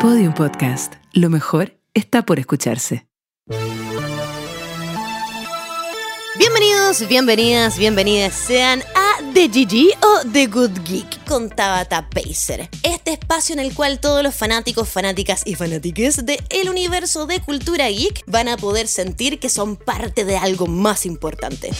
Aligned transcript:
Podium 0.00 0.32
Podcast. 0.32 0.94
Lo 1.12 1.28
mejor 1.28 1.76
está 1.92 2.24
por 2.24 2.38
escucharse. 2.38 3.08
Bienvenidos, 6.38 7.08
bienvenidas, 7.08 7.76
bienvenidas 7.76 8.32
sean 8.32 8.80
a 8.94 9.32
The 9.34 9.48
GG 9.48 9.98
o 10.00 10.30
The 10.32 10.46
Good 10.46 10.84
Geek 10.84 11.24
con 11.26 11.50
Tabata 11.50 12.08
Pacer. 12.10 12.68
Este 12.84 13.10
espacio 13.10 13.54
en 13.54 13.58
el 13.58 13.74
cual 13.74 13.98
todos 13.98 14.22
los 14.22 14.36
fanáticos, 14.36 14.88
fanáticas 14.88 15.42
y 15.44 15.56
fanátiques 15.56 16.24
del 16.24 16.68
universo 16.70 17.26
de 17.26 17.40
cultura 17.40 17.88
geek 17.88 18.22
van 18.28 18.46
a 18.46 18.56
poder 18.56 18.86
sentir 18.86 19.40
que 19.40 19.48
son 19.48 19.74
parte 19.74 20.24
de 20.24 20.36
algo 20.36 20.68
más 20.68 21.06
importante. 21.06 21.70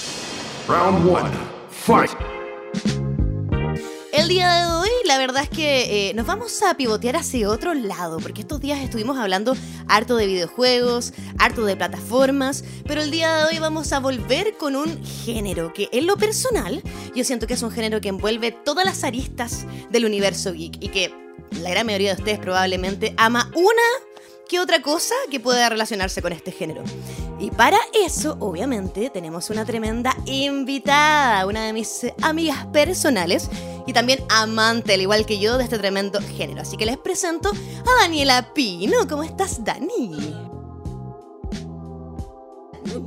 Round 0.66 1.08
one, 1.08 1.30
fight. 1.70 2.10
El 4.10 4.28
día 4.28 4.50
de 4.52 4.72
hoy, 4.72 4.88
la 5.04 5.18
verdad 5.18 5.42
es 5.42 5.50
que 5.50 6.08
eh, 6.08 6.14
nos 6.14 6.26
vamos 6.26 6.62
a 6.62 6.74
pivotear 6.74 7.16
hacia 7.16 7.50
otro 7.50 7.74
lado, 7.74 8.18
porque 8.20 8.40
estos 8.40 8.58
días 8.58 8.80
estuvimos 8.80 9.18
hablando 9.18 9.54
harto 9.86 10.16
de 10.16 10.26
videojuegos, 10.26 11.12
harto 11.38 11.66
de 11.66 11.76
plataformas, 11.76 12.64
pero 12.86 13.02
el 13.02 13.10
día 13.10 13.36
de 13.36 13.44
hoy 13.44 13.58
vamos 13.58 13.92
a 13.92 14.00
volver 14.00 14.56
con 14.56 14.76
un 14.76 15.04
género 15.04 15.74
que 15.74 15.90
en 15.92 16.06
lo 16.06 16.16
personal 16.16 16.82
yo 17.14 17.22
siento 17.22 17.46
que 17.46 17.54
es 17.54 17.62
un 17.62 17.70
género 17.70 18.00
que 18.00 18.08
envuelve 18.08 18.50
todas 18.50 18.86
las 18.86 19.04
aristas 19.04 19.66
del 19.90 20.06
universo 20.06 20.54
geek 20.54 20.82
y 20.82 20.88
que 20.88 21.12
la 21.60 21.70
gran 21.70 21.84
mayoría 21.84 22.14
de 22.14 22.20
ustedes 22.20 22.38
probablemente 22.38 23.12
ama 23.18 23.50
una 23.54 24.16
que 24.48 24.58
otra 24.58 24.80
cosa 24.80 25.14
que 25.30 25.38
pueda 25.38 25.68
relacionarse 25.68 26.22
con 26.22 26.32
este 26.32 26.50
género. 26.50 26.82
Y 27.40 27.50
para 27.52 27.78
eso, 27.94 28.36
obviamente, 28.40 29.10
tenemos 29.10 29.48
una 29.50 29.64
tremenda 29.64 30.16
invitada, 30.26 31.46
una 31.46 31.66
de 31.66 31.72
mis 31.72 32.06
amigas 32.20 32.66
personales 32.66 33.48
y 33.86 33.92
también 33.92 34.24
amante, 34.28 34.94
al 34.94 35.00
igual 35.00 35.24
que 35.24 35.38
yo, 35.38 35.56
de 35.56 35.64
este 35.64 35.78
tremendo 35.78 36.20
género. 36.20 36.62
Así 36.62 36.76
que 36.76 36.86
les 36.86 36.98
presento 36.98 37.50
a 37.50 38.02
Daniela 38.02 38.52
Pino. 38.54 39.06
¿Cómo 39.08 39.22
estás, 39.22 39.64
Dani? 39.64 40.47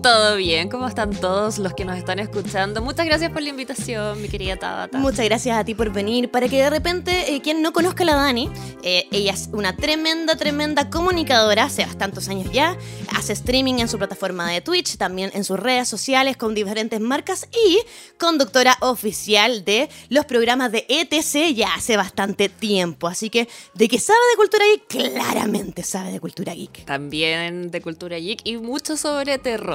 Todo 0.01 0.35
bien, 0.35 0.69
¿cómo 0.69 0.87
están 0.87 1.11
todos 1.11 1.57
los 1.57 1.73
que 1.73 1.85
nos 1.85 1.97
están 1.97 2.19
escuchando? 2.19 2.81
Muchas 2.81 3.05
gracias 3.05 3.31
por 3.31 3.41
la 3.41 3.49
invitación, 3.49 4.21
mi 4.21 4.29
querida 4.29 4.55
Tabata. 4.55 4.97
Muchas 4.97 5.25
gracias 5.25 5.57
a 5.57 5.63
ti 5.63 5.73
por 5.73 5.91
venir. 5.91 6.29
Para 6.29 6.47
que 6.47 6.57
de 6.57 6.69
repente, 6.69 7.33
eh, 7.33 7.41
quien 7.41 7.61
no 7.61 7.73
conozca 7.73 8.03
a 8.03 8.07
la 8.07 8.15
Dani, 8.15 8.49
eh, 8.83 9.07
ella 9.11 9.33
es 9.33 9.49
una 9.51 9.75
tremenda, 9.75 10.35
tremenda 10.35 10.89
comunicadora, 10.89 11.65
hace 11.65 11.85
bastantes 11.85 12.29
años 12.29 12.51
ya. 12.51 12.77
Hace 13.15 13.33
streaming 13.33 13.75
en 13.79 13.87
su 13.87 13.97
plataforma 13.97 14.49
de 14.49 14.61
Twitch, 14.61 14.97
también 14.97 15.31
en 15.33 15.43
sus 15.43 15.59
redes 15.59 15.87
sociales 15.87 16.37
con 16.37 16.53
diferentes 16.53 16.99
marcas 16.99 17.47
y 17.51 17.79
conductora 18.17 18.77
oficial 18.81 19.65
de 19.65 19.89
los 20.09 20.25
programas 20.25 20.71
de 20.71 20.85
ETC 20.89 21.55
ya 21.55 21.73
hace 21.75 21.97
bastante 21.97 22.49
tiempo. 22.49 23.07
Así 23.07 23.29
que, 23.29 23.47
de 23.73 23.87
que 23.87 23.99
sabe 23.99 24.19
de 24.31 24.37
cultura 24.37 24.65
geek, 24.65 24.87
claramente 24.87 25.83
sabe 25.83 26.11
de 26.11 26.19
cultura 26.19 26.53
geek. 26.53 26.85
También 26.85 27.71
de 27.71 27.81
cultura 27.81 28.17
geek 28.17 28.41
y 28.43 28.57
mucho 28.57 28.95
sobre 28.95 29.37
terror. 29.37 29.70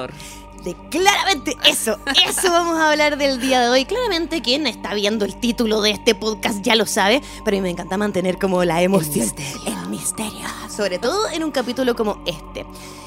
De 0.63 0.75
claramente 0.89 1.55
eso, 1.65 1.97
eso 2.27 2.51
vamos 2.51 2.77
a 2.77 2.91
hablar 2.91 3.17
del 3.17 3.39
día 3.39 3.61
de 3.61 3.69
hoy. 3.69 3.85
Claramente 3.85 4.41
quien 4.41 4.67
está 4.67 4.93
viendo 4.93 5.25
el 5.25 5.35
título 5.39 5.81
de 5.81 5.91
este 5.91 6.13
podcast 6.13 6.61
ya 6.61 6.75
lo 6.75 6.85
sabe, 6.85 7.21
pero 7.45 7.55
a 7.55 7.59
mí 7.59 7.61
me 7.61 7.69
encanta 7.69 7.97
mantener 7.97 8.37
como 8.37 8.63
la 8.63 8.81
emoción, 8.81 9.31
el 9.65 9.89
misterio, 9.89 10.47
sobre 10.69 10.99
todo 10.99 11.29
en 11.29 11.43
un 11.43 11.51
capítulo 11.51 11.95
como 11.95 12.21
este. 12.25 12.65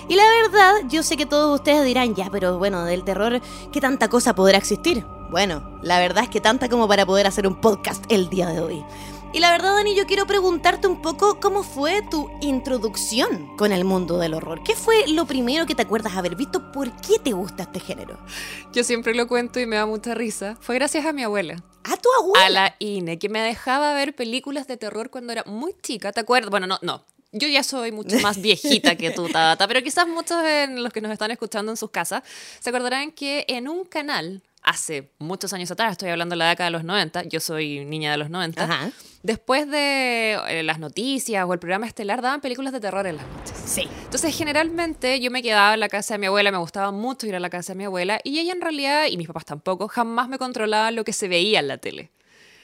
Y 0.09 0.17
la 0.17 0.25
verdad, 0.43 0.75
yo 0.89 1.03
sé 1.03 1.17
que 1.17 1.27
todos 1.27 1.61
ustedes 1.61 1.85
dirán, 1.85 2.15
ya, 2.15 2.31
pero 2.31 2.59
bueno, 2.59 2.85
del 2.85 3.05
terror, 3.05 3.41
¿qué 3.73 3.81
tanta 3.81 4.09
cosa 4.09 4.35
podrá 4.35 4.59
existir? 4.59 5.05
Bueno, 5.31 5.79
la 5.83 6.01
verdad 6.01 6.25
es 6.25 6.31
que 6.31 6.41
tanta 6.41 6.69
como 6.69 6.89
para 6.89 7.07
poder 7.07 7.29
hacer 7.29 7.47
un 7.47 7.61
podcast 7.61 8.05
el 8.09 8.29
día 8.29 8.49
de 8.49 8.61
hoy. 8.61 8.85
Y 9.33 9.39
la 9.39 9.53
verdad, 9.53 9.77
Dani, 9.77 9.95
yo 9.95 10.07
quiero 10.07 10.27
preguntarte 10.27 10.89
un 10.89 11.01
poco 11.01 11.39
cómo 11.39 11.63
fue 11.63 12.03
tu 12.11 12.29
introducción 12.41 13.57
con 13.57 13.71
el 13.71 13.85
mundo 13.85 14.19
del 14.19 14.35
horror. 14.35 14.65
¿Qué 14.65 14.75
fue 14.75 15.07
lo 15.07 15.25
primero 15.25 15.67
que 15.67 15.77
te 15.77 15.83
acuerdas 15.83 16.17
haber 16.17 16.35
visto? 16.35 16.73
¿Por 16.73 16.91
qué 17.01 17.21
te 17.21 17.33
gusta 17.33 17.63
este 17.63 17.79
género? 17.79 18.19
Yo 18.73 18.83
siempre 18.83 19.15
lo 19.15 19.29
cuento 19.29 19.61
y 19.61 19.67
me 19.67 19.77
da 19.77 19.87
mucha 19.87 20.15
risa. 20.15 20.57
Fue 20.61 20.75
gracias 20.75 21.07
a 21.07 21.13
mi 21.13 21.23
abuela. 21.23 21.63
¿A 21.85 21.97
tu 21.97 22.09
abuela? 22.19 22.45
A 22.45 22.51
la 22.51 22.77
INE, 22.81 23.21
que 23.21 23.29
me 23.29 23.41
dejaba 23.41 23.95
ver 23.95 24.17
películas 24.17 24.67
de 24.67 24.77
terror 24.77 25.11
cuando 25.11 25.33
era 25.33 25.45
muy 25.45 25.77
chica. 25.81 26.11
¿Te 26.11 26.19
acuerdas? 26.19 26.51
Bueno, 26.51 26.67
no, 26.67 26.81
no. 26.83 27.05
Yo 27.31 27.47
ya 27.47 27.63
soy 27.63 27.93
mucho 27.93 28.19
más 28.19 28.41
viejita 28.43 28.97
que 28.97 29.13
tú, 29.13 29.29
Tabata, 29.29 29.69
pero 29.69 29.81
quizás 29.81 30.09
muchos 30.09 30.43
de 30.43 30.67
los 30.67 30.93
que 30.93 31.01
nos 31.01 31.13
están 31.13 31.31
escuchando 31.31 31.71
en 31.71 31.77
sus 31.77 31.91
casas 31.91 32.25
se 32.59 32.71
acordarán 32.71 33.13
que 33.13 33.45
en 33.47 33.69
un 33.69 33.85
canal 33.85 34.43
hace 34.63 35.11
muchos 35.19 35.53
años 35.53 35.71
atrás, 35.71 35.93
estoy 35.93 36.11
hablando 36.11 36.35
de 36.35 36.39
la 36.39 36.49
década 36.51 36.67
de 36.69 36.73
los 36.73 36.85
90, 36.85 37.25
yo 37.25 37.41
soy 37.41 37.85
niña 37.85 38.11
de 38.13 38.19
los 38.19 38.29
90, 38.31 38.63
Ajá. 38.65 38.91
después 39.23 39.69
de 39.71 40.39
eh, 40.49 40.63
las 40.63 40.79
noticias 40.79 41.45
o 41.47 41.53
el 41.53 41.59
programa 41.59 41.87
estelar 41.87 42.21
daban 42.23 42.41
películas 42.41 42.73
de 42.73 42.81
terror 42.81 43.07
en 43.07 43.17
las 43.17 43.27
noches. 43.27 43.57
Sí. 43.65 43.89
Entonces, 44.05 44.37
generalmente 44.37 45.19
yo 45.21 45.31
me 45.31 45.43
quedaba 45.43 45.75
en 45.75 45.81
la 45.81 45.89
casa 45.89 46.15
de 46.15 46.19
mi 46.19 46.27
abuela, 46.27 46.51
me 46.53 46.59
gustaba 46.59 46.93
mucho 46.93 47.27
ir 47.27 47.35
a 47.37 47.41
la 47.41 47.49
casa 47.51 47.73
de 47.73 47.79
mi 47.79 47.85
abuela, 47.85 48.21
y 48.23 48.39
ella 48.39 48.53
en 48.53 48.61
realidad, 48.61 49.07
y 49.11 49.17
mis 49.17 49.27
papás 49.27 49.45
tampoco, 49.47 49.89
jamás 49.89 50.29
me 50.29 50.39
controlaban 50.39 50.95
lo 50.95 51.05
que 51.05 51.13
se 51.13 51.27
veía 51.29 51.61
en 51.61 51.69
la 51.69 51.79
tele. 51.79 52.11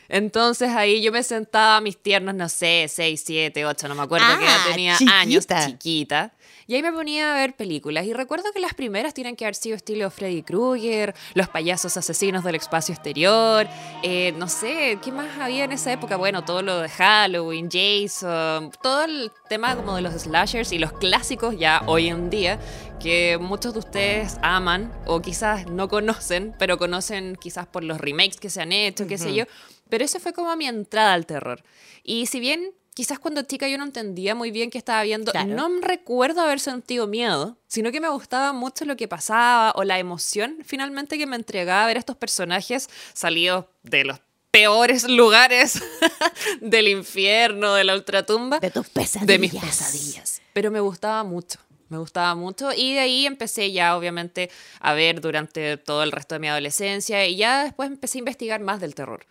Entonces 0.08 0.68
ahí 0.70 1.02
yo 1.02 1.10
me 1.10 1.22
sentaba 1.24 1.78
a 1.78 1.80
mis 1.80 2.00
tiernos, 2.00 2.34
no 2.34 2.48
sé, 2.48 2.86
6, 2.88 3.22
7, 3.26 3.66
8, 3.66 3.88
no 3.88 3.94
me 3.96 4.02
acuerdo 4.02 4.26
Ah, 4.28 4.36
que 4.38 4.44
edad 4.44 4.56
tenía 4.70 4.96
chiquita. 4.96 5.18
años, 5.18 5.46
chiquita. 5.66 6.32
Y 6.68 6.74
ahí 6.74 6.82
me 6.82 6.92
ponía 6.92 7.32
a 7.32 7.36
ver 7.36 7.54
películas. 7.54 8.06
Y 8.06 8.12
recuerdo 8.12 8.50
que 8.52 8.58
las 8.58 8.74
primeras 8.74 9.14
tienen 9.14 9.36
que 9.36 9.44
haber 9.44 9.54
sido 9.54 9.76
estilo 9.76 10.10
Freddy 10.10 10.42
Krueger, 10.42 11.14
Los 11.34 11.48
payasos 11.48 11.96
asesinos 11.96 12.42
del 12.44 12.56
espacio 12.56 12.92
exterior. 12.94 13.68
eh, 14.02 14.32
no 14.36 14.48
sé, 14.48 14.98
¿qué 15.02 15.12
más 15.12 15.38
había 15.38 15.64
en 15.64 15.72
esa 15.72 15.92
época? 15.92 16.16
Bueno, 16.16 16.44
todo 16.44 16.62
lo 16.62 16.80
de 16.80 16.88
Halloween, 16.88 17.68
Jason, 17.70 18.70
todo 18.82 19.04
el 19.04 19.30
tema 19.48 19.76
como 19.76 19.94
de 19.96 20.02
los 20.02 20.14
slashers 20.14 20.72
y 20.72 20.78
los 20.78 20.92
clásicos 20.92 21.56
ya 21.58 21.82
hoy 21.86 22.08
en 22.08 22.30
día 22.30 22.58
que 23.00 23.38
muchos 23.38 23.74
de 23.74 23.78
ustedes 23.80 24.36
aman 24.42 24.92
o 25.06 25.20
quizás 25.20 25.66
no 25.66 25.88
conocen, 25.88 26.54
pero 26.58 26.78
conocen 26.78 27.36
quizás 27.36 27.66
por 27.66 27.84
los 27.84 28.00
remakes 28.00 28.38
que 28.40 28.50
se 28.50 28.62
han 28.62 28.72
hecho, 28.72 29.06
qué 29.06 29.18
sé 29.18 29.34
yo. 29.34 29.44
Pero 29.88 30.04
esa 30.04 30.18
fue 30.18 30.32
como 30.32 30.54
mi 30.56 30.66
entrada 30.66 31.12
al 31.12 31.26
terror. 31.26 31.62
Y 32.02 32.26
si 32.26 32.40
bien 32.40 32.72
quizás 32.96 33.18
cuando 33.18 33.42
chica 33.42 33.68
yo 33.68 33.76
no 33.76 33.84
entendía 33.84 34.34
muy 34.34 34.50
bien 34.50 34.70
qué 34.70 34.78
estaba 34.78 35.02
viendo, 35.02 35.30
Claro. 35.30 35.48
no 35.54 35.68
recuerdo 35.82 36.40
haber 36.40 36.58
sentido 36.60 37.06
miedo, 37.06 37.58
sino 37.68 37.92
que 37.92 38.00
me 38.00 38.08
gustaba 38.08 38.54
mucho 38.54 38.86
lo 38.86 38.96
que 38.96 39.06
pasaba 39.06 39.72
o 39.76 39.84
la 39.84 39.98
emoción 39.98 40.56
finalmente 40.64 41.18
que 41.18 41.26
me 41.26 41.36
entregaba 41.36 41.86
ver 41.86 41.98
a 41.98 42.00
estos 42.00 42.16
personajes 42.16 42.88
salidos 43.12 43.66
de 43.82 44.04
los 44.04 44.18
peores 44.50 45.04
lugares 45.04 45.82
del 46.62 46.88
infierno, 46.88 47.74
de 47.74 47.84
la 47.84 47.94
ultratumba 47.94 48.60
De 48.60 48.70
tus 48.70 48.88
pesadillas. 48.88 49.26
de 49.26 49.38
mis 49.38 49.54
pesadillas. 49.54 50.40
Pero 50.54 50.70
me 50.70 50.80
gustaba 50.80 51.22
mucho. 51.22 51.58
Me 51.90 51.98
gustaba 51.98 52.34
mucho 52.34 52.72
y 52.72 52.94
de 52.94 53.00
ahí 53.00 53.26
empecé 53.26 53.70
ya 53.72 53.94
obviamente 53.96 54.50
a 54.80 54.94
ver 54.94 55.20
durante 55.20 55.76
todo 55.76 56.02
el 56.02 56.10
resto 56.12 56.34
de 56.34 56.38
mi 56.40 56.48
adolescencia 56.48 57.26
y 57.26 57.36
ya 57.36 57.62
después 57.64 57.88
empecé 57.90 58.16
a 58.18 58.20
investigar 58.20 58.60
más 58.60 58.80
del 58.80 58.94
terror. 58.94 59.26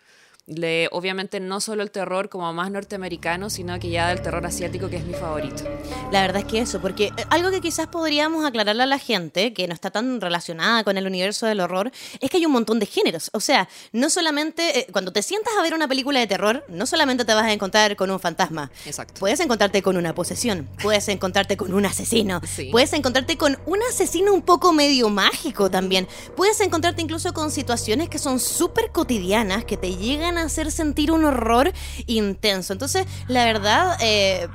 De, 0.48 0.88
obviamente 0.92 1.40
no 1.40 1.60
solo 1.60 1.82
el 1.82 1.90
terror 1.90 2.28
como 2.28 2.52
más 2.52 2.70
norteamericano, 2.70 3.50
sino 3.50 3.80
que 3.80 3.90
ya 3.90 4.10
del 4.10 4.22
terror 4.22 4.46
asiático 4.46 4.88
que 4.88 4.96
es 4.98 5.04
mi 5.04 5.12
favorito. 5.12 5.64
La 6.12 6.20
verdad 6.22 6.42
es 6.42 6.44
que 6.44 6.60
eso, 6.60 6.80
porque 6.80 7.06
eh, 7.16 7.24
algo 7.30 7.50
que 7.50 7.60
quizás 7.60 7.88
podríamos 7.88 8.44
aclararle 8.46 8.84
a 8.84 8.86
la 8.86 9.00
gente 9.00 9.52
que 9.52 9.66
no 9.66 9.74
está 9.74 9.90
tan 9.90 10.20
relacionada 10.20 10.84
con 10.84 10.96
el 10.98 11.06
universo 11.06 11.46
del 11.46 11.58
horror 11.58 11.90
es 12.20 12.30
que 12.30 12.36
hay 12.36 12.46
un 12.46 12.52
montón 12.52 12.78
de 12.78 12.86
géneros. 12.86 13.28
O 13.32 13.40
sea, 13.40 13.68
no 13.90 14.08
solamente 14.08 14.78
eh, 14.78 14.86
cuando 14.92 15.12
te 15.12 15.20
sientas 15.22 15.52
a 15.58 15.62
ver 15.62 15.74
una 15.74 15.88
película 15.88 16.20
de 16.20 16.28
terror, 16.28 16.64
no 16.68 16.86
solamente 16.86 17.24
te 17.24 17.34
vas 17.34 17.44
a 17.46 17.52
encontrar 17.52 17.96
con 17.96 18.12
un 18.12 18.20
fantasma. 18.20 18.70
Exacto. 18.84 19.14
Puedes 19.18 19.40
encontrarte 19.40 19.82
con 19.82 19.96
una 19.96 20.14
posesión, 20.14 20.68
puedes 20.80 21.08
encontrarte 21.08 21.56
con 21.56 21.74
un 21.74 21.86
asesino, 21.86 22.40
Sí. 22.46 22.68
puedes 22.70 22.92
encontrarte 22.92 23.36
con 23.36 23.58
un 23.66 23.80
asesino 23.90 24.32
un 24.32 24.42
poco 24.42 24.72
medio 24.72 25.08
mágico 25.08 25.72
también. 25.72 26.06
Puedes 26.36 26.60
encontrarte 26.60 27.02
incluso 27.02 27.32
con 27.34 27.50
situaciones 27.50 28.08
que 28.08 28.20
son 28.20 28.38
súper 28.38 28.92
cotidianas, 28.92 29.64
que 29.64 29.76
te 29.76 29.96
llegan 29.96 30.35
hacer 30.38 30.70
sentir 30.70 31.10
un 31.12 31.24
horror 31.24 31.72
intenso. 32.06 32.72
Entonces, 32.72 33.06
la 33.28 33.44
verdad, 33.44 33.96
eh, 34.00 34.48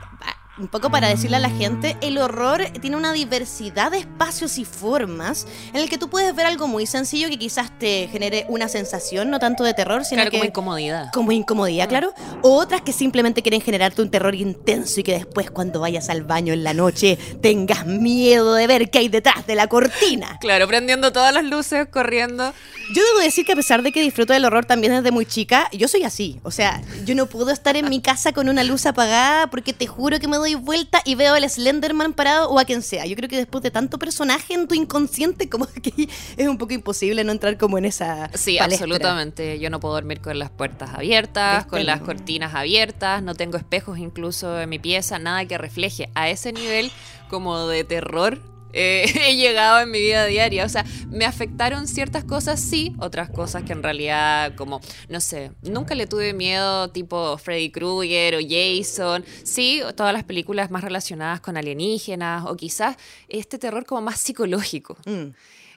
un 0.57 0.68
poco 0.68 0.92
para 0.92 1.07
decirle 1.07 1.38
a 1.38 1.39
la 1.39 1.50
gente, 1.50 1.98
el 2.01 2.18
horror 2.18 2.65
tiene 2.81 2.98
una 2.98 3.13
diversidad 3.13 3.89
de 3.89 4.00
espacios 4.00 4.57
y 4.57 4.65
formas 4.65 5.48
en 5.74 5.77
el 5.77 5.89
que 5.89 5.98
tú 5.98 6.09
puedes 6.09 6.36
ver 6.36 6.45
algo 6.45 6.68
muy 6.68 6.86
sencillo 6.86 7.30
que 7.30 7.39
quizás 7.39 7.71
te 7.80 8.09
genere 8.12 8.45
una 8.50 8.68
sensación, 8.68 9.30
no 9.30 9.39
tanto 9.39 9.63
de 9.63 9.74
terror, 9.74 10.03
sino 10.03 10.18
Claro, 10.21 10.30
que 10.31 10.38
como 10.38 10.45
incomodidad. 10.50 11.12
como 11.13 11.31
incomodidad, 11.31 11.88
claro. 11.88 12.13
O 12.42 12.56
otras 12.57 12.81
que 12.81 12.92
simplemente 12.94 13.42
quieren 13.42 13.62
generarte 13.62 14.01
un 14.01 14.12
terror 14.12 14.36
intenso 14.36 15.00
y 15.00 15.03
que 15.03 15.13
después 15.13 15.50
cuando 15.50 15.80
vayas 15.80 16.09
al 16.09 16.24
baño 16.24 16.53
en 16.53 16.63
la 16.65 16.74
noche 16.74 17.18
tengas 17.42 17.86
miedo 17.88 18.53
de 18.53 18.68
ver 18.68 18.92
qué 18.92 19.00
hay 19.00 19.09
detrás 19.09 19.48
de 19.48 19.56
la 19.56 19.68
cortina. 19.68 20.38
Claro, 20.51 20.68
prendiendo 20.68 21.12
todas 21.13 21.33
las 21.33 21.45
luces, 21.45 21.88
corriendo. 21.89 22.51
Yo 22.94 23.01
debo 23.13 23.19
decir 23.24 23.45
que 23.45 23.53
a 23.53 23.56
pesar 23.56 23.83
de 23.83 23.92
que 23.92 24.01
disfruto 24.01 24.33
del 24.33 24.44
horror 24.44 24.65
también 24.65 24.92
desde 24.94 25.12
muy 25.12 25.25
chica, 25.25 25.69
yo 25.71 25.88
soy 25.88 26.03
así. 26.03 26.39
O 26.44 26.51
sea, 26.51 26.81
yo 27.06 27.15
no 27.15 27.27
puedo 27.27 27.51
estar 27.51 27.77
en 27.77 27.88
mi 27.89 28.01
casa 28.01 28.33
con 28.33 28.50
una 28.50 28.63
luz 28.63 28.86
apagada 28.86 29.48
porque 29.48 29.71
te 29.71 29.88
juro 29.88 30.19
que 30.19 30.27
me 30.27 30.38
doy 30.41 30.55
vuelta 30.55 31.01
y 31.05 31.15
veo 31.15 31.33
al 31.33 31.49
Slenderman 31.49 32.13
parado 32.13 32.49
o 32.49 32.59
a 32.59 32.65
quien 32.65 32.81
sea. 32.81 33.05
Yo 33.05 33.15
creo 33.15 33.29
que 33.29 33.38
después 33.38 33.63
de 33.63 33.71
tanto 33.71 33.97
personaje 33.97 34.53
en 34.53 34.67
tu 34.67 34.75
inconsciente, 34.75 35.49
como 35.49 35.67
que 35.67 36.09
es 36.38 36.47
un 36.47 36.57
poco 36.57 36.73
imposible 36.73 37.23
no 37.23 37.31
entrar 37.31 37.57
como 37.57 37.77
en 37.77 37.85
esa. 37.85 38.29
Sí, 38.33 38.57
palestra. 38.57 38.85
absolutamente. 38.85 39.59
Yo 39.59 39.69
no 39.69 39.79
puedo 39.79 39.95
dormir 39.95 40.21
con 40.21 40.38
las 40.38 40.49
puertas 40.49 40.91
abiertas, 40.93 41.65
con 41.65 41.85
las 41.85 42.01
cortinas 42.01 42.53
abiertas, 42.53 43.23
no 43.23 43.35
tengo 43.35 43.57
espejos 43.57 43.97
incluso 43.97 44.59
en 44.59 44.69
mi 44.69 44.79
pieza, 44.79 45.19
nada 45.19 45.45
que 45.45 45.57
refleje 45.57 46.09
a 46.15 46.29
ese 46.29 46.51
nivel 46.53 46.91
como 47.29 47.67
de 47.67 47.83
terror. 47.83 48.50
Eh, 48.73 49.06
he 49.27 49.35
llegado 49.35 49.79
en 49.79 49.91
mi 49.91 50.00
vida 50.00 50.25
diaria. 50.25 50.65
O 50.65 50.69
sea, 50.69 50.85
me 51.09 51.25
afectaron 51.25 51.88
ciertas 51.88 52.23
cosas, 52.23 52.59
sí, 52.59 52.94
otras 53.00 53.29
cosas 53.29 53.63
que 53.63 53.73
en 53.73 53.83
realidad, 53.83 54.56
como, 54.56 54.81
no 55.09 55.19
sé, 55.19 55.51
nunca 55.62 55.95
le 55.95 56.07
tuve 56.07 56.33
miedo 56.33 56.89
tipo 56.89 57.38
Freddy 57.38 57.71
Krueger 57.71 58.35
o 58.35 58.39
Jason. 58.41 59.23
Sí, 59.44 59.81
todas 59.95 60.13
las 60.13 60.23
películas 60.23 60.71
más 60.71 60.83
relacionadas 60.83 61.41
con 61.41 61.57
alienígenas 61.57 62.45
o 62.45 62.56
quizás 62.56 62.97
este 63.27 63.57
terror 63.57 63.85
como 63.85 64.01
más 64.01 64.19
psicológico. 64.19 64.97
Mm. 65.06 65.33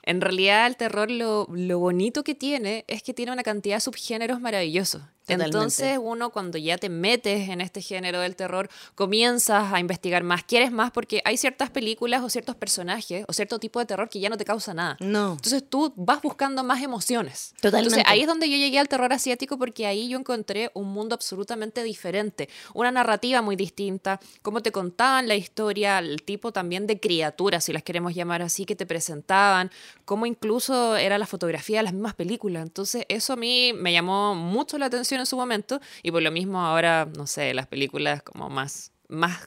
En 0.06 0.20
realidad 0.20 0.66
el 0.66 0.76
terror 0.76 1.10
lo, 1.10 1.48
lo 1.50 1.78
bonito 1.78 2.24
que 2.24 2.34
tiene 2.34 2.84
es 2.88 3.02
que 3.02 3.14
tiene 3.14 3.32
una 3.32 3.42
cantidad 3.42 3.76
de 3.76 3.80
subgéneros 3.80 4.40
maravillosos. 4.40 5.00
Totalmente. 5.24 5.56
Entonces 5.56 5.98
uno 6.00 6.30
cuando 6.30 6.58
ya 6.58 6.76
te 6.76 6.90
metes 6.90 7.48
en 7.48 7.62
este 7.62 7.80
género 7.80 8.20
del 8.20 8.36
terror 8.36 8.68
comienzas 8.94 9.72
a 9.72 9.80
investigar 9.80 10.22
más, 10.22 10.44
quieres 10.44 10.70
más 10.70 10.90
porque 10.90 11.22
hay 11.24 11.38
ciertas 11.38 11.70
películas 11.70 12.22
o 12.22 12.28
ciertos 12.28 12.56
personajes 12.56 13.24
o 13.26 13.32
cierto 13.32 13.58
tipo 13.58 13.78
de 13.80 13.86
terror 13.86 14.08
que 14.10 14.20
ya 14.20 14.28
no 14.28 14.36
te 14.36 14.44
causa 14.44 14.74
nada. 14.74 14.98
No. 15.00 15.32
Entonces 15.32 15.64
tú 15.66 15.94
vas 15.96 16.20
buscando 16.20 16.62
más 16.62 16.82
emociones. 16.82 17.54
Totalmente. 17.56 18.00
Entonces 18.00 18.04
ahí 18.06 18.20
es 18.20 18.26
donde 18.26 18.50
yo 18.50 18.56
llegué 18.56 18.78
al 18.78 18.88
terror 18.88 19.12
asiático 19.14 19.58
porque 19.58 19.86
ahí 19.86 20.08
yo 20.10 20.18
encontré 20.18 20.70
un 20.74 20.92
mundo 20.92 21.14
absolutamente 21.14 21.82
diferente, 21.82 22.50
una 22.74 22.90
narrativa 22.90 23.40
muy 23.40 23.56
distinta, 23.56 24.20
cómo 24.42 24.60
te 24.60 24.72
contaban 24.72 25.26
la 25.26 25.36
historia, 25.36 26.00
el 26.00 26.22
tipo 26.22 26.52
también 26.52 26.86
de 26.86 27.00
criaturas, 27.00 27.64
si 27.64 27.72
las 27.72 27.82
queremos 27.82 28.14
llamar 28.14 28.42
así, 28.42 28.66
que 28.66 28.76
te 28.76 28.84
presentaban, 28.84 29.70
cómo 30.04 30.26
incluso 30.26 30.96
era 30.96 31.16
la 31.16 31.26
fotografía 31.26 31.78
de 31.78 31.84
las 31.84 31.94
mismas 31.94 32.14
películas. 32.14 32.62
Entonces 32.62 33.06
eso 33.08 33.32
a 33.32 33.36
mí 33.36 33.72
me 33.72 33.90
llamó 33.92 34.34
mucho 34.34 34.76
la 34.76 34.86
atención 34.86 35.13
en 35.20 35.26
su 35.26 35.36
momento 35.36 35.80
y 36.02 36.10
por 36.10 36.22
lo 36.22 36.30
mismo 36.30 36.60
ahora, 36.60 37.08
no 37.16 37.26
sé, 37.26 37.54
las 37.54 37.66
películas 37.66 38.22
como 38.22 38.48
más, 38.48 38.92
más 39.08 39.46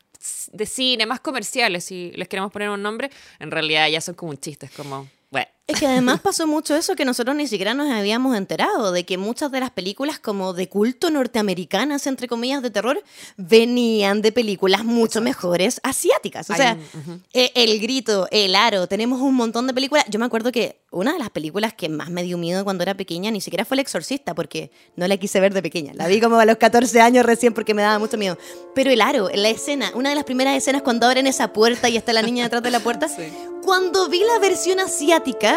de 0.51 0.65
cine, 0.65 1.05
más 1.05 1.19
comerciales, 1.19 1.85
si 1.85 2.11
les 2.15 2.27
queremos 2.27 2.51
poner 2.51 2.69
un 2.69 2.81
nombre, 2.81 3.09
en 3.39 3.51
realidad 3.51 3.87
ya 3.87 4.01
son 4.01 4.15
como 4.15 4.31
un 4.31 4.37
chiste, 4.37 4.65
es 4.65 4.71
como, 4.71 5.07
bueno. 5.29 5.47
Es 5.67 5.79
que 5.81 5.85
además 5.85 6.21
pasó 6.21 6.47
mucho 6.47 6.75
eso 6.77 6.95
que 6.95 7.03
nosotros 7.03 7.35
ni 7.35 7.45
siquiera 7.45 7.73
nos 7.73 7.89
habíamos 7.91 8.37
enterado, 8.37 8.93
de 8.93 9.05
que 9.05 9.17
muchas 9.17 9.51
de 9.51 9.59
las 9.59 9.69
películas 9.69 10.17
como 10.17 10.53
de 10.53 10.69
culto 10.69 11.09
norteamericanas, 11.09 12.07
entre 12.07 12.29
comillas, 12.29 12.61
de 12.63 12.69
terror, 12.69 13.03
venían 13.35 14.21
de 14.21 14.31
películas 14.31 14.85
mucho 14.85 15.19
mejores 15.21 15.81
asiáticas. 15.83 16.49
O 16.49 16.55
sea, 16.55 16.77
un- 16.93 17.01
ujú. 17.15 17.19
eh, 17.33 17.51
El 17.55 17.79
Grito, 17.81 18.27
El 18.31 18.55
Aro, 18.55 18.87
tenemos 18.87 19.19
un 19.19 19.35
montón 19.35 19.67
de 19.67 19.73
películas. 19.73 20.05
Yo 20.09 20.19
me 20.19 20.25
acuerdo 20.25 20.53
que 20.53 20.79
una 20.89 21.11
de 21.11 21.19
las 21.19 21.29
películas 21.31 21.73
que 21.73 21.89
más 21.89 22.09
me 22.09 22.23
dio 22.23 22.37
miedo 22.37 22.63
cuando 22.63 22.83
era 22.83 22.95
pequeña 22.95 23.29
ni 23.29 23.41
siquiera 23.41 23.65
fue 23.65 23.75
El 23.75 23.79
Exorcista, 23.81 24.33
porque 24.33 24.71
no 24.95 25.05
la 25.05 25.17
quise 25.17 25.41
ver 25.41 25.53
de 25.53 25.61
pequeña. 25.61 25.91
La 25.95 26.07
vi 26.07 26.21
como 26.21 26.37
a 26.39 26.45
los 26.45 26.55
14 26.57 27.01
años 27.01 27.25
recién 27.25 27.53
porque 27.53 27.73
me 27.73 27.81
daba 27.81 27.99
mucho 27.99 28.17
miedo. 28.17 28.37
Pero 28.73 28.89
El 28.89 29.01
Aro, 29.01 29.29
la 29.33 29.49
escena, 29.49 29.91
una 29.95 30.09
de 30.09 30.15
las 30.15 30.23
primeras 30.23 30.55
escenas 30.55 30.81
cuando 30.81 31.07
abren 31.07 31.27
esa 31.27 31.51
puerta 31.51 31.89
y 31.89 31.97
está 31.97 32.13
la 32.13 32.21
niña 32.21 32.45
detrás 32.45 32.63
de 32.63 32.71
la 32.71 32.79
puerta, 32.79 33.07
Sí. 33.17 33.23
cuando 33.63 34.07
vi 34.07 34.19
la 34.23 34.39
versión 34.39 34.79
asiática, 34.79 35.56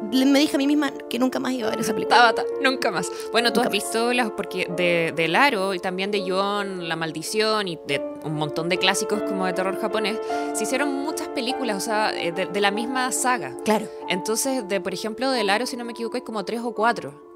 me 0.00 0.38
dije 0.38 0.56
a 0.56 0.58
mí 0.58 0.66
misma 0.66 0.92
que 1.10 1.18
nunca 1.18 1.38
más 1.38 1.52
iba 1.52 1.68
a 1.68 1.70
ver 1.70 1.80
esa 1.80 1.92
película. 1.92 2.16
Tabata, 2.16 2.44
nunca 2.62 2.90
más. 2.90 3.10
Bueno, 3.32 3.52
tú 3.52 3.60
Nunca 3.60 3.68
has 3.68 3.72
visto 3.72 4.12
las, 4.12 4.30
porque 4.30 4.66
de, 4.76 5.12
de 5.14 5.28
Laro 5.28 5.74
y 5.74 5.78
también 5.78 6.10
de 6.10 6.24
Yon, 6.24 6.88
La 6.88 6.96
Maldición 6.96 7.68
y 7.68 7.78
de 7.86 8.00
un 8.24 8.34
montón 8.34 8.68
de 8.68 8.78
clásicos 8.78 9.22
como 9.22 9.46
de 9.46 9.52
terror 9.52 9.80
japonés, 9.80 10.18
se 10.54 10.64
hicieron 10.64 10.92
muchas 10.92 11.28
películas, 11.28 11.76
o 11.76 11.80
sea, 11.80 12.12
eh, 12.14 12.32
de, 12.32 12.46
de 12.46 12.60
la 12.60 12.70
misma 12.70 13.10
saga. 13.12 13.54
Claro. 13.64 13.88
Entonces, 14.08 14.66
de 14.68 14.80
por 14.80 14.94
ejemplo, 14.94 15.30
de 15.30 15.44
Laro, 15.44 15.66
si 15.66 15.76
no 15.76 15.84
me 15.84 15.92
equivoco, 15.92 16.16
hay 16.16 16.22
como 16.22 16.44
tres 16.44 16.60
o 16.62 16.74
cuatro. 16.74 17.28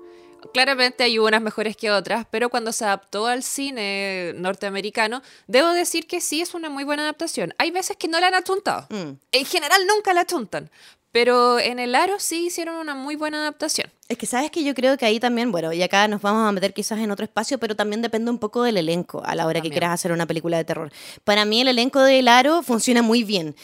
Claramente 0.52 1.04
hay 1.04 1.18
unas 1.18 1.40
mejores 1.40 1.76
que 1.76 1.90
otras, 1.90 2.26
pero 2.30 2.48
cuando 2.48 2.72
se 2.72 2.84
adaptó 2.84 3.26
al 3.26 3.42
cine 3.42 4.32
norteamericano, 4.34 5.22
debo 5.46 5.68
decir 5.68 6.06
que 6.06 6.20
sí 6.20 6.40
es 6.40 6.54
una 6.54 6.68
muy 6.68 6.84
buena 6.84 7.02
adaptación. 7.04 7.54
Hay 7.58 7.70
veces 7.70 7.96
que 7.96 8.08
no 8.08 8.18
la 8.18 8.28
han 8.28 8.34
atuntado. 8.34 8.86
Mm. 8.90 9.18
En 9.30 9.44
general 9.44 9.86
nunca 9.86 10.12
la 10.12 10.22
atuntan. 10.22 10.70
Pero 11.12 11.58
en 11.58 11.78
el 11.78 11.94
Aro 11.94 12.18
sí 12.18 12.46
hicieron 12.46 12.76
una 12.76 12.94
muy 12.94 13.16
buena 13.16 13.38
adaptación. 13.42 13.90
Es 14.08 14.16
que 14.16 14.26
sabes 14.26 14.50
que 14.50 14.64
yo 14.64 14.74
creo 14.74 14.96
que 14.96 15.04
ahí 15.04 15.20
también, 15.20 15.52
bueno, 15.52 15.72
y 15.72 15.82
acá 15.82 16.08
nos 16.08 16.22
vamos 16.22 16.48
a 16.48 16.52
meter 16.52 16.72
quizás 16.72 16.98
en 16.98 17.10
otro 17.10 17.24
espacio, 17.24 17.58
pero 17.58 17.76
también 17.76 18.00
depende 18.00 18.30
un 18.30 18.38
poco 18.38 18.62
del 18.62 18.78
elenco 18.78 19.22
a 19.24 19.34
la 19.34 19.46
hora 19.46 19.60
que 19.60 19.70
quieras 19.70 19.92
hacer 19.92 20.10
una 20.10 20.26
película 20.26 20.56
de 20.56 20.64
terror. 20.64 20.90
Para 21.24 21.44
mí 21.44 21.60
el 21.60 21.68
elenco 21.68 22.00
de 22.00 22.18
El 22.18 22.28
Aro 22.28 22.62
funciona 22.62 23.02
muy 23.02 23.24
bien. 23.24 23.54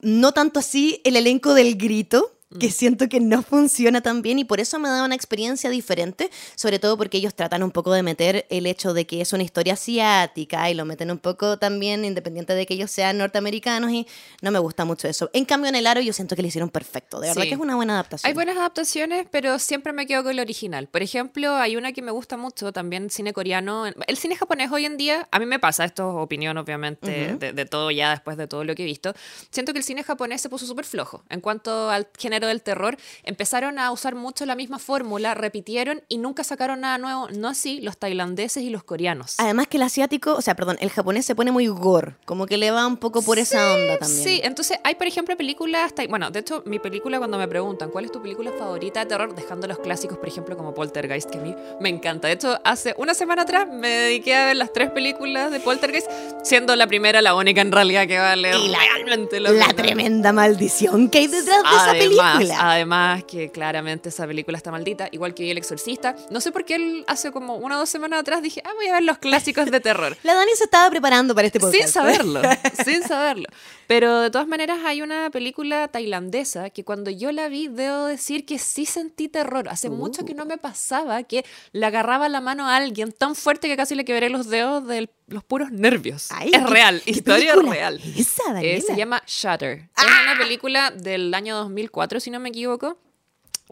No 0.00 0.32
tanto 0.32 0.58
así 0.58 1.00
el 1.04 1.16
elenco 1.16 1.54
del 1.54 1.76
Grito, 1.76 2.35
que 2.60 2.70
siento 2.70 3.08
que 3.08 3.18
no 3.20 3.42
funciona 3.42 4.00
tan 4.02 4.22
bien 4.22 4.38
y 4.38 4.44
por 4.44 4.60
eso 4.60 4.78
me 4.78 4.88
da 4.88 5.04
una 5.04 5.14
experiencia 5.16 5.68
diferente, 5.68 6.30
sobre 6.54 6.78
todo 6.78 6.96
porque 6.96 7.18
ellos 7.18 7.34
tratan 7.34 7.62
un 7.64 7.72
poco 7.72 7.92
de 7.92 8.02
meter 8.04 8.46
el 8.50 8.66
hecho 8.66 8.94
de 8.94 9.04
que 9.06 9.20
es 9.20 9.32
una 9.32 9.42
historia 9.42 9.72
asiática 9.74 10.70
y 10.70 10.74
lo 10.74 10.84
meten 10.84 11.10
un 11.10 11.18
poco 11.18 11.58
también 11.58 12.04
independiente 12.04 12.54
de 12.54 12.64
que 12.64 12.74
ellos 12.74 12.90
sean 12.90 13.18
norteamericanos 13.18 13.90
y 13.90 14.06
no 14.42 14.52
me 14.52 14.60
gusta 14.60 14.84
mucho 14.84 15.08
eso. 15.08 15.28
En 15.32 15.44
cambio 15.44 15.68
en 15.68 15.74
El 15.74 15.86
Aro 15.88 16.00
yo 16.00 16.12
siento 16.12 16.36
que 16.36 16.42
lo 16.42 16.48
hicieron 16.48 16.70
perfecto, 16.70 17.18
de 17.20 17.28
verdad 17.28 17.42
Sí. 17.42 17.48
que 17.48 17.54
es 17.54 17.60
una 17.60 17.74
buena 17.74 17.94
adaptación. 17.94 18.28
Hay 18.28 18.34
buenas 18.34 18.56
adaptaciones, 18.56 19.26
pero 19.30 19.58
siempre 19.58 19.92
me 19.92 20.06
quedo 20.06 20.22
con 20.22 20.30
el 20.32 20.38
original. 20.40 20.86
Por 20.88 21.02
ejemplo, 21.02 21.56
hay 21.56 21.76
una 21.76 21.92
que 21.92 22.00
me 22.02 22.12
gusta 22.12 22.36
mucho, 22.36 22.72
también 22.72 23.10
cine 23.10 23.32
coreano. 23.32 23.86
El 24.06 24.16
cine 24.16 24.36
japonés 24.36 24.70
hoy 24.70 24.84
en 24.84 24.96
día, 24.96 25.26
a 25.32 25.38
mí 25.40 25.46
me 25.46 25.58
pasa, 25.58 25.84
esto 25.84 26.08
es 26.10 26.22
opinión 26.22 26.56
obviamente 26.58 27.34
de, 27.36 27.52
de 27.52 27.64
todo 27.66 27.90
ya 27.90 28.10
después 28.10 28.36
de 28.36 28.46
todo 28.46 28.62
lo 28.62 28.74
que 28.76 28.84
he 28.84 28.86
visto, 28.86 29.14
siento 29.50 29.72
que 29.72 29.78
el 29.80 29.84
cine 29.84 30.04
japonés 30.04 30.40
se 30.40 30.48
puso 30.48 30.64
súper 30.64 30.84
flojo. 30.84 31.24
En 31.28 31.40
cuanto 31.40 31.90
al 31.90 32.06
género 32.16 32.35
del 32.44 32.60
terror, 32.60 32.98
empezaron 33.22 33.78
a 33.78 33.90
usar 33.90 34.14
mucho 34.14 34.44
la 34.44 34.54
misma 34.54 34.78
fórmula, 34.78 35.34
repitieron 35.34 36.02
y 36.08 36.18
nunca 36.18 36.44
sacaron 36.44 36.80
nada 36.80 36.98
nuevo. 36.98 37.28
No 37.30 37.48
así 37.48 37.80
los 37.80 37.96
tailandeses 37.96 38.62
y 38.62 38.70
los 38.70 38.84
coreanos. 38.84 39.36
Además 39.38 39.66
que 39.68 39.78
el 39.78 39.82
asiático, 39.84 40.34
o 40.34 40.42
sea, 40.42 40.54
perdón, 40.54 40.76
el 40.80 40.90
japonés 40.90 41.24
se 41.24 41.34
pone 41.34 41.50
muy 41.52 41.66
gore, 41.68 42.16
como 42.26 42.46
que 42.46 42.58
le 42.58 42.70
va 42.70 42.86
un 42.86 42.98
poco 42.98 43.22
por 43.22 43.38
esa 43.38 43.72
onda 43.74 43.96
también. 43.98 44.22
Sí, 44.22 44.40
entonces 44.44 44.78
hay, 44.84 44.96
por 44.96 45.06
ejemplo, 45.06 45.36
películas. 45.36 45.92
Bueno, 46.10 46.30
de 46.30 46.40
hecho, 46.40 46.62
mi 46.66 46.78
película, 46.78 47.18
cuando 47.18 47.38
me 47.38 47.48
preguntan 47.48 47.90
cuál 47.90 48.04
es 48.04 48.12
tu 48.12 48.20
película 48.20 48.52
favorita 48.58 49.00
de 49.00 49.06
terror, 49.06 49.34
dejando 49.34 49.66
los 49.66 49.78
clásicos, 49.78 50.18
por 50.18 50.28
ejemplo, 50.28 50.56
como 50.56 50.74
Poltergeist, 50.74 51.30
que 51.30 51.38
a 51.38 51.40
mí 51.40 51.54
me 51.80 51.88
encanta. 51.88 52.28
De 52.28 52.34
hecho, 52.34 52.58
hace 52.64 52.94
una 52.98 53.14
semana 53.14 53.42
atrás 53.42 53.66
me 53.70 53.88
dediqué 53.88 54.34
a 54.34 54.46
ver 54.46 54.56
las 54.56 54.72
tres 54.72 54.90
películas 54.90 55.50
de 55.50 55.60
Poltergeist, 55.60 56.10
siendo 56.42 56.74
la 56.76 56.86
primera 56.86 57.22
la 57.22 57.34
única 57.34 57.60
en 57.60 57.72
realidad 57.72 58.06
que 58.06 58.18
vale 58.18 58.56
Y 58.58 58.68
la- 58.68 58.78
realmente 58.78 59.40
la 59.40 59.68
tremenda 59.74 60.32
maldición 60.32 61.08
que 61.08 61.18
hay 61.18 61.26
detrás 61.28 61.62
de 61.62 61.76
esa 61.76 61.92
película. 61.92 62.25
Además 62.26 63.24
que 63.24 63.50
claramente 63.50 64.08
esa 64.08 64.26
película 64.26 64.56
está 64.56 64.70
maldita, 64.70 65.08
igual 65.12 65.34
que 65.34 65.50
El 65.50 65.58
Exorcista. 65.58 66.16
No 66.30 66.40
sé 66.40 66.52
por 66.52 66.64
qué 66.64 66.76
él 66.76 67.04
hace 67.06 67.32
como 67.32 67.56
una 67.56 67.76
o 67.76 67.80
dos 67.80 67.88
semanas 67.88 68.20
atrás 68.20 68.42
dije, 68.42 68.62
ah, 68.64 68.72
voy 68.74 68.86
a 68.86 68.94
ver 68.94 69.02
los 69.02 69.18
clásicos 69.18 69.70
de 69.70 69.80
terror. 69.80 70.16
La 70.22 70.34
Dani 70.34 70.52
se 70.56 70.64
estaba 70.64 70.90
preparando 70.90 71.34
para 71.34 71.46
este 71.46 71.60
podcast. 71.60 71.82
Sin 71.82 71.92
saberlo, 71.92 72.40
sin 72.84 73.02
saberlo. 73.02 73.46
Pero 73.86 74.20
de 74.20 74.30
todas 74.30 74.48
maneras 74.48 74.78
hay 74.84 75.02
una 75.02 75.30
película 75.30 75.88
tailandesa 75.88 76.70
que 76.70 76.84
cuando 76.84 77.10
yo 77.10 77.30
la 77.32 77.48
vi 77.48 77.68
debo 77.68 78.06
decir 78.06 78.44
que 78.44 78.58
sí 78.58 78.86
sentí 78.86 79.28
terror. 79.28 79.68
Hace 79.68 79.90
mucho 79.90 80.24
que 80.24 80.34
no 80.34 80.44
me 80.44 80.58
pasaba 80.58 81.22
que 81.22 81.44
le 81.72 81.86
agarraba 81.86 82.28
la 82.28 82.40
mano 82.40 82.68
a 82.68 82.76
alguien 82.76 83.12
tan 83.12 83.34
fuerte 83.34 83.68
que 83.68 83.76
casi 83.76 83.94
le 83.94 84.04
quebré 84.04 84.28
los 84.28 84.48
dedos 84.48 84.86
de 84.86 85.08
los 85.28 85.42
puros 85.44 85.70
nervios. 85.72 86.28
Ay, 86.30 86.50
es 86.52 86.60
¿qué- 86.60 86.66
real, 86.66 87.02
qué 87.04 87.10
historia 87.10 87.54
real. 87.56 88.00
es 88.04 88.16
esa, 88.18 88.62
Eh, 88.62 88.80
se 88.80 88.96
llama 88.96 89.22
Shutter. 89.26 89.88
Es 89.96 90.04
una 90.24 90.38
película 90.38 90.90
del 90.90 91.32
año 91.34 91.56
2004, 91.56 92.20
si 92.20 92.30
no 92.30 92.38
me 92.40 92.48
equivoco. 92.50 92.98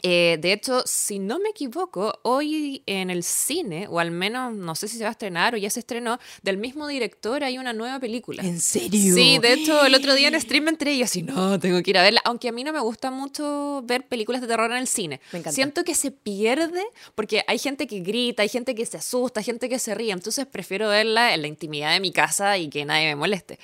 Eh, 0.02 0.38
de 0.40 0.52
hecho, 0.52 0.82
si 0.86 1.18
no 1.18 1.38
me 1.38 1.50
equivoco, 1.50 2.18
hoy 2.22 2.82
en 2.86 3.10
el 3.10 3.22
cine, 3.22 3.86
o 3.88 4.00
al 4.00 4.10
menos 4.10 4.52
no 4.54 4.74
sé 4.74 4.88
si 4.88 4.98
se 4.98 5.04
va 5.04 5.10
a 5.10 5.12
estrenar 5.12 5.54
o 5.54 5.56
ya 5.56 5.70
se 5.70 5.80
estrenó, 5.80 6.18
del 6.42 6.56
mismo 6.56 6.86
director 6.88 7.44
hay 7.44 7.58
una 7.58 7.72
nueva 7.72 8.00
película. 8.00 8.42
¿En 8.42 8.60
serio? 8.60 9.14
Sí, 9.14 9.38
de 9.38 9.52
hecho, 9.52 9.84
el 9.84 9.94
otro 9.94 10.14
día 10.14 10.28
en 10.28 10.40
stream 10.40 10.64
me 10.64 10.70
entré 10.70 10.94
y 10.94 10.98
yo 10.98 11.04
así, 11.04 11.22
no, 11.22 11.58
tengo 11.58 11.82
que 11.82 11.90
ir 11.90 11.98
a 11.98 12.02
verla. 12.02 12.20
Aunque 12.24 12.48
a 12.48 12.52
mí 12.52 12.64
no 12.64 12.72
me 12.72 12.80
gusta 12.80 13.10
mucho 13.10 13.82
ver 13.84 14.06
películas 14.06 14.40
de 14.40 14.48
terror 14.48 14.70
en 14.70 14.78
el 14.78 14.88
cine. 14.88 15.20
Me 15.32 15.38
encanta. 15.38 15.54
Siento 15.54 15.84
que 15.84 15.94
se 15.94 16.10
pierde 16.10 16.82
porque 17.14 17.44
hay 17.46 17.58
gente 17.58 17.86
que 17.86 18.00
grita, 18.00 18.42
hay 18.42 18.48
gente 18.48 18.74
que 18.74 18.84
se 18.86 18.96
asusta, 18.96 19.40
hay 19.40 19.44
gente 19.44 19.68
que 19.68 19.78
se 19.78 19.94
ríe. 19.94 20.12
Entonces 20.12 20.46
prefiero 20.46 20.88
verla 20.88 21.34
en 21.34 21.42
la 21.42 21.48
intimidad 21.48 21.92
de 21.92 22.00
mi 22.00 22.12
casa 22.12 22.58
y 22.58 22.68
que 22.68 22.84
nadie 22.84 23.06
me 23.06 23.16
moleste. 23.16 23.58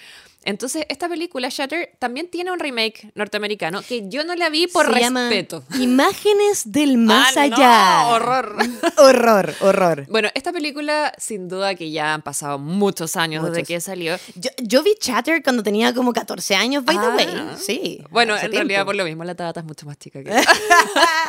Entonces, 0.44 0.86
esta 0.88 1.08
película, 1.08 1.48
Shutter, 1.50 1.90
también 1.98 2.28
tiene 2.30 2.50
un 2.50 2.58
remake 2.58 3.12
norteamericano 3.14 3.82
que 3.82 4.08
yo 4.08 4.24
no 4.24 4.34
la 4.34 4.48
vi 4.48 4.66
por 4.68 4.92
Se 4.92 5.00
llama 5.00 5.28
respeto. 5.28 5.62
Imágenes 5.78 6.62
del 6.72 6.96
más 6.96 7.36
Ah, 7.36 7.46
no, 7.48 7.56
allá. 7.56 8.06
horror. 8.08 8.56
horror, 8.96 9.54
horror. 9.60 10.06
Bueno, 10.08 10.28
esta 10.34 10.52
película, 10.52 11.12
sin 11.18 11.48
duda 11.48 11.74
que 11.74 11.90
ya 11.90 12.14
han 12.14 12.22
pasado 12.22 12.58
muchos 12.58 13.16
años 13.16 13.44
desde 13.44 13.64
que 13.64 13.80
salió. 13.80 14.16
Yo, 14.34 14.50
yo 14.62 14.82
vi 14.82 14.94
Chatter 14.98 15.42
cuando 15.42 15.62
tenía 15.62 15.92
como 15.94 16.12
14 16.12 16.54
años, 16.54 16.84
by 16.84 16.96
the 16.96 17.04
Ah. 17.04 17.14
way. 17.16 17.28
Sí. 17.58 18.02
Bueno, 18.10 18.36
en 18.36 18.50
realidad 18.50 18.84
por 18.86 18.96
lo 18.96 19.04
mismo 19.04 19.24
la 19.24 19.34
Tabata 19.34 19.60
es 19.60 19.66
mucho 19.66 19.84
más 19.86 19.98
chica 19.98 20.22
que. 20.24 20.30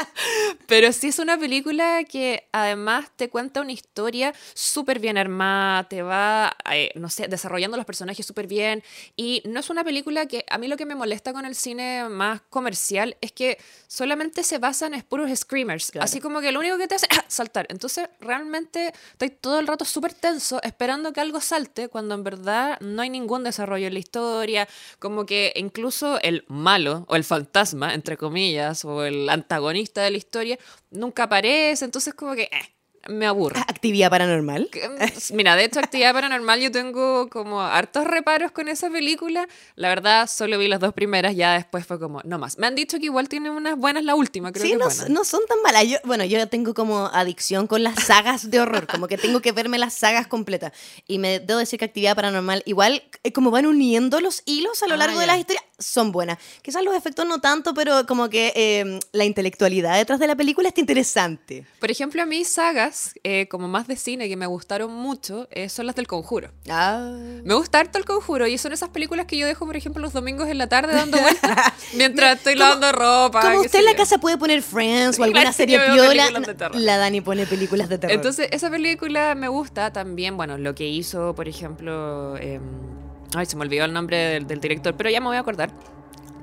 Pero 0.68 0.92
sí 0.94 1.08
es 1.08 1.20
una 1.20 1.38
película 1.38 2.04
que 2.06 2.48
además 2.52 3.06
te 3.16 3.30
cuenta 3.30 3.62
una 3.62 3.72
historia 3.74 4.34
súper 4.54 5.00
bien 5.00 5.18
armada, 5.18 5.84
te 5.90 6.02
va, 6.02 6.56
eh, 6.72 6.92
no 6.96 7.10
sé, 7.10 7.28
desarrollando 7.28 7.76
los 7.78 7.86
personajes 7.86 8.26
súper 8.26 8.48
bien. 8.48 8.84
Y 9.16 9.42
no 9.46 9.60
es 9.60 9.70
una 9.70 9.84
película 9.84 10.26
que 10.26 10.46
a 10.50 10.58
mí 10.58 10.68
lo 10.68 10.78
que 10.78 10.86
me 10.86 10.96
molesta 10.96 11.34
con 11.34 11.46
el 11.46 11.56
cine 11.56 12.10
más 12.10 12.42
comercial 12.50 13.18
es 13.22 13.32
que 13.32 13.58
solamente 13.88 14.44
se 14.44 14.58
basan 14.58 14.94
en 14.94 15.02
puros 15.02 15.30
screamers. 15.38 15.92
Claro. 15.92 16.06
Así 16.06 16.20
como 16.20 16.42
que 16.42 16.52
lo 16.52 16.60
único 16.60 16.78
que 16.78 16.88
te 16.88 16.96
hace 16.96 17.08
es 17.10 17.20
saltar. 17.28 17.66
Entonces 17.70 18.10
realmente 18.20 18.94
estoy 19.14 19.30
todo 19.30 19.60
el 19.60 19.68
rato 19.68 19.86
súper 19.86 20.14
tenso 20.14 20.62
esperando 20.64 21.14
que 21.14 21.22
algo 21.22 21.42
salte 21.42 21.90
cuando 21.90 22.16
en 22.16 22.24
verdad 22.24 22.80
no 22.82 23.02
hay 23.02 23.10
ningún 23.10 23.44
desarrollo 23.44 23.88
en 23.88 23.94
la 23.94 24.00
historia. 24.00 24.68
Como 25.00 25.26
que 25.26 25.54
incluso 25.56 26.20
el 26.22 26.46
malo 26.48 27.06
o 27.08 27.16
el 27.16 27.24
fantasma, 27.24 27.94
entre 27.94 28.18
comillas, 28.18 28.86
o 28.86 29.04
el 29.04 29.30
antagonista 29.30 30.02
de 30.02 30.12
la 30.12 30.18
historia 30.18 30.60
nunca 30.90 31.24
aparece. 31.24 31.86
Entonces 31.86 32.14
como 32.14 32.36
que 32.36 32.44
eh, 32.44 32.74
me 33.10 33.26
aburre. 33.26 33.60
Actividad 33.62 34.10
paranormal. 34.10 34.70
Mm, 34.74 35.36
Mira, 35.36 35.56
de 35.56 35.66
hecho, 35.66 35.80
Actividad 35.80 36.14
Paranormal 36.14 36.60
yo 36.60 36.72
tengo 36.72 37.30
como 37.30 37.62
hartos 37.62 38.06
reparos 38.06 38.52
con 38.52 38.68
esa 38.68 38.90
película. 38.90 39.48
La 39.76 39.90
verdad, 39.90 40.28
solo 40.28 40.58
vi 40.58 40.68
las 40.68 40.80
dos 40.80 40.94
primeras, 40.94 41.36
ya 41.36 41.54
después 41.54 41.86
fue 41.86 42.00
como, 42.00 42.22
no 42.24 42.38
más. 42.38 42.58
Me 42.58 42.68
han 42.68 42.76
dicho 42.76 42.98
que 43.00 43.06
igual 43.06 43.28
tiene 43.30 43.50
unas 43.50 43.78
buenas 43.78 44.04
la 44.04 44.16
última, 44.16 44.52
creo 44.52 44.64
Sí, 44.66 44.72
que 44.72 44.78
no, 44.78 44.86
buena. 44.86 45.06
no 45.10 45.24
son 45.24 45.42
tan 45.48 45.62
malas. 45.64 45.86
Yo, 45.88 45.98
bueno, 46.04 46.24
yo 46.26 46.48
tengo 46.48 46.74
como 46.74 47.08
adicción 47.08 47.68
con 47.68 47.84
las 47.84 48.04
sagas 48.04 48.50
de 48.52 48.60
horror, 48.60 48.88
como 48.88 49.08
que 49.08 49.18
tengo 49.18 49.42
que 49.42 49.52
verme 49.52 49.78
las 49.80 49.94
sagas 49.94 50.28
completas. 50.28 50.72
Y 51.08 51.18
me 51.18 51.40
debo 51.40 51.60
decir 51.60 51.80
que 51.80 51.86
Actividad 51.86 52.16
Paranormal, 52.16 52.64
igual 52.66 53.04
eh, 53.24 53.32
como 53.34 53.52
van 53.52 53.66
uniendo 53.66 54.20
los 54.22 54.44
hilos 54.46 54.84
a 54.84 54.88
lo 54.88 54.94
Ah, 54.96 54.98
largo 54.98 55.20
de 55.20 55.28
las 55.28 55.38
historias, 55.40 55.64
son 55.80 56.12
buenas. 56.12 56.38
Quizás 56.62 56.84
los 56.84 56.96
efectos 56.96 57.26
no 57.26 57.40
tanto, 57.42 57.74
pero 57.74 58.06
como 58.06 58.30
que 58.30 58.54
eh, 58.56 59.00
la 59.14 59.26
intelectualidad 59.26 59.96
detrás 59.98 60.20
de 60.20 60.28
la 60.28 60.36
película 60.36 60.68
está 60.68 60.80
interesante. 60.82 61.66
Por 61.80 61.90
ejemplo, 61.90 62.22
a 62.22 62.26
mí 62.28 62.46
sagas, 62.46 62.91
eh, 63.24 63.48
como 63.48 63.68
más 63.68 63.88
de 63.88 63.96
cine, 63.96 64.28
que 64.30 64.36
me 64.36 64.46
gustaron 64.46 64.94
mucho, 64.94 65.48
eh, 65.52 65.70
son 65.70 65.86
las 65.86 65.96
del 65.96 66.08
Conjuro. 66.08 66.52
Ah. 66.70 67.18
Me 67.44 67.54
gusta 67.54 67.80
harto 67.80 67.98
el 67.98 68.06
Conjuro 68.06 68.48
y 68.48 68.58
son 68.58 68.74
esas 68.74 68.90
películas 68.90 69.26
que 69.26 69.38
yo 69.38 69.48
dejo, 69.48 69.66
por 69.66 69.76
ejemplo, 69.76 70.02
los 70.02 70.14
domingos 70.14 70.50
en 70.50 70.58
la 70.58 70.68
tarde 70.68 70.94
dando 70.94 71.20
vueltas 71.20 71.74
mientras 71.96 72.38
estoy 72.38 72.56
lavando 72.56 72.92
ropa. 72.92 73.42
Como 73.42 73.62
usted 73.62 73.80
en 73.80 73.86
la 73.86 73.92
yo. 73.92 73.98
casa 73.98 74.18
puede 74.18 74.38
poner 74.38 74.62
Friends 74.62 75.16
o 75.16 75.24
Claro, 75.24 75.34
alguna 75.34 75.54
serie 75.54 75.80
piola, 75.80 76.30
la 76.74 76.98
Dani 76.98 77.22
pone 77.22 77.46
películas 77.46 77.90
de 77.90 77.98
terror. 77.98 78.16
Entonces, 78.16 78.48
esa 78.52 78.70
película 78.70 79.36
me 79.36 79.48
gusta 79.48 79.92
también, 79.94 80.38
bueno, 80.38 80.58
lo 80.58 80.76
que 80.76 80.88
hizo, 80.88 81.34
por 81.36 81.48
ejemplo, 81.48 82.38
eh, 82.38 82.60
ay, 83.36 83.46
se 83.46 83.56
me 83.56 83.64
olvidó 83.64 83.86
el 83.86 83.94
nombre 83.94 84.18
del, 84.18 84.48
del 84.48 84.60
director, 84.60 84.96
pero 84.96 85.10
ya 85.10 85.20
me 85.20 85.28
voy 85.28 85.38
a 85.38 85.40
acordar. 85.40 85.72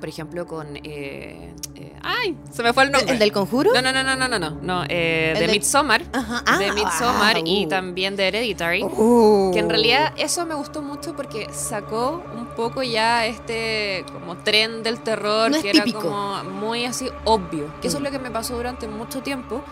Por 0.00 0.08
ejemplo, 0.08 0.46
con... 0.46 0.76
eh, 0.76 1.54
eh, 1.74 1.92
ay, 2.02 2.36
se 2.52 2.62
me 2.62 2.72
fue 2.72 2.84
el 2.84 2.92
nombre. 2.92 3.12
¿El 3.12 3.18
del 3.18 3.32
conjuro? 3.32 3.72
No, 3.74 3.82
no, 3.82 3.92
no, 3.92 4.02
no, 4.04 4.14
no, 4.16 4.28
no, 4.28 4.38
no, 4.38 4.50
no 4.62 4.84
eh, 4.88 5.34
de 5.38 5.46
de- 5.46 5.52
Midsommar. 5.52 6.02
Ajá, 6.12 6.42
ah, 6.46 6.58
de 6.58 6.72
Midsommar 6.72 7.36
ah, 7.36 7.40
y 7.44 7.66
uh. 7.66 7.68
también 7.68 8.14
de 8.16 8.28
Hereditary. 8.28 8.82
Oh. 8.84 9.50
Que 9.52 9.58
en 9.60 9.68
realidad 9.68 10.12
eso 10.16 10.46
me 10.46 10.54
gustó 10.54 10.82
mucho 10.82 11.14
porque 11.16 11.48
sacó 11.52 12.22
un 12.36 12.46
poco 12.54 12.82
ya 12.82 13.26
este 13.26 14.04
como 14.12 14.36
tren 14.38 14.82
del 14.82 15.00
terror 15.00 15.50
No 15.50 15.60
que 15.60 15.70
era 15.70 15.84
típico. 15.84 16.02
como 16.02 16.44
muy 16.44 16.84
así 16.84 17.08
obvio. 17.24 17.72
Que 17.80 17.88
eso 17.88 17.96
es 17.98 18.00
Mm. 18.00 18.04
lo 18.04 18.10
que 18.12 18.18
me 18.20 18.30
pasó 18.30 18.56
durante 18.56 18.86
mucho 18.88 19.22
tiempo, 19.22 19.62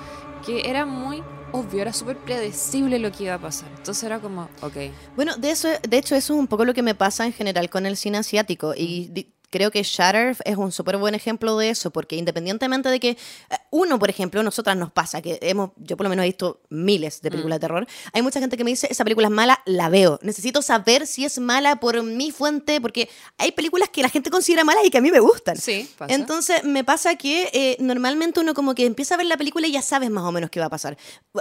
que 0.44 0.68
era 0.68 0.86
muy 0.86 1.22
obvio, 1.52 1.80
era 1.80 1.92
súper 1.92 2.18
predecible 2.18 2.98
lo 2.98 3.10
que 3.12 3.24
iba 3.24 3.34
a 3.34 3.38
pasar. 3.38 3.68
Entonces 3.76 4.02
era 4.04 4.18
como, 4.18 4.48
ok. 4.62 4.76
Bueno, 5.14 5.36
de, 5.36 5.50
eso, 5.52 5.68
de 5.88 5.96
hecho, 5.96 6.14
eso 6.14 6.34
es 6.34 6.38
un 6.38 6.48
poco 6.48 6.64
lo 6.64 6.74
que 6.74 6.82
me 6.82 6.94
pasa 6.94 7.24
en 7.24 7.32
general 7.32 7.70
con 7.70 7.86
el 7.86 7.96
cine 7.96 8.18
asiático. 8.18 8.74
Y 8.76 9.08
di- 9.12 9.32
creo 9.50 9.70
que 9.70 9.82
Shutter 9.82 10.36
es 10.44 10.56
un 10.56 10.72
súper 10.72 10.96
buen 10.96 11.14
ejemplo 11.14 11.56
de 11.58 11.70
eso, 11.70 11.90
porque 11.90 12.16
independientemente 12.16 12.88
de 12.88 13.00
que 13.00 13.10
eh, 13.10 13.16
uno, 13.70 13.98
por 13.98 14.10
ejemplo, 14.10 14.42
nosotras 14.42 14.76
nos 14.76 14.90
pasa, 14.92 15.22
que 15.22 15.38
hemos, 15.42 15.70
yo 15.76 15.96
por 15.96 16.04
lo 16.04 16.10
menos 16.10 16.24
he 16.24 16.28
visto 16.28 16.60
miles 16.68 17.22
de 17.22 17.30
películas 17.30 17.56
de 17.56 17.60
terror, 17.60 17.86
hay 18.12 18.22
mucha 18.22 18.40
gente 18.40 18.56
que 18.56 18.64
me 18.64 18.70
dice, 18.70 18.88
esa 18.90 19.04
película 19.04 19.28
es 19.28 19.32
mala, 19.32 19.62
la 19.66 19.88
veo. 19.88 20.18
Necesito 20.22 20.62
saber 20.62 21.06
si 21.06 21.24
es 21.24 21.38
mala 21.38 21.76
por 21.76 22.02
mi 22.02 22.30
fuente, 22.30 22.80
porque 22.80 23.08
hay 23.38 23.52
películas 23.52 23.88
que 23.88 24.02
la 24.02 24.08
gente 24.08 24.30
considera 24.30 24.64
malas 24.64 24.84
y 24.84 24.90
que 24.90 24.98
a 24.98 25.02
mí 25.02 25.10
me 25.10 25.20
gustan. 25.20 25.56
Sí, 25.56 25.88
pasa. 25.96 26.12
Entonces 26.14 26.64
me 26.64 26.84
pasa 26.84 27.16
que 27.16 27.50
eh, 27.52 27.76
normalmente 27.80 28.40
uno 28.40 28.54
como 28.54 28.74
que 28.74 28.86
empieza 28.86 29.14
a 29.14 29.18
ver 29.18 29.26
la 29.26 29.36
película 29.36 29.66
y 29.66 29.72
ya 29.72 29.82
sabes 29.82 30.10
más 30.10 30.24
o 30.24 30.32
menos 30.32 30.50
qué 30.50 30.60
va 30.60 30.66
a 30.66 30.70
pasar. 30.70 30.96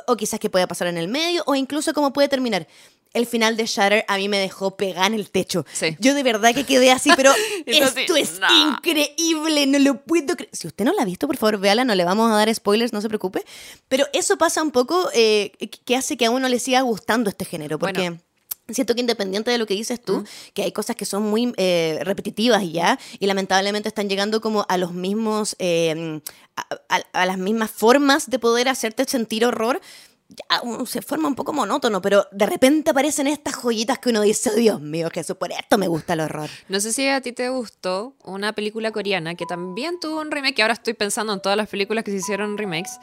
O 0.08 0.16
quizás 0.16 0.40
qué 0.40 0.50
puede 0.50 0.68
pasar 0.68 0.88
en 0.88 0.98
el 0.98 1.08
medio, 1.08 1.44
o 1.46 1.56
incluso 1.56 1.94
cómo 1.94 2.14
puede 2.14 2.28
terminar. 2.28 2.68
El 3.14 3.26
final 3.26 3.56
de 3.56 3.66
Shutter 3.66 4.04
a 4.10 4.18
mí 4.18 4.28
me 4.28 4.38
dejó 4.38 4.76
pegar 4.76 5.06
en 5.08 5.14
el 5.14 5.32
techo. 5.32 5.66
Sí. 5.72 5.96
Yo 6.02 6.14
de 6.14 6.22
verdad 6.22 6.54
que 6.54 6.66
quedé 6.66 6.92
así, 6.92 7.10
pero 7.16 7.32
así, 7.82 8.05
esto 8.14 8.16
es 8.16 8.40
"No". 8.40 8.70
increíble, 8.70 9.66
no 9.68 9.80
lo 9.80 10.02
puedo 10.02 10.36
creer. 10.36 10.50
Si 10.54 10.68
usted 10.68 10.86
no 10.86 10.94
la 10.94 11.02
ha 11.02 11.06
visto, 11.06 11.28
por 11.28 11.38
favor, 11.38 11.58
véala, 11.60 11.84
no 11.86 11.96
le 11.96 12.04
vamos 12.06 12.32
a 12.32 12.36
dar 12.36 12.54
spoilers, 12.54 12.94
no 12.94 13.02
se 13.02 13.08
preocupe. 13.08 13.44
Pero 13.88 14.06
eso 14.14 14.38
pasa 14.38 14.62
un 14.64 14.72
poco 14.72 15.10
eh, 15.14 15.52
que 15.86 15.96
hace 15.96 16.18
que 16.18 16.26
a 16.26 16.32
uno 16.32 16.48
le 16.50 16.60
siga 16.60 16.82
gustando 16.82 17.30
este 17.30 17.46
género, 17.46 17.78
porque... 17.80 18.02
Bueno. 18.10 18.22
Siento 18.68 18.96
que 18.96 19.02
independiente 19.02 19.52
de 19.52 19.60
lo 19.60 19.68
que 19.68 19.76
dices 19.76 20.02
tú, 20.02 20.24
que 20.56 20.64
hay 20.64 20.72
cosas 20.72 20.96
que 20.96 21.06
son 21.06 21.22
muy 21.22 21.54
eh, 21.56 22.00
repetitivas 22.02 22.64
ya, 22.72 22.98
y 23.20 23.28
lamentablemente 23.28 23.88
están 23.90 24.10
llegando 24.10 24.42
como 24.42 24.66
a 24.68 24.78
los 24.80 24.92
mismos, 24.92 25.56
eh, 25.60 26.20
a, 26.56 26.68
a- 26.90 27.04
a 27.14 27.26
las 27.28 27.38
mismas 27.38 27.70
formas 27.70 28.28
de 28.28 28.40
poder 28.40 28.68
hacerte 28.68 29.06
sentir 29.06 29.46
horror, 29.46 29.80
ya 30.30 30.62
uno 30.64 30.86
se 30.86 31.02
forma 31.02 31.28
un 31.28 31.36
poco 31.36 31.54
monótono, 31.54 32.02
pero 32.02 32.26
de 32.32 32.46
repente 32.46 32.92
aparecen 32.92 33.28
estas 33.28 33.56
joyitas 33.56 34.00
que 34.00 34.10
uno 34.10 34.22
dice, 34.22 34.50
"Oh, 34.50 34.56
Dios 34.56 34.82
mío, 34.82 35.10
Jesús, 35.14 35.36
por 35.38 35.52
esto 35.52 35.78
me 35.78 35.88
gusta 35.88 36.14
el 36.14 36.22
horror. 36.22 36.50
No 36.68 36.80
sé 36.80 36.92
si 36.94 37.08
a 37.08 37.22
ti 37.22 37.32
te 37.32 37.50
gustó 37.50 38.16
una 38.24 38.54
película 38.54 38.92
coreana 38.92 39.36
que 39.36 39.46
también 39.46 40.00
tuvo 40.00 40.22
un 40.22 40.32
remake, 40.32 40.56
que 40.56 40.62
ahora 40.64 40.74
estoy 40.74 40.94
pensando 40.96 41.32
en 41.34 41.42
todas 41.42 41.58
las 41.58 41.70
películas 41.70 42.04
que 42.04 42.12
se 42.12 42.18
hicieron 42.18 42.58
remakes, 42.58 43.00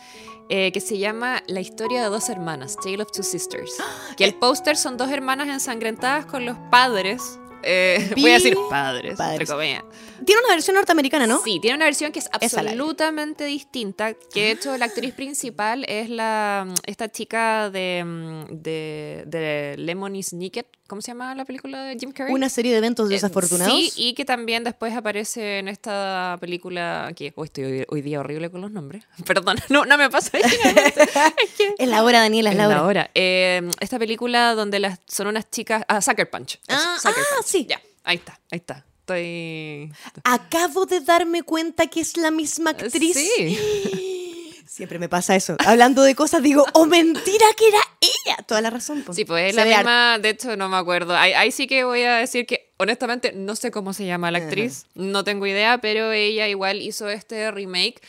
eh, 0.48 0.72
que 0.72 0.80
se 0.80 0.98
llama 0.98 1.42
La 1.46 1.60
historia 1.60 2.02
de 2.02 2.08
dos 2.08 2.28
hermanas, 2.28 2.76
Tale 2.76 3.02
of 3.02 3.12
Two 3.12 3.22
Sisters. 3.22 3.72
Que 4.16 4.24
el 4.24 4.34
póster 4.34 4.76
son 4.76 4.96
dos 4.96 5.10
hermanas 5.10 5.48
ensangrentadas 5.48 6.26
con 6.26 6.44
los 6.44 6.56
padres. 6.70 7.38
eh, 7.62 8.10
voy 8.18 8.30
a 8.32 8.34
decir 8.34 8.56
padres, 8.68 9.16
padres. 9.16 9.40
entre 9.40 9.46
comillas. 9.54 9.84
Tiene 10.24 10.40
una 10.44 10.54
versión 10.54 10.76
norteamericana, 10.76 11.26
¿no? 11.26 11.42
Sí, 11.42 11.58
tiene 11.60 11.76
una 11.76 11.84
versión 11.86 12.12
que 12.12 12.18
es 12.18 12.28
absolutamente 12.32 13.44
distinta. 13.44 14.14
Que 14.14 14.40
de 14.44 14.50
hecho 14.52 14.76
la 14.78 14.86
actriz 14.86 15.12
principal 15.14 15.84
es 15.88 16.08
la 16.10 16.66
esta 16.86 17.08
chica 17.10 17.70
de, 17.70 18.44
de, 18.50 19.24
de 19.26 19.74
Lemony 19.78 20.22
Snicket. 20.22 20.66
¿Cómo 20.86 21.00
se 21.00 21.08
llama 21.12 21.34
la 21.34 21.46
película 21.46 21.84
de 21.84 21.96
Jim 21.98 22.12
Carrey? 22.12 22.34
Una 22.34 22.50
serie 22.50 22.72
de 22.72 22.78
eventos 22.78 23.08
Eh, 23.10 23.14
desafortunados. 23.14 23.72
Sí, 23.72 23.90
y 23.96 24.12
que 24.14 24.24
también 24.26 24.62
después 24.62 24.94
aparece 24.94 25.58
en 25.58 25.68
esta 25.68 26.36
película 26.40 27.10
que 27.16 27.32
hoy 27.36 27.46
estoy 27.46 27.64
hoy, 27.64 27.84
hoy 27.88 28.02
día 28.02 28.20
horrible 28.20 28.50
con 28.50 28.60
los 28.60 28.70
nombres. 28.70 29.04
Perdón, 29.26 29.56
no, 29.70 29.84
no 29.86 29.96
me 29.96 30.10
pasa. 30.10 30.36
Es 31.78 31.88
la 31.88 32.02
hora, 32.04 32.20
Daniela, 32.20 32.50
es 32.50 32.56
la 32.56 32.66
hora. 32.66 32.76
la 32.76 32.82
hora. 32.84 33.10
Eh, 33.14 33.62
esta 33.80 33.98
película 33.98 34.54
donde 34.54 34.80
las, 34.80 35.00
son 35.06 35.26
unas 35.28 35.50
chicas. 35.50 35.82
Ah, 35.88 36.00
Sucker 36.00 36.28
Punch. 36.30 36.54
Eso, 36.68 36.78
Ah, 36.78 36.96
Sucker 37.00 37.22
ah, 37.22 37.34
Punch. 37.36 37.46
sí. 37.46 37.66
Ya, 37.68 37.80
ahí 38.04 38.16
está, 38.16 38.38
ahí 38.50 38.58
está. 38.58 38.84
Estoy. 39.02 39.92
Acabo 40.22 40.86
de 40.86 41.00
darme 41.00 41.42
cuenta 41.42 41.88
que 41.88 42.00
es 42.00 42.16
la 42.16 42.30
misma 42.30 42.70
actriz. 42.70 43.16
Sí. 43.16 43.58
Siempre 44.66 44.98
me 44.98 45.08
pasa 45.08 45.34
eso. 45.34 45.56
Hablando 45.66 46.02
de 46.02 46.14
cosas, 46.14 46.42
digo, 46.42 46.64
oh, 46.72 46.86
mentira 46.86 47.46
que 47.58 47.68
era 47.68 47.80
ella. 48.00 48.36
Toda 48.46 48.60
la 48.62 48.70
razón. 48.70 49.02
po. 49.02 49.12
Sí, 49.12 49.24
pues 49.24 49.50
es 49.50 49.54
la 49.56 49.64
misma, 49.64 50.18
de 50.18 50.30
hecho 50.30 50.56
no 50.56 50.68
me 50.68 50.76
acuerdo. 50.76 51.16
Ahí, 51.16 51.32
ahí 51.32 51.50
sí 51.50 51.66
que 51.66 51.84
voy 51.84 52.02
a 52.02 52.16
decir 52.16 52.46
que 52.46 52.72
honestamente 52.78 53.32
no 53.32 53.56
sé 53.56 53.70
cómo 53.70 53.92
se 53.92 54.06
llama 54.06 54.30
la 54.30 54.38
actriz, 54.38 54.86
no 54.94 55.24
tengo 55.24 55.46
idea, 55.46 55.78
pero 55.78 56.12
ella 56.12 56.48
igual 56.48 56.80
hizo 56.80 57.10
este 57.10 57.50
remake 57.50 58.00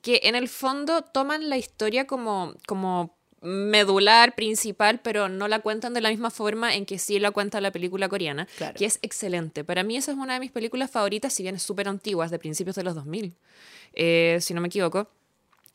que 0.00 0.20
en 0.24 0.36
el 0.36 0.48
fondo 0.48 1.02
toman 1.02 1.50
la 1.50 1.58
historia 1.58 2.06
como, 2.06 2.54
como 2.66 3.15
medular, 3.46 4.34
principal, 4.34 5.00
pero 5.02 5.28
no 5.28 5.46
la 5.48 5.60
cuentan 5.60 5.94
de 5.94 6.00
la 6.00 6.10
misma 6.10 6.30
forma 6.30 6.74
en 6.74 6.84
que 6.84 6.98
sí 6.98 7.18
la 7.18 7.30
cuenta 7.30 7.60
la 7.60 7.70
película 7.70 8.08
coreana, 8.08 8.46
Claro. 8.58 8.74
que 8.76 8.84
es 8.86 8.98
excelente. 9.02 9.62
Para 9.64 9.82
mí 9.84 9.96
esa 9.96 10.12
es 10.12 10.18
una 10.18 10.34
de 10.34 10.40
mis 10.40 10.50
películas 10.50 10.90
favoritas, 10.90 11.32
si 11.32 11.42
bien 11.42 11.54
es 11.54 11.62
súper 11.62 11.88
antigua, 11.88 12.24
es 12.24 12.30
de 12.30 12.38
principios 12.38 12.76
de 12.76 12.82
los 12.82 12.94
2000, 12.94 13.34
eh, 13.94 14.38
si 14.40 14.52
no 14.54 14.60
me 14.60 14.66
equivoco. 14.68 15.08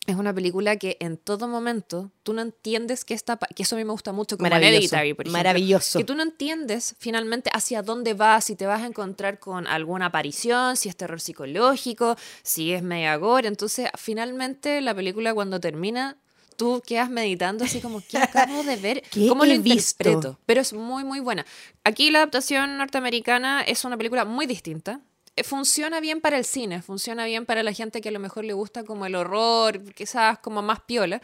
Es 0.08 0.16
una 0.16 0.34
película 0.34 0.78
que 0.78 0.98
en 1.00 1.16
todo 1.16 1.48
momento 1.48 2.10
tú 2.24 2.34
no 2.34 2.42
entiendes 2.42 3.06
que 3.06 3.14
está, 3.14 3.38
que 3.38 3.62
eso 3.62 3.76
a 3.76 3.78
mí 3.78 3.86
me 3.86 3.92
gusta 3.92 4.12
mucho, 4.12 4.36
como 4.36 4.50
Maravilloso, 4.50 4.76
Hereditary, 4.78 5.14
por 5.14 5.26
ejemplo. 5.28 5.38
maravilloso. 5.38 6.00
Que 6.00 6.04
tú 6.06 6.16
no 6.16 6.24
entiendes 6.24 6.96
finalmente 6.98 7.52
hacia 7.54 7.84
dónde 7.84 8.16
vas, 8.16 8.46
si 8.46 8.56
te 8.56 8.66
vas 8.66 8.82
a 8.82 8.88
encontrar 8.88 9.38
con 9.38 9.68
alguna 9.68 10.08
aparición, 10.08 10.76
si 10.76 10.90
es 10.90 10.96
terror 10.98 11.22
psicológico, 11.22 12.16
si 12.42 12.74
es 12.74 12.82
media 12.82 13.16
gore. 13.18 13.48
Entonces, 13.48 13.90
finalmente 13.96 14.82
la 14.82 14.96
película 14.96 15.36
cuando 15.36 15.60
termina, 15.60 16.18
tú 16.62 16.84
quedas 16.86 17.10
meditando 17.10 17.66
así 17.66 17.82
como, 17.82 18.04
¿qué 18.08 18.20
acabo 18.20 18.62
de 18.62 18.76
ver? 18.76 19.02
¿Qué 19.10 19.28
¿Cómo 19.28 19.46
lo 19.46 19.60
visto? 19.60 20.04
interpreto? 20.08 20.40
Pero 20.46 20.62
es 20.62 20.74
muy, 20.74 21.04
muy 21.04 21.20
buena. 21.20 21.44
Aquí 21.84 22.12
la 22.12 22.20
adaptación 22.20 22.78
norteamericana 22.78 23.64
es 23.64 23.84
una 23.84 23.98
película 23.98 24.26
muy 24.26 24.46
distinta. 24.46 25.00
Eh, 25.36 25.44
Funciona 25.44 26.00
bien 26.00 26.22
para 26.22 26.38
el 26.38 26.46
cine, 26.46 26.84
funciona 26.84 27.26
bien 27.26 27.48
para 27.48 27.64
la 27.64 27.74
gente 27.74 28.00
que 28.00 28.10
a 28.10 28.12
lo 28.12 28.20
mejor 28.20 28.46
le 28.46 28.54
gusta 28.54 28.84
como 28.84 29.08
el 29.08 29.16
horror, 29.16 29.82
quizás 29.96 30.38
como 30.38 30.62
más 30.62 30.82
piola. 30.82 31.20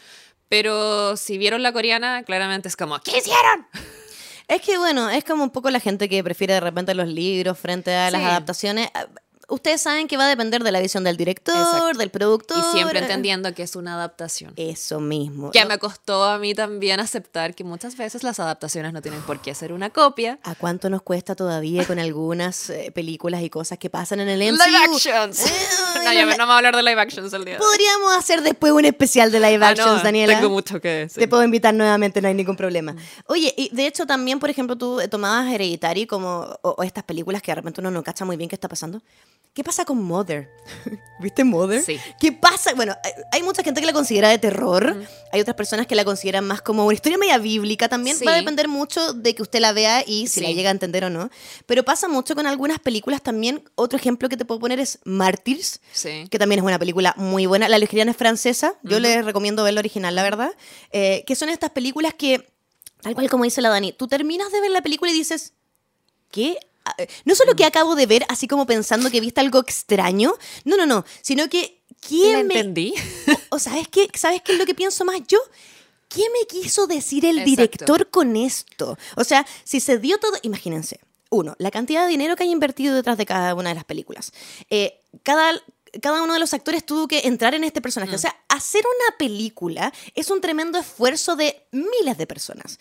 Pero 0.49 1.15
si 1.17 1.37
vieron 1.37 1.61
la 1.61 1.71
coreana, 1.71 2.23
claramente 2.23 2.67
es 2.67 2.75
como, 2.75 2.99
¿qué 3.01 3.17
hicieron? 3.19 3.67
Es 4.47 4.61
que 4.61 4.79
bueno, 4.79 5.07
es 5.11 5.23
como 5.23 5.43
un 5.43 5.51
poco 5.51 5.69
la 5.69 5.79
gente 5.79 6.09
que 6.09 6.23
prefiere 6.23 6.55
de 6.55 6.61
repente 6.61 6.95
los 6.95 7.07
libros 7.09 7.59
frente 7.59 7.93
a 7.93 8.09
las 8.09 8.21
Sí. 8.21 8.27
adaptaciones. 8.27 8.89
Ah, 9.49 9.53
Ustedes 9.53 9.81
saben 9.81 10.07
que 10.07 10.17
va 10.17 10.25
a 10.25 10.29
depender 10.29 10.63
de 10.63 10.71
la 10.71 10.79
visión 10.81 11.03
del 11.03 11.15
director, 11.15 11.55
Exacto. 11.55 11.97
del 11.97 12.09
productor. 12.09 12.57
Y 12.57 12.61
siempre 12.73 12.99
entendiendo 12.99 13.53
que 13.53 13.63
es 13.63 13.75
una 13.75 13.95
adaptación. 13.95 14.53
Eso 14.57 14.99
mismo. 14.99 15.51
Que 15.51 15.61
¿no? 15.61 15.67
me 15.69 15.77
costó 15.77 16.25
a 16.25 16.37
mí 16.37 16.53
también 16.53 16.99
aceptar 16.99 17.55
que 17.55 17.63
muchas 17.63 17.95
veces 17.95 18.23
las 18.23 18.39
adaptaciones 18.39 18.91
no 18.93 19.01
tienen 19.01 19.21
por 19.21 19.41
qué 19.41 19.55
ser 19.55 19.71
una 19.71 19.89
copia. 19.89 20.39
¿A 20.43 20.55
cuánto 20.55 20.89
nos 20.89 21.01
cuesta 21.01 21.35
todavía 21.35 21.85
con 21.85 21.97
algunas 21.97 22.69
eh, 22.69 22.91
películas 22.93 23.41
y 23.41 23.49
cosas 23.49 23.77
que 23.77 23.89
pasan 23.89 24.19
en 24.19 24.29
el 24.29 24.39
MCU? 24.53 24.63
Live 24.65 24.77
actions. 24.77 25.45
Ay, 25.95 26.03
no, 26.05 26.13
ya 26.13 26.25
no, 26.25 26.37
vamos 26.37 26.53
a 26.53 26.57
hablar 26.57 26.75
de 26.75 26.83
live 26.83 26.99
actions 27.01 27.31
el 27.33 27.45
día 27.45 27.53
de 27.57 27.59
hoy. 27.59 27.65
Podríamos 27.65 28.15
hacer 28.17 28.41
después 28.41 28.73
un 28.73 28.85
especial 28.85 29.31
de 29.31 29.39
live 29.39 29.63
Ah, 29.63 29.69
actions, 29.69 29.97
no, 29.97 30.03
Daniela. 30.03 30.35
Tengo 30.35 30.49
mucho 30.49 30.81
que 30.81 30.89
decir. 30.89 31.21
Te 31.21 31.27
puedo 31.27 31.43
invitar 31.43 31.73
nuevamente, 31.73 32.21
no 32.21 32.27
hay 32.27 32.33
ningún 32.33 32.57
problema. 32.57 32.95
Oye, 33.27 33.53
y 33.55 33.69
de 33.73 33.87
hecho 33.87 34.05
también, 34.05 34.39
por 34.39 34.49
ejemplo, 34.49 34.77
tú 34.77 34.99
eh, 34.99 35.07
tomabas 35.07 35.51
Hereditary 35.51 36.05
como, 36.05 36.59
o, 36.61 36.75
o 36.77 36.83
estas 36.83 37.05
películas 37.05 37.41
que 37.41 37.51
de 37.51 37.55
repente 37.55 37.79
uno 37.79 37.91
no 37.91 38.03
cacha 38.03 38.25
muy 38.25 38.35
bien 38.35 38.49
qué 38.49 38.55
está 38.55 38.67
pasando. 38.67 39.01
¿Qué 39.57 39.63
pasa 39.63 39.85
con 39.85 40.03
Mother? 40.03 40.51
¿Viste 41.19 41.43
Mother? 41.43 41.81
Sí. 41.81 41.97
¿Qué 42.19 42.31
pasa? 42.31 42.75
Bueno, 42.75 42.95
hay- 43.31 43.41
mucha 43.41 43.63
gente 43.63 43.81
que 43.81 43.87
la 43.87 43.91
considera 43.93 44.29
de 44.29 44.37
terror, 44.37 44.95
hay 45.31 45.41
otras 45.41 45.55
personas 45.55 45.87
que 45.87 45.95
la 45.95 46.05
consideran 46.05 46.45
más 46.45 46.61
como 46.61 46.85
una 46.85 46.93
historia 46.93 47.17
media 47.17 47.39
bíblica 47.39 47.89
también. 47.89 48.15
Sí. 48.17 48.23
Va 48.23 48.33
a 48.33 48.35
depender 48.35 48.67
mucho 48.67 49.13
de 49.13 49.33
que 49.33 49.41
usted 49.41 49.59
la 49.59 49.73
vea 49.73 50.03
y 50.05 50.27
si 50.27 50.41
Sí. 50.41 50.45
la 50.45 50.51
llega 50.51 50.69
a 50.69 50.73
entender 50.73 51.05
o 51.05 51.09
no. 51.09 51.31
Pero 51.65 51.81
pasa 51.83 52.07
mucho 52.07 52.35
con 52.35 52.45
algunas 52.45 52.77
películas 52.77 53.23
también. 53.23 53.63
Otro 53.73 53.97
ejemplo 53.97 54.29
que 54.29 54.37
te 54.37 54.45
puedo 54.45 54.59
poner 54.59 54.79
es 54.79 54.99
Mártires 55.05 55.81
Sí. 55.91 56.27
que 56.29 56.37
también 56.37 56.59
es 56.59 56.63
una 56.63 56.77
película 56.77 57.15
muy 57.17 57.47
buena. 57.47 57.67
La 57.67 57.79
Ligeriana 57.79 58.11
es 58.11 58.17
francesa, 58.17 58.75
yo 58.83 58.99
les 58.99 59.25
recomiendo 59.25 59.63
ver 59.63 59.73
la 59.73 59.79
original, 59.79 60.13
la 60.13 60.21
verdad. 60.21 60.51
Eh, 60.91 61.23
que 61.25 61.35
son 61.35 61.49
estas 61.49 61.71
películas 61.71 62.13
que, 62.13 62.47
tal 63.01 63.15
cual 63.15 63.27
como 63.27 63.43
dice 63.43 63.63
la 63.63 63.69
Dani, 63.69 63.91
tú 63.91 64.07
terminas 64.07 64.51
de 64.51 64.61
ver 64.61 64.69
la 64.69 64.83
película 64.83 65.09
y 65.09 65.15
dices, 65.15 65.53
¿qué? 66.29 66.57
Eh, 66.97 67.07
No 67.25 67.35
solo 67.35 67.55
que 67.55 67.65
acabo 67.65 67.95
de 67.95 68.05
ver, 68.05 68.25
así 68.29 68.47
como 68.47 68.65
pensando 68.65 69.09
que 69.09 69.19
viste 69.21 69.41
algo 69.41 69.59
extraño, 69.59 70.33
no, 70.65 70.77
no, 70.77 70.85
no, 70.85 71.05
sino 71.21 71.49
que, 71.49 71.81
¿La 71.89 71.95
¿quién 72.07 72.47
me... 72.47 72.53
entendí? 72.55 72.93
O 73.49 73.59
sabes 73.59 73.87
qué, 73.87 74.07
¿sabes 74.13 74.41
qué 74.41 74.53
es 74.53 74.57
lo 74.59 74.65
que 74.65 74.75
pienso 74.75 75.03
más 75.05 75.19
yo? 75.27 75.39
¿Qué 76.09 76.23
me 76.31 76.47
quiso 76.47 76.87
decir 76.87 77.25
el 77.25 77.39
Exacto. 77.39 77.49
director 77.49 78.09
con 78.09 78.35
esto? 78.37 78.97
O 79.15 79.23
sea, 79.23 79.45
si 79.63 79.79
se 79.81 79.97
dio 79.97 80.17
todo, 80.19 80.33
imagínense, 80.41 80.99
uno, 81.29 81.55
la 81.59 81.69
cantidad 81.71 82.03
de 82.05 82.09
dinero 82.09 82.35
que 82.37 82.43
hay 82.43 82.51
invertido 82.51 82.95
detrás 82.95 83.17
de 83.17 83.25
cada 83.25 83.53
una 83.55 83.69
de 83.69 83.75
las 83.75 83.83
películas. 83.83 84.31
Eh, 84.69 85.01
cada, 85.23 85.61
cada 86.01 86.23
uno 86.23 86.33
de 86.33 86.39
los 86.39 86.53
actores 86.53 86.85
tuvo 86.85 87.09
que 87.09 87.27
entrar 87.27 87.55
en 87.55 87.65
este 87.65 87.81
personaje. 87.81 88.15
O 88.15 88.19
sea, 88.19 88.37
hacer 88.47 88.83
una 88.85 89.17
película 89.17 89.91
es 90.15 90.29
un 90.29 90.39
tremendo 90.39 90.79
esfuerzo 90.79 91.35
de 91.35 91.61
miles 91.71 92.17
de 92.17 92.25
personas. 92.25 92.79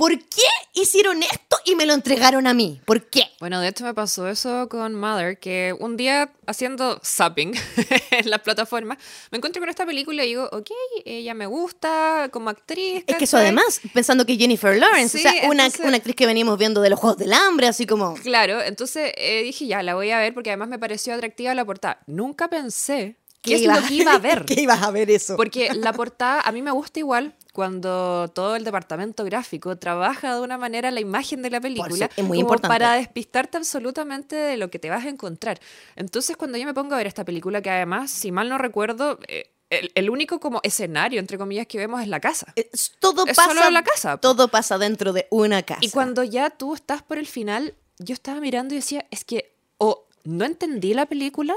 ¿Por 0.00 0.18
qué 0.18 0.42
hicieron 0.72 1.22
esto 1.22 1.58
y 1.66 1.74
me 1.74 1.84
lo 1.84 1.92
entregaron 1.92 2.46
a 2.46 2.54
mí? 2.54 2.80
¿Por 2.86 3.08
qué? 3.10 3.24
Bueno, 3.38 3.60
de 3.60 3.68
hecho 3.68 3.84
me 3.84 3.92
pasó 3.92 4.26
eso 4.28 4.68
con 4.70 4.94
Mother, 4.94 5.38
que 5.38 5.74
un 5.78 5.96
día 5.98 6.32
haciendo 6.46 6.98
zapping 7.04 7.52
en 8.10 8.30
la 8.30 8.38
plataforma, 8.38 8.96
me 9.30 9.36
encuentro 9.36 9.60
con 9.60 9.68
esta 9.68 9.84
película 9.84 10.24
y 10.24 10.28
digo, 10.28 10.48
ok, 10.52 10.70
ella 11.04 11.34
me 11.34 11.44
gusta 11.46 12.28
como 12.32 12.48
actriz. 12.50 13.04
Es 13.06 13.16
que 13.16 13.24
eso 13.24 13.36
además, 13.36 13.80
pensando 13.92 14.24
que 14.24 14.36
Jennifer 14.36 14.76
Lawrence, 14.76 15.18
Sí, 15.18 15.26
o 15.26 15.30
sea, 15.30 15.48
una, 15.50 15.66
entonces- 15.66 15.86
una 15.86 15.96
actriz 15.98 16.16
que 16.16 16.26
venimos 16.26 16.58
viendo 16.58 16.80
de 16.80 16.88
los 16.90 16.98
Juegos 16.98 17.18
del 17.18 17.32
Hambre, 17.34 17.66
así 17.68 17.84
como... 17.86 18.14
Claro, 18.14 18.62
entonces 18.62 19.12
eh, 19.18 19.42
dije, 19.42 19.66
ya, 19.66 19.82
la 19.82 19.94
voy 19.94 20.10
a 20.12 20.18
ver 20.18 20.32
porque 20.32 20.50
además 20.50 20.68
me 20.68 20.78
pareció 20.78 21.12
atractiva 21.14 21.54
la 21.54 21.64
portada. 21.64 22.00
Nunca 22.06 22.48
pensé 22.48 23.16
qué 23.42 23.54
es 23.56 23.62
ibas- 23.62 23.80
lo 23.82 23.86
que 23.86 23.94
iba 23.94 24.12
a 24.14 24.18
ver. 24.30 24.44
que 24.44 24.60
ibas 24.60 24.82
a 24.82 24.90
ver 24.90 25.10
eso. 25.10 25.36
Porque 25.36 25.70
la 25.74 25.92
portada 25.92 26.40
a 26.40 26.52
mí 26.52 26.62
me 26.62 26.70
gusta 26.70 27.00
igual 27.00 27.34
cuando 27.52 28.30
todo 28.34 28.56
el 28.56 28.64
departamento 28.64 29.24
gráfico 29.24 29.76
trabaja 29.76 30.34
de 30.36 30.40
una 30.40 30.56
manera 30.58 30.90
la 30.90 31.00
imagen 31.00 31.42
de 31.42 31.50
la 31.50 31.60
película 31.60 32.06
es 32.16 32.24
muy 32.24 32.38
como 32.38 32.40
importante. 32.40 32.68
para 32.68 32.94
despistarte 32.94 33.56
absolutamente 33.58 34.36
de 34.36 34.56
lo 34.56 34.70
que 34.70 34.78
te 34.78 34.90
vas 34.90 35.04
a 35.04 35.08
encontrar. 35.08 35.60
Entonces 35.96 36.36
cuando 36.36 36.58
yo 36.58 36.64
me 36.66 36.74
pongo 36.74 36.94
a 36.94 36.98
ver 36.98 37.06
esta 37.06 37.24
película 37.24 37.60
que 37.62 37.70
además, 37.70 38.10
si 38.10 38.32
mal 38.32 38.48
no 38.48 38.58
recuerdo, 38.58 39.18
eh, 39.28 39.50
el, 39.70 39.92
el 39.94 40.10
único 40.10 40.40
como 40.40 40.60
escenario, 40.64 41.20
entre 41.20 41.38
comillas, 41.38 41.66
que 41.66 41.78
vemos 41.78 42.00
es 42.02 42.08
la 42.08 42.18
casa. 42.20 42.52
Es- 42.56 42.92
todo 42.98 43.24
Es 43.26 43.36
pasa 43.36 43.54
solo 43.54 43.70
la 43.70 43.82
casa. 43.84 44.16
Todo 44.18 44.48
pasa 44.48 44.78
dentro 44.78 45.12
de 45.12 45.26
una 45.30 45.62
casa. 45.62 45.80
Y 45.82 45.90
cuando 45.90 46.24
ya 46.24 46.50
tú 46.50 46.74
estás 46.74 47.02
por 47.02 47.18
el 47.18 47.26
final, 47.26 47.74
yo 47.98 48.12
estaba 48.14 48.40
mirando 48.40 48.74
y 48.74 48.78
decía, 48.78 49.06
es 49.10 49.24
que 49.24 49.54
o 49.78 50.06
no 50.24 50.44
entendí 50.44 50.92
la 50.94 51.06
película, 51.06 51.54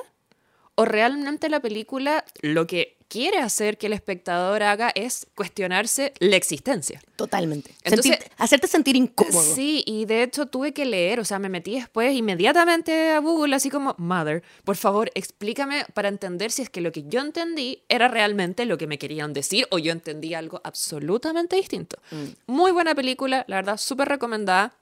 o 0.76 0.86
realmente 0.86 1.50
la 1.50 1.60
película 1.60 2.24
lo 2.42 2.66
que 2.68 2.98
quiere 3.14 3.38
hacer 3.38 3.78
que 3.78 3.86
el 3.86 3.94
espectador 3.94 4.64
haga 4.64 4.92
es 4.96 5.28
cuestionarse 5.36 6.14
la 6.18 6.36
existencia. 6.36 7.00
Totalmente. 7.16 7.76
Entonces- 7.84 8.14
Sentir- 8.18 8.32
hacerte 8.38 8.68
sentir 8.68 8.96
incómodo. 8.96 9.54
Sí, 9.54 9.84
y 9.86 10.06
de 10.06 10.24
hecho 10.24 10.48
tuve 10.48 10.74
que 10.74 10.84
leer, 10.86 11.20
o 11.20 11.26
sea, 11.26 11.38
me 11.38 11.48
metí 11.48 11.76
después 11.76 12.12
inmediatamente 12.16 13.12
a 13.12 13.20
Google, 13.20 13.56
así 13.56 13.70
como, 13.70 13.94
Mother, 14.00 14.42
por 14.64 14.78
favor, 14.78 15.12
explícame 15.14 15.86
para 15.94 16.10
entender 16.10 16.50
si 16.50 16.64
es 16.64 16.72
que 16.72 16.82
lo 16.82 16.92
que 16.92 17.04
yo 17.08 17.22
entendí 17.22 17.84
era 17.88 18.08
realmente 18.08 18.66
lo 18.66 18.80
que 18.80 18.88
me 18.88 18.98
querían 18.98 19.32
decir 19.32 19.68
o 19.70 19.78
yo 19.78 19.92
entendí 19.92 20.34
algo 20.34 20.60
absolutamente 20.64 21.56
distinto. 21.56 21.98
Mm. 22.10 22.52
Muy 22.52 22.72
buena 22.72 22.96
película, 22.96 23.46
la 23.48 23.58
verdad, 23.58 23.78
súper 23.78 24.08
recomendada. 24.10 24.74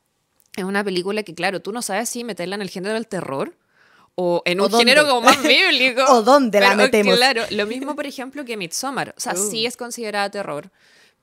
Es 0.55 0.63
una 0.63 0.83
película 0.85 1.23
que, 1.23 1.33
claro, 1.35 1.61
tú 1.61 1.73
no 1.73 1.81
sabes 1.81 2.07
si 2.09 2.23
meterla 2.23 2.55
en 2.55 2.61
el 2.61 2.69
género 2.69 2.93
del 2.93 3.07
terror 3.07 3.55
o 4.15 4.41
en 4.45 4.59
¿O 4.59 4.65
un 4.67 4.71
género 4.73 5.07
como 5.07 5.21
más 5.21 5.41
bíblico. 5.43 6.03
¿O 6.09 6.21
dónde 6.21 6.59
la 6.59 6.69
Pero, 6.69 6.77
metemos? 6.77 7.15
Claro, 7.15 7.43
lo 7.51 7.65
mismo, 7.65 7.95
por 7.95 8.05
ejemplo, 8.05 8.43
que 8.45 8.57
Midsommar. 8.57 9.13
O 9.17 9.19
sea, 9.19 9.33
Uh. 9.33 9.49
sí 9.49 9.65
es 9.65 9.77
considerada 9.77 10.29
terror, 10.29 10.69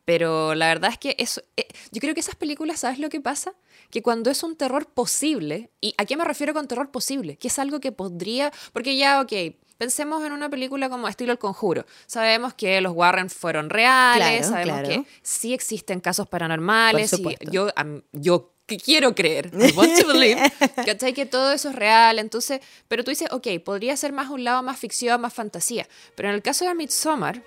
pero 0.05 0.55
la 0.55 0.69
verdad 0.69 0.91
es 0.91 0.99
que 0.99 1.15
eso, 1.19 1.43
eh, 1.57 1.67
yo 1.93 2.01
creo 2.01 2.15
que 2.15 2.21
esas 2.21 2.35
películas, 2.37 2.81
¿sabes 2.81 2.99
lo 2.99 3.09
que 3.11 3.21
pasa? 3.21 3.53
Que 3.91 4.03
cuando 4.03 4.31
es 4.31 4.43
un 4.43 4.57
terror 4.57 4.87
posible, 4.87 5.71
¿y 5.81 5.95
a 5.99 6.05
qué 6.07 6.17
me 6.17 6.25
refiero 6.25 6.55
con 6.55 6.67
terror 6.67 6.91
posible? 6.91 7.37
Que 7.37 7.49
es 7.49 7.59
algo 7.59 7.79
que 7.81 7.93
podría, 7.93 8.51
porque 8.73 8.97
ya, 8.97 9.21
ok, 9.21 9.33
pensemos 9.77 10.25
en 10.25 10.33
una 10.33 10.49
película 10.49 10.89
como 10.89 11.09
estilo 11.09 11.33
El 11.33 11.39
Conjuro. 11.39 11.85
Sabemos 12.07 12.55
que 12.55 12.81
los 12.81 12.93
Warren 12.95 13.29
fueron 13.31 13.69
reales, 13.71 14.47
Claro, 14.47 14.49
sabemos 14.49 14.81
claro. 14.81 14.89
que 14.89 15.11
sí 15.23 15.53
existen 15.55 16.01
casos 16.01 16.27
paranormales, 16.27 17.13
y 17.13 17.37
yo, 17.51 17.69
yo 18.13 18.55
que 18.69 18.77
quiero 18.77 19.15
creer, 19.17 19.51
I 19.59 19.73
want 19.77 19.99
to 20.01 20.07
believe, 20.07 20.41
¿cachai? 20.87 21.13
Que 21.13 21.27
todo 21.27 21.51
eso 21.53 21.71
es 21.71 21.75
real, 21.75 22.21
entonces, 22.21 22.61
pero 22.87 23.03
tú 23.03 23.11
dices, 23.11 23.29
ok, 23.33 23.49
podría 23.65 23.97
ser 23.97 24.13
más 24.13 24.29
un 24.31 24.45
lado 24.45 24.63
más 24.63 24.79
ficción, 24.79 25.21
más 25.21 25.35
fantasía, 25.35 25.89
pero 26.15 26.29
en 26.29 26.37
el 26.37 26.43
caso 26.43 26.65
de 26.67 26.75
Midsommar, 26.75 27.43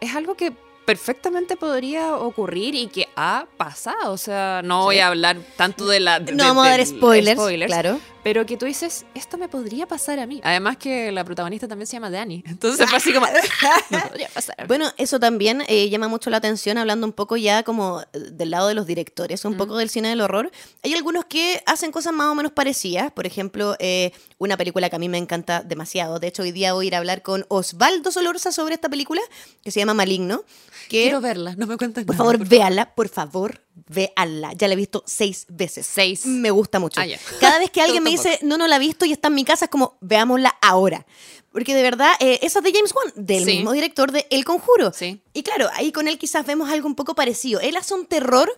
es 0.00 0.14
algo 0.14 0.34
que 0.34 0.52
perfectamente 0.84 1.56
podría 1.56 2.16
ocurrir 2.16 2.74
y 2.74 2.88
que 2.88 3.08
ha 3.16 3.46
pasado, 3.56 4.12
o 4.12 4.18
sea, 4.18 4.60
no 4.62 4.82
voy 4.84 4.98
a 4.98 5.06
hablar 5.06 5.38
tanto 5.56 5.86
de 5.86 6.00
la... 6.00 6.20
de- 6.20 6.32
No 6.32 6.44
vamos 6.44 6.66
a 6.66 6.70
dar 6.70 6.78
del 6.84 6.86
spoilers, 6.88 7.40
claro. 7.66 7.98
Pero 8.24 8.46
que 8.46 8.56
tú 8.56 8.64
dices, 8.64 9.04
esto 9.14 9.36
me 9.36 9.48
podría 9.48 9.86
pasar 9.86 10.18
a 10.18 10.26
mí. 10.26 10.40
Además 10.42 10.78
que 10.78 11.12
la 11.12 11.24
protagonista 11.24 11.68
también 11.68 11.86
se 11.86 11.92
llama 11.92 12.10
Dani, 12.10 12.42
entonces 12.46 12.88
fue 12.88 12.96
así 12.96 13.12
como, 13.12 13.26
me 13.90 14.00
podría 14.00 14.28
pasar 14.30 14.56
a 14.58 14.62
mí. 14.62 14.68
Bueno, 14.68 14.90
eso 14.96 15.20
también 15.20 15.62
eh, 15.68 15.90
llama 15.90 16.08
mucho 16.08 16.30
la 16.30 16.38
atención, 16.38 16.78
hablando 16.78 17.06
un 17.06 17.12
poco 17.12 17.36
ya 17.36 17.62
como 17.62 18.00
eh, 18.00 18.06
del 18.32 18.50
lado 18.50 18.68
de 18.68 18.74
los 18.74 18.86
directores, 18.86 19.44
un 19.44 19.58
poco 19.58 19.76
del 19.76 19.90
cine 19.90 20.08
del 20.08 20.22
horror. 20.22 20.50
Hay 20.82 20.94
algunos 20.94 21.26
que 21.26 21.62
hacen 21.66 21.92
cosas 21.92 22.14
más 22.14 22.28
o 22.28 22.34
menos 22.34 22.52
parecidas. 22.52 23.12
Por 23.12 23.26
ejemplo, 23.26 23.76
eh, 23.78 24.12
una 24.38 24.56
película 24.56 24.88
que 24.88 24.96
a 24.96 24.98
mí 24.98 25.10
me 25.10 25.18
encanta 25.18 25.62
demasiado. 25.62 26.18
De 26.18 26.28
hecho, 26.28 26.42
hoy 26.42 26.52
día 26.52 26.72
voy 26.72 26.86
a 26.86 26.88
ir 26.88 26.94
a 26.94 26.98
hablar 26.98 27.20
con 27.20 27.44
Osvaldo 27.48 28.10
Solorza 28.10 28.52
sobre 28.52 28.74
esta 28.74 28.88
película, 28.88 29.20
que 29.62 29.70
se 29.70 29.80
llama 29.80 29.92
Maligno. 29.92 30.44
Que, 30.88 31.04
Quiero 31.04 31.20
verla, 31.20 31.54
no 31.56 31.66
me 31.66 31.76
cuentas 31.76 32.04
por 32.04 32.14
nada, 32.14 32.24
favor, 32.24 32.46
véala, 32.46 32.94
por 32.94 33.08
favor, 33.08 33.62
véala. 33.88 34.52
Ya 34.54 34.68
la 34.68 34.74
he 34.74 34.76
visto 34.76 35.02
seis 35.06 35.46
veces. 35.48 35.86
Seis. 35.86 36.26
Me 36.26 36.50
gusta 36.50 36.78
mucho. 36.78 37.00
Ah, 37.00 37.06
ya. 37.06 37.18
Cada 37.40 37.58
vez 37.58 37.70
que 37.70 37.80
alguien 37.82 38.02
me 38.02 38.10
dice, 38.16 38.38
no, 38.42 38.56
no 38.58 38.66
la 38.66 38.76
he 38.76 38.78
visto 38.80 39.04
y 39.04 39.12
está 39.12 39.28
en 39.28 39.34
mi 39.34 39.44
casa, 39.44 39.66
es 39.66 39.70
como, 39.70 39.96
veámosla 40.00 40.54
ahora. 40.60 41.06
Porque 41.52 41.74
de 41.74 41.82
verdad, 41.82 42.12
eh, 42.18 42.40
esa 42.42 42.58
es 42.58 42.64
de 42.64 42.72
James 42.72 42.92
Wan, 42.94 43.12
del 43.14 43.44
Sí. 43.44 43.56
mismo 43.56 43.72
director 43.72 44.10
de 44.10 44.26
El 44.30 44.44
Conjuro. 44.44 44.92
Sí. 44.92 45.20
Y 45.32 45.42
claro, 45.44 45.68
ahí 45.74 45.92
con 45.92 46.08
él 46.08 46.18
quizás 46.18 46.44
vemos 46.44 46.68
algo 46.70 46.88
un 46.88 46.96
poco 46.96 47.14
parecido. 47.14 47.60
Él 47.60 47.76
hace 47.76 47.94
un 47.94 48.06
terror 48.06 48.50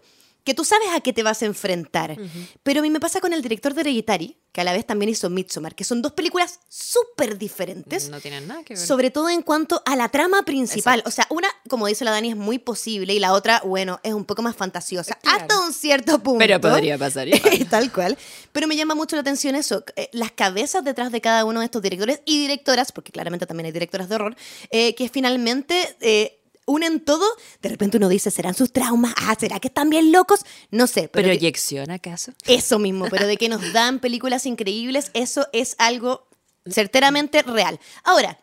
que 0.46 0.54
tú 0.54 0.64
sabes 0.64 0.86
a 0.94 1.00
qué 1.00 1.12
te 1.12 1.24
vas 1.24 1.42
a 1.42 1.46
enfrentar. 1.46 2.16
Pero 2.62 2.78
a 2.78 2.82
mí 2.82 2.88
me 2.88 3.00
pasa 3.00 3.20
con 3.20 3.32
el 3.32 3.42
director 3.42 3.74
de 3.74 3.80
Hereditary, 3.80 4.38
que 4.52 4.60
a 4.60 4.64
la 4.64 4.72
vez 4.72 4.86
también 4.86 5.08
hizo 5.08 5.28
Midsommar, 5.28 5.74
que 5.74 5.82
son 5.82 6.02
dos 6.02 6.12
películas 6.12 6.60
súper 6.68 7.36
diferentes. 7.36 8.08
No 8.08 8.20
tienen 8.20 8.46
nada 8.46 8.62
que 8.62 8.74
ver. 8.74 8.86
Sobre 8.86 9.10
todo 9.10 9.28
en 9.28 9.42
cuanto 9.42 9.82
a 9.84 9.96
la 9.96 10.08
trama 10.08 10.44
principal. 10.44 11.02
O 11.04 11.10
sea, 11.10 11.26
una, 11.30 11.48
como 11.68 11.88
dice 11.88 12.04
la 12.04 12.12
Dani, 12.12 12.30
es 12.30 12.36
muy 12.36 12.60
posible 12.60 13.12
y 13.12 13.18
la 13.18 13.32
otra, 13.32 13.60
bueno, 13.64 13.98
es 14.04 14.14
un 14.14 14.24
poco 14.24 14.40
más 14.40 14.54
fantasiosa. 14.54 15.16
Claro. 15.16 15.40
Hasta 15.42 15.60
un 15.60 15.72
cierto 15.72 16.20
punto. 16.20 16.38
Pero 16.38 16.60
podría 16.60 16.96
pasar 16.96 17.26
igual. 17.26 17.66
Tal 17.70 17.92
cual. 17.92 18.16
Pero 18.52 18.68
me 18.68 18.76
llama 18.76 18.94
mucho 18.94 19.16
la 19.16 19.22
atención 19.22 19.56
eso, 19.56 19.84
eh, 19.96 20.08
las 20.12 20.30
cabezas 20.30 20.84
detrás 20.84 21.10
de 21.10 21.20
cada 21.20 21.44
uno 21.44 21.58
de 21.58 21.66
estos 21.66 21.82
directores 21.82 22.22
y 22.24 22.38
directoras, 22.38 22.92
porque 22.92 23.10
claramente 23.10 23.46
también 23.46 23.66
hay 23.66 23.72
directoras 23.72 24.08
de 24.08 24.14
horror, 24.14 24.36
eh, 24.70 24.94
que 24.94 25.08
finalmente 25.08 25.96
eh, 26.00 26.35
unen 26.66 27.00
todo, 27.00 27.24
de 27.62 27.68
repente 27.68 27.96
uno 27.96 28.08
dice, 28.08 28.30
¿serán 28.30 28.54
sus 28.54 28.72
traumas? 28.72 29.14
Ah, 29.16 29.34
¿será 29.38 29.58
que 29.60 29.68
están 29.68 29.88
bien 29.88 30.12
locos? 30.12 30.40
No 30.70 30.86
sé, 30.86 31.08
pero... 31.08 31.28
que- 31.28 31.36
¿Proyección 31.36 31.90
acaso? 31.90 32.32
eso 32.46 32.78
mismo, 32.78 33.06
pero 33.10 33.26
de 33.26 33.36
que 33.36 33.48
nos 33.48 33.72
dan 33.72 34.00
películas 34.00 34.44
increíbles, 34.46 35.10
eso 35.14 35.46
es 35.52 35.76
algo 35.78 36.26
certeramente 36.68 37.42
real. 37.42 37.78
Ahora, 38.04 38.38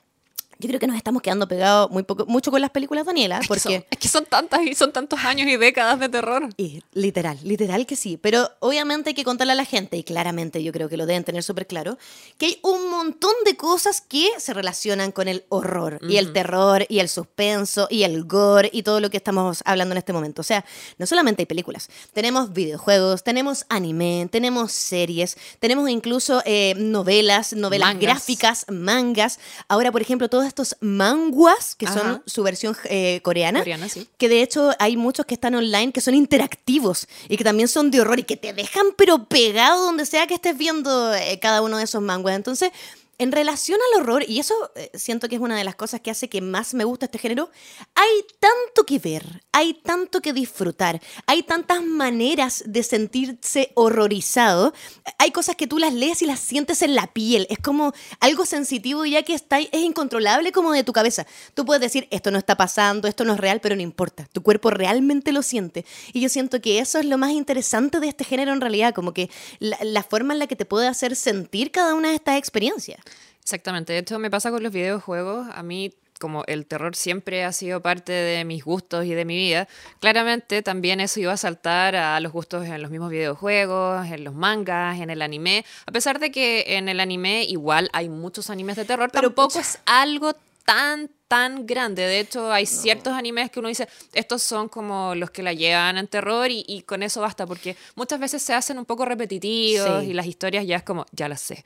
yo 0.63 0.69
creo 0.69 0.79
que 0.79 0.87
nos 0.87 0.95
estamos 0.95 1.21
quedando 1.21 1.47
pegados 1.47 1.91
muy 1.91 2.03
poco, 2.03 2.25
mucho 2.25 2.51
con 2.51 2.61
las 2.61 2.69
películas, 2.71 3.05
Daniela, 3.05 3.41
Porque... 3.47 3.61
porque... 3.61 3.87
es 3.91 3.97
que 3.97 4.07
son 4.07 4.25
tantas 4.25 4.61
y 4.63 4.73
son 4.75 4.91
tantos 4.93 5.19
años 5.19 5.47
y 5.47 5.57
décadas 5.57 5.99
de 5.99 6.09
terror. 6.09 6.49
Y 6.57 6.81
literal, 6.93 7.37
literal 7.43 7.85
que 7.85 7.95
sí. 7.95 8.17
Pero 8.17 8.49
obviamente 8.59 9.09
hay 9.09 9.13
que 9.13 9.23
contarle 9.23 9.53
a 9.53 9.55
la 9.55 9.65
gente, 9.65 9.97
y 9.97 10.03
claramente 10.03 10.63
yo 10.63 10.71
creo 10.71 10.87
que 10.89 10.97
lo 10.97 11.05
deben 11.05 11.23
tener 11.23 11.43
súper 11.43 11.67
claro, 11.67 11.97
que 12.37 12.45
hay 12.45 12.59
un 12.63 12.89
montón 12.89 13.33
de 13.45 13.57
cosas 13.57 14.01
que 14.01 14.29
se 14.37 14.53
relacionan 14.53 15.11
con 15.11 15.27
el 15.27 15.43
horror, 15.49 15.99
y 16.07 16.17
el 16.17 16.31
terror, 16.33 16.85
y 16.89 16.99
el 16.99 17.09
suspenso, 17.09 17.87
y 17.89 18.03
el 18.03 18.23
gore, 18.23 18.69
y 18.71 18.83
todo 18.83 18.99
lo 18.99 19.09
que 19.09 19.17
estamos 19.17 19.61
hablando 19.65 19.93
en 19.93 19.97
este 19.97 20.13
momento. 20.13 20.41
O 20.41 20.43
sea, 20.43 20.63
no 20.97 21.05
solamente 21.05 21.41
hay 21.41 21.45
películas, 21.45 21.89
tenemos 22.13 22.53
videojuegos, 22.53 23.23
tenemos 23.23 23.65
anime, 23.69 24.27
tenemos 24.31 24.71
series, 24.71 25.37
tenemos 25.59 25.89
incluso 25.89 26.41
eh, 26.45 26.73
novelas, 26.77 27.53
novelas 27.53 27.89
Mangas. 27.89 28.01
gráficas, 28.01 28.65
mangas. 28.69 29.39
Ahora, 29.67 29.91
por 29.91 30.01
ejemplo, 30.01 30.29
todos 30.29 30.45
estos 30.53 30.77
manguas, 30.79 31.75
que 31.75 31.87
Ajá. 31.87 31.99
son 31.99 32.23
su 32.25 32.43
versión 32.43 32.77
eh, 32.85 33.19
coreana, 33.23 33.59
Coreana, 33.59 33.89
sí. 33.89 34.07
que 34.17 34.29
de 34.29 34.41
hecho 34.41 34.71
hay 34.79 34.95
muchos 34.97 35.25
que 35.25 35.33
están 35.33 35.55
online 35.55 35.91
que 35.91 36.01
son 36.01 36.13
interactivos 36.13 37.07
y 37.27 37.37
que 37.37 37.43
también 37.43 37.67
son 37.67 37.89
de 37.91 38.01
horror 38.01 38.19
y 38.19 38.23
que 38.23 38.37
te 38.37 38.53
dejan 38.53 38.87
pero 38.95 39.25
pegado 39.25 39.83
donde 39.83 40.05
sea 40.05 40.27
que 40.27 40.35
estés 40.35 40.57
viendo 40.57 41.13
eh, 41.13 41.39
cada 41.41 41.61
uno 41.61 41.77
de 41.77 41.83
esos 41.85 42.01
manguas. 42.01 42.35
Entonces, 42.35 42.71
en 43.17 43.31
relación 43.31 43.79
al 43.91 44.01
horror, 44.01 44.25
y 44.27 44.39
eso 44.39 44.55
eh, 44.75 44.91
siento 44.93 45.29
que 45.29 45.35
es 45.35 45.41
una 45.41 45.57
de 45.57 45.63
las 45.63 45.75
cosas 45.75 46.01
que 46.01 46.11
hace 46.11 46.29
que 46.29 46.41
más 46.41 46.73
me 46.73 46.83
gusta 46.83 47.05
este 47.05 47.19
género, 47.19 47.49
hay 47.95 48.25
tanto 48.39 48.85
que 48.85 48.99
ver, 48.99 49.43
hay 49.51 49.75
tanto 49.75 50.21
que 50.21 50.33
disfrutar, 50.33 51.01
hay 51.27 51.43
tantas 51.43 51.83
maneras 51.83 52.63
de 52.65 52.83
sentirse 52.83 53.71
horrorizado. 53.75 54.73
Hay 55.17 55.31
cosas 55.31 55.55
que 55.55 55.67
tú 55.67 55.77
las 55.77 55.93
lees 55.93 56.21
y 56.21 56.25
las 56.25 56.39
sientes 56.39 56.81
en 56.81 56.95
la 56.95 57.07
piel. 57.07 57.47
Es 57.49 57.59
como 57.59 57.93
algo 58.19 58.45
sensitivo 58.45 59.05
ya 59.05 59.23
que 59.23 59.33
está, 59.33 59.59
es 59.59 59.69
incontrolable 59.73 60.51
como 60.51 60.71
de 60.71 60.83
tu 60.83 60.93
cabeza. 60.93 61.25
Tú 61.53 61.65
puedes 61.65 61.81
decir, 61.81 62.07
esto 62.11 62.31
no 62.31 62.37
está 62.37 62.55
pasando, 62.55 63.07
esto 63.07 63.25
no 63.25 63.33
es 63.33 63.39
real, 63.39 63.59
pero 63.61 63.75
no 63.75 63.81
importa. 63.81 64.27
Tu 64.31 64.41
cuerpo 64.41 64.69
realmente 64.69 65.31
lo 65.31 65.41
siente. 65.41 65.85
Y 66.13 66.21
yo 66.21 66.29
siento 66.29 66.61
que 66.61 66.79
eso 66.79 66.99
es 66.99 67.05
lo 67.05 67.17
más 67.17 67.31
interesante 67.31 67.99
de 67.99 68.07
este 68.07 68.23
género 68.23 68.53
en 68.53 68.61
realidad, 68.61 68.93
como 68.93 69.13
que 69.13 69.29
la, 69.59 69.77
la 69.81 70.03
forma 70.03 70.33
en 70.33 70.39
la 70.39 70.47
que 70.47 70.55
te 70.55 70.65
puede 70.65 70.87
hacer 70.87 71.15
sentir 71.15 71.71
cada 71.71 71.93
una 71.93 72.09
de 72.09 72.15
estas 72.15 72.37
experiencias. 72.37 72.99
Exactamente, 73.43 73.97
hecho 73.97 74.19
me 74.19 74.29
pasa 74.31 74.51
con 74.51 74.63
los 74.63 74.71
videojuegos, 74.71 75.47
a 75.53 75.63
mí 75.63 75.93
como 76.19 76.43
el 76.47 76.65
terror 76.65 76.95
siempre 76.95 77.43
ha 77.43 77.51
sido 77.51 77.81
parte 77.81 78.13
de 78.13 78.45
mis 78.45 78.63
gustos 78.63 79.03
y 79.05 79.13
de 79.13 79.25
mi 79.25 79.35
vida, 79.35 79.67
claramente 79.99 80.61
también 80.61 81.01
eso 81.01 81.19
iba 81.19 81.33
a 81.33 81.37
saltar 81.37 81.97
a 81.97 82.17
los 82.21 82.31
gustos 82.31 82.65
en 82.65 82.81
los 82.81 82.89
mismos 82.91 83.09
videojuegos, 83.09 84.07
en 84.07 84.23
los 84.23 84.33
mangas, 84.33 85.01
en 85.01 85.09
el 85.09 85.21
anime, 85.21 85.65
a 85.85 85.91
pesar 85.91 86.19
de 86.19 86.31
que 86.31 86.77
en 86.77 86.87
el 86.87 87.01
anime 87.01 87.43
igual 87.43 87.89
hay 87.91 88.07
muchos 88.07 88.49
animes 88.49 88.77
de 88.77 88.85
terror, 88.85 89.09
Pero, 89.11 89.27
tampoco 89.29 89.49
pucha. 89.49 89.59
es 89.61 89.79
algo 89.85 90.33
tan 90.63 91.09
tan 91.27 91.65
grande. 91.65 92.03
De 92.03 92.19
hecho, 92.19 92.51
hay 92.51 92.67
ciertos 92.67 93.11
animes 93.13 93.49
que 93.49 93.59
uno 93.59 93.67
dice, 93.67 93.87
estos 94.13 94.43
son 94.43 94.69
como 94.69 95.15
los 95.15 95.31
que 95.31 95.41
la 95.41 95.51
llevan 95.51 95.97
en 95.97 96.07
terror 96.07 96.51
y, 96.51 96.63
y 96.67 96.83
con 96.83 97.01
eso 97.01 97.21
basta, 97.21 97.47
porque 97.47 97.75
muchas 97.95 98.19
veces 98.19 98.43
se 98.43 98.53
hacen 98.53 98.77
un 98.77 98.85
poco 98.85 99.03
repetitivos 99.03 100.03
Sí. 100.03 100.11
y 100.11 100.13
las 100.13 100.27
historias 100.27 100.65
ya 100.67 100.75
es 100.77 100.83
como, 100.83 101.07
ya 101.11 101.27
las 101.27 101.41
sé. 101.41 101.65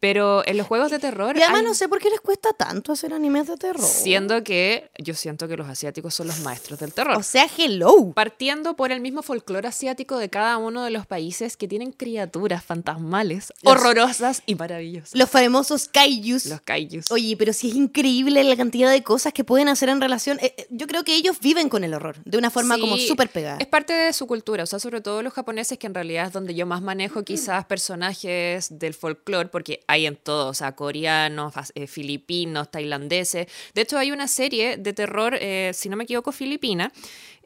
Pero 0.00 0.46
en 0.46 0.56
los 0.56 0.66
juegos 0.66 0.90
de 0.92 0.98
terror... 0.98 1.36
Y 1.36 1.42
además 1.42 1.60
hay- 1.60 1.66
no 1.66 1.74
sé 1.74 1.88
por 1.88 1.98
qué 1.98 2.08
les 2.10 2.20
cuesta 2.20 2.52
tanto 2.52 2.92
hacer 2.92 3.12
animes 3.12 3.48
de 3.48 3.56
terror. 3.56 3.84
Siendo 3.84 4.44
que 4.44 4.90
yo 4.98 5.14
siento 5.14 5.48
que 5.48 5.56
los 5.56 5.68
asiáticos 5.68 6.14
son 6.14 6.28
los 6.28 6.38
maestros 6.40 6.78
del 6.78 6.92
terror. 6.94 7.16
O 7.16 7.22
sea, 7.22 7.48
hello. 7.58 8.12
Partiendo 8.14 8.76
por 8.76 8.92
el 8.92 9.00
mismo 9.00 9.22
folclore 9.22 9.66
asiático 9.66 10.16
de 10.18 10.28
cada 10.30 10.56
uno 10.58 10.84
de 10.84 10.90
los 10.90 11.06
países 11.06 11.56
que 11.56 11.66
tienen 11.66 11.90
criaturas 11.92 12.64
fantasmales, 12.64 13.52
Los- 13.62 13.72
horrorosas 13.74 14.42
y 14.46 14.54
maravillosas. 14.54 15.14
Los 15.14 15.28
famosos 15.30 15.88
kaijus. 15.88 16.46
Los 16.46 16.60
kaijus. 16.60 17.10
Oye, 17.10 17.36
pero 17.36 17.52
sí 17.52 17.70
es 17.70 17.74
increíble 17.76 18.44
la 18.44 18.56
cantidad 18.56 18.90
de 18.90 19.02
cosas 19.02 19.32
que 19.32 19.42
pueden 19.44 19.68
hacer 19.68 19.88
en 19.88 20.00
relación. 20.00 20.38
eh, 20.40 20.54
eh, 20.56 20.66
yo 20.70 20.86
creo 20.86 21.02
que 21.04 21.14
ellos 21.16 21.40
viven 21.40 21.68
con 21.68 21.82
el 21.82 21.92
horror 21.94 22.16
de 22.24 22.38
una 22.38 22.50
forma 22.50 22.78
como 22.78 22.96
súper 22.98 23.30
pegada. 23.30 23.58
Es 23.58 23.66
parte 23.66 23.92
de 23.92 24.12
su 24.12 24.26
cultura, 24.26 24.62
o 24.62 24.66
sea, 24.66 24.78
sobre 24.78 25.00
todo 25.00 25.22
los 25.22 25.32
japoneses, 25.32 25.76
que 25.78 25.86
en 25.88 25.94
realidad 25.94 26.26
es 26.28 26.32
donde 26.32 26.54
yo 26.54 26.66
más 26.66 26.82
manejo 26.82 27.24
quizás 27.24 27.64
personajes 27.66 28.68
del 28.78 28.94
folclore, 28.94 29.48
porque 29.48 29.80
hay 29.88 30.06
en 30.06 30.16
todo, 30.16 30.48
o 30.50 30.54
sea, 30.54 30.72
coreanos, 30.76 31.54
eh, 31.74 31.86
filipinos, 31.86 32.70
tailandeses. 32.70 33.48
De 33.74 33.80
hecho, 33.82 33.98
hay 33.98 34.12
una 34.12 34.28
serie 34.28 34.76
de 34.76 34.92
terror, 34.92 35.34
eh, 35.40 35.72
si 35.74 35.88
no 35.88 35.96
me 35.96 36.04
equivoco, 36.04 36.30
filipina, 36.30 36.92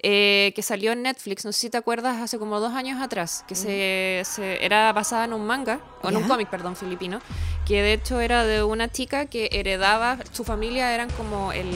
eh, 0.04 0.52
que 0.56 0.62
salió 0.62 0.90
en 0.90 1.02
Netflix, 1.02 1.44
no 1.44 1.52
sé 1.52 1.60
si 1.60 1.70
te 1.70 1.76
acuerdas, 1.78 2.20
hace 2.20 2.36
como 2.38 2.58
dos 2.58 2.72
años 2.74 3.00
atrás, 3.00 3.44
que 3.46 3.54
se, 3.54 4.22
se- 4.24 4.64
era 4.64 4.92
basada 4.92 5.24
en 5.24 5.32
un 5.32 5.46
manga, 5.46 5.78
o 6.02 6.08
en 6.08 6.16
un 6.16 6.24
cómic, 6.28 6.48
perdón, 6.50 6.74
filipino, 6.74 7.20
que 7.64 7.80
de 7.80 7.92
hecho 7.92 8.20
era 8.20 8.44
de 8.44 8.64
una 8.64 8.90
chica 8.90 9.26
que 9.26 9.48
heredaba, 9.52 10.18
su 10.32 10.42
familia 10.42 10.92
eran 10.92 11.08
como 11.10 11.52
el, 11.52 11.68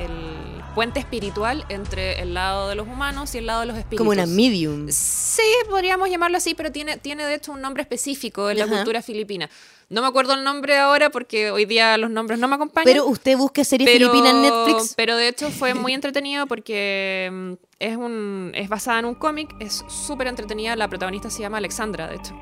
el 0.00 0.34
puente 0.74 1.00
espiritual 1.00 1.64
entre 1.68 2.20
el 2.20 2.34
lado 2.34 2.68
de 2.68 2.74
los 2.74 2.86
humanos 2.88 3.34
y 3.34 3.38
el 3.38 3.46
lado 3.46 3.60
de 3.60 3.66
los 3.66 3.76
espíritus. 3.76 3.98
como 3.98 4.10
una 4.10 4.26
medium. 4.26 4.86
Sí, 4.90 5.42
podríamos 5.68 6.08
llamarlo 6.10 6.36
así, 6.38 6.54
pero 6.54 6.72
tiene, 6.72 6.96
tiene 6.96 7.24
de 7.24 7.34
hecho 7.34 7.52
un 7.52 7.60
nombre 7.60 7.82
específico 7.82 8.50
en 8.50 8.58
la 8.58 8.64
Ajá. 8.64 8.76
cultura 8.76 9.02
filipina. 9.02 9.48
No 9.88 10.00
me 10.00 10.06
acuerdo 10.08 10.32
el 10.32 10.42
nombre 10.42 10.78
ahora 10.78 11.10
porque 11.10 11.50
hoy 11.50 11.66
día 11.66 11.98
los 11.98 12.10
nombres 12.10 12.38
no 12.38 12.48
me 12.48 12.54
acompañan. 12.54 12.86
Pero 12.86 13.06
usted 13.06 13.36
busque 13.36 13.62
serie 13.64 13.86
filipina 13.86 14.30
en 14.30 14.40
Netflix. 14.42 14.94
Pero 14.96 15.16
de 15.16 15.28
hecho 15.28 15.50
fue 15.50 15.74
muy 15.74 15.92
entretenido 15.94 16.46
porque 16.46 17.28
mm, 17.30 17.52
es, 17.78 17.96
un, 17.96 18.52
es 18.54 18.68
basada 18.70 19.00
en 19.00 19.04
un 19.04 19.14
cómic, 19.14 19.54
es 19.60 19.84
súper 19.88 20.28
entretenida. 20.28 20.74
La 20.76 20.88
protagonista 20.88 21.28
se 21.28 21.40
llama 21.42 21.58
Alexandra, 21.58 22.06
de 22.08 22.16
hecho. 22.16 22.32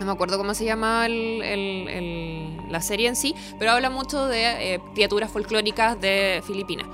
No 0.00 0.06
me 0.06 0.12
acuerdo 0.12 0.38
cómo 0.38 0.54
se 0.54 0.64
llama 0.64 1.04
el- 1.06 1.42
el- 1.42 1.88
el- 1.88 2.56
la 2.72 2.80
serie 2.80 3.06
en 3.08 3.14
sí, 3.16 3.34
pero 3.58 3.72
habla 3.72 3.90
mucho 3.90 4.26
de 4.26 4.74
eh, 4.74 4.80
criaturas 4.94 5.30
folclóricas 5.30 6.00
de 6.00 6.42
Filipinas. 6.46 6.86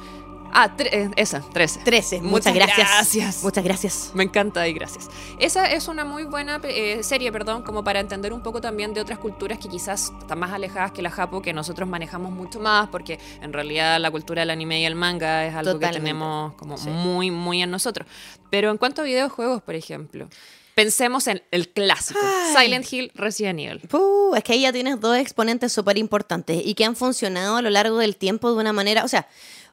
Ah, 0.53 0.75
tre- 0.77 0.89
eh, 0.93 1.11
esa, 1.17 1.41
13. 1.41 1.81
13. 1.85 2.17
Muchas, 2.21 2.53
Muchas 2.53 2.55
gracias. 2.55 2.89
gracias. 2.89 3.43
Muchas 3.45 3.65
gracias. 3.65 4.11
Me 4.15 4.25
encanta 4.25 4.67
y 4.67 4.73
gracias. 4.73 5.09
Esa 5.39 5.67
es 5.71 5.89
una 5.89 6.05
muy 6.05 6.25
buena 6.25 6.61
eh, 6.65 7.03
serie, 7.03 7.31
perdón, 7.31 7.63
como 7.63 7.85
para 7.85 8.01
entender 8.01 8.33
un 8.33 8.43
poco 8.43 8.61
también 8.61 8.95
de 8.95 9.01
otras 9.01 9.19
culturas 9.19 9.59
que 9.59 9.69
quizás 9.69 10.13
están 10.21 10.39
más 10.39 10.53
alejadas 10.53 10.93
que 10.93 11.03
la 11.03 11.11
Japo, 11.11 11.43
que 11.43 11.53
nosotros 11.53 11.89
manejamos 11.89 12.33
mucho 12.33 12.61
más, 12.61 12.89
porque 12.89 13.19
en 13.43 13.53
realidad 13.53 14.01
la 14.01 14.11
cultura 14.11 14.43
del 14.43 14.51
anime 14.51 14.81
y 14.81 14.85
el 14.85 14.95
manga 14.95 15.47
es 15.47 15.55
algo 15.55 15.73
Totalmente. 15.75 15.99
que 15.99 16.01
tenemos 16.03 16.55
como 16.55 16.77
Sí. 16.79 16.89
muy, 16.89 17.31
muy 17.31 17.63
en 17.63 17.71
nosotros. 17.71 18.09
Pero 18.51 18.71
en 18.71 18.79
cuanto 18.79 19.03
a 19.03 19.05
videojuegos, 19.05 19.63
por 19.63 19.75
ejemplo, 19.75 20.29
pensemos 20.75 21.27
en 21.27 21.43
el 21.51 21.69
clásico, 21.69 22.21
Ay. 22.23 22.65
Silent 22.65 22.93
Hill, 22.93 23.13
Resident 23.15 23.59
Evil. 23.61 23.81
Puh, 23.89 24.35
es 24.37 24.45
que 24.45 24.53
ahí 24.53 24.63
ya 24.63 24.73
tienes 24.73 25.01
dos 25.01 25.17
exponentes 25.17 25.73
súper 25.73 25.99
importantes 25.99 26.63
y 26.65 26.75
que 26.75 26.85
han 26.85 26.95
funcionado 26.97 27.57
a 27.57 27.63
lo 27.63 27.71
largo 27.71 27.99
del 27.99 28.17
tiempo 28.17 28.53
de 28.53 28.59
una 28.61 28.73
manera, 28.73 29.05
o 29.05 29.09
sea, 29.09 29.27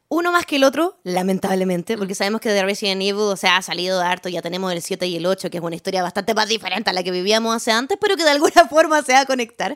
uno 0.08 0.32
más 0.32 0.46
que 0.46 0.58
el 0.58 0.64
otro, 0.64 1.00
lamentablemente, 1.04 1.98
porque 1.98 2.14
sabemos 2.16 2.40
que 2.42 2.50
de 2.50 2.64
Resident 2.64 3.02
Evil, 3.02 3.16
o 3.22 3.36
sea, 3.38 3.58
ha 3.58 3.62
salido 3.62 4.00
de 4.00 4.06
harto, 4.06 4.30
ya 4.30 4.42
tenemos 4.42 4.72
el 4.72 4.82
7 4.82 5.08
y 5.08 5.16
el 5.18 5.26
8, 5.26 5.50
que 5.50 5.58
es 5.58 5.64
una 5.64 5.76
historia 5.76 6.04
bastante 6.04 6.34
más 6.34 6.48
diferente 6.48 6.90
a 6.90 6.94
la 6.94 7.04
que 7.04 7.12
vivíamos 7.12 7.56
hace 7.56 7.72
antes, 7.72 7.98
pero 8.00 8.16
que 8.16 8.24
de 8.24 8.30
alguna 8.30 8.68
forma 8.70 9.02
se 9.02 9.14
va 9.14 9.22
a 9.22 9.26
conectar. 9.26 9.76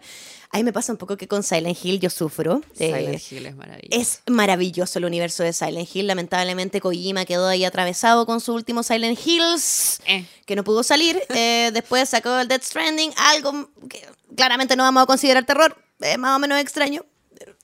A 0.52 0.58
mí 0.58 0.64
me 0.64 0.74
pasa 0.74 0.92
un 0.92 0.98
poco 0.98 1.16
que 1.16 1.28
con 1.28 1.44
Silent 1.44 1.78
Hill 1.84 2.00
yo 2.00 2.10
sufro. 2.10 2.62
Eh, 2.80 2.88
Silent 2.88 3.32
Hill 3.32 3.46
es 3.48 3.56
maravilloso. 3.56 4.02
es 4.02 4.22
maravilloso 4.28 4.98
el 5.00 5.06
universo 5.06 5.44
de 5.44 5.54
Silent 5.54 5.88
Hill. 5.96 6.08
Lamentablemente 6.08 6.82
Kojima 6.82 7.26
quedó 7.26 7.48
ahí 7.48 7.66
atravesado 7.66 8.26
con 8.26 8.40
su 8.42 8.54
último 8.56 8.82
Silent 8.82 9.20
Hills, 9.24 10.00
Eh. 10.08 10.26
que 10.48 10.56
no 10.56 10.64
pudo 10.64 10.82
salir. 10.84 11.22
Eh, 11.36 11.70
después 11.74 12.10
sacó 12.10 12.40
el 12.40 12.48
Death 12.48 12.64
Stranding, 12.64 13.12
algo 13.18 13.70
que 13.90 14.04
claramente 14.36 14.76
no 14.76 14.84
vamos 14.84 15.04
a 15.04 15.06
considerar 15.06 15.46
terror, 15.46 15.76
más 16.18 16.36
o 16.36 16.40
menos 16.40 16.60
extraño. 16.60 17.06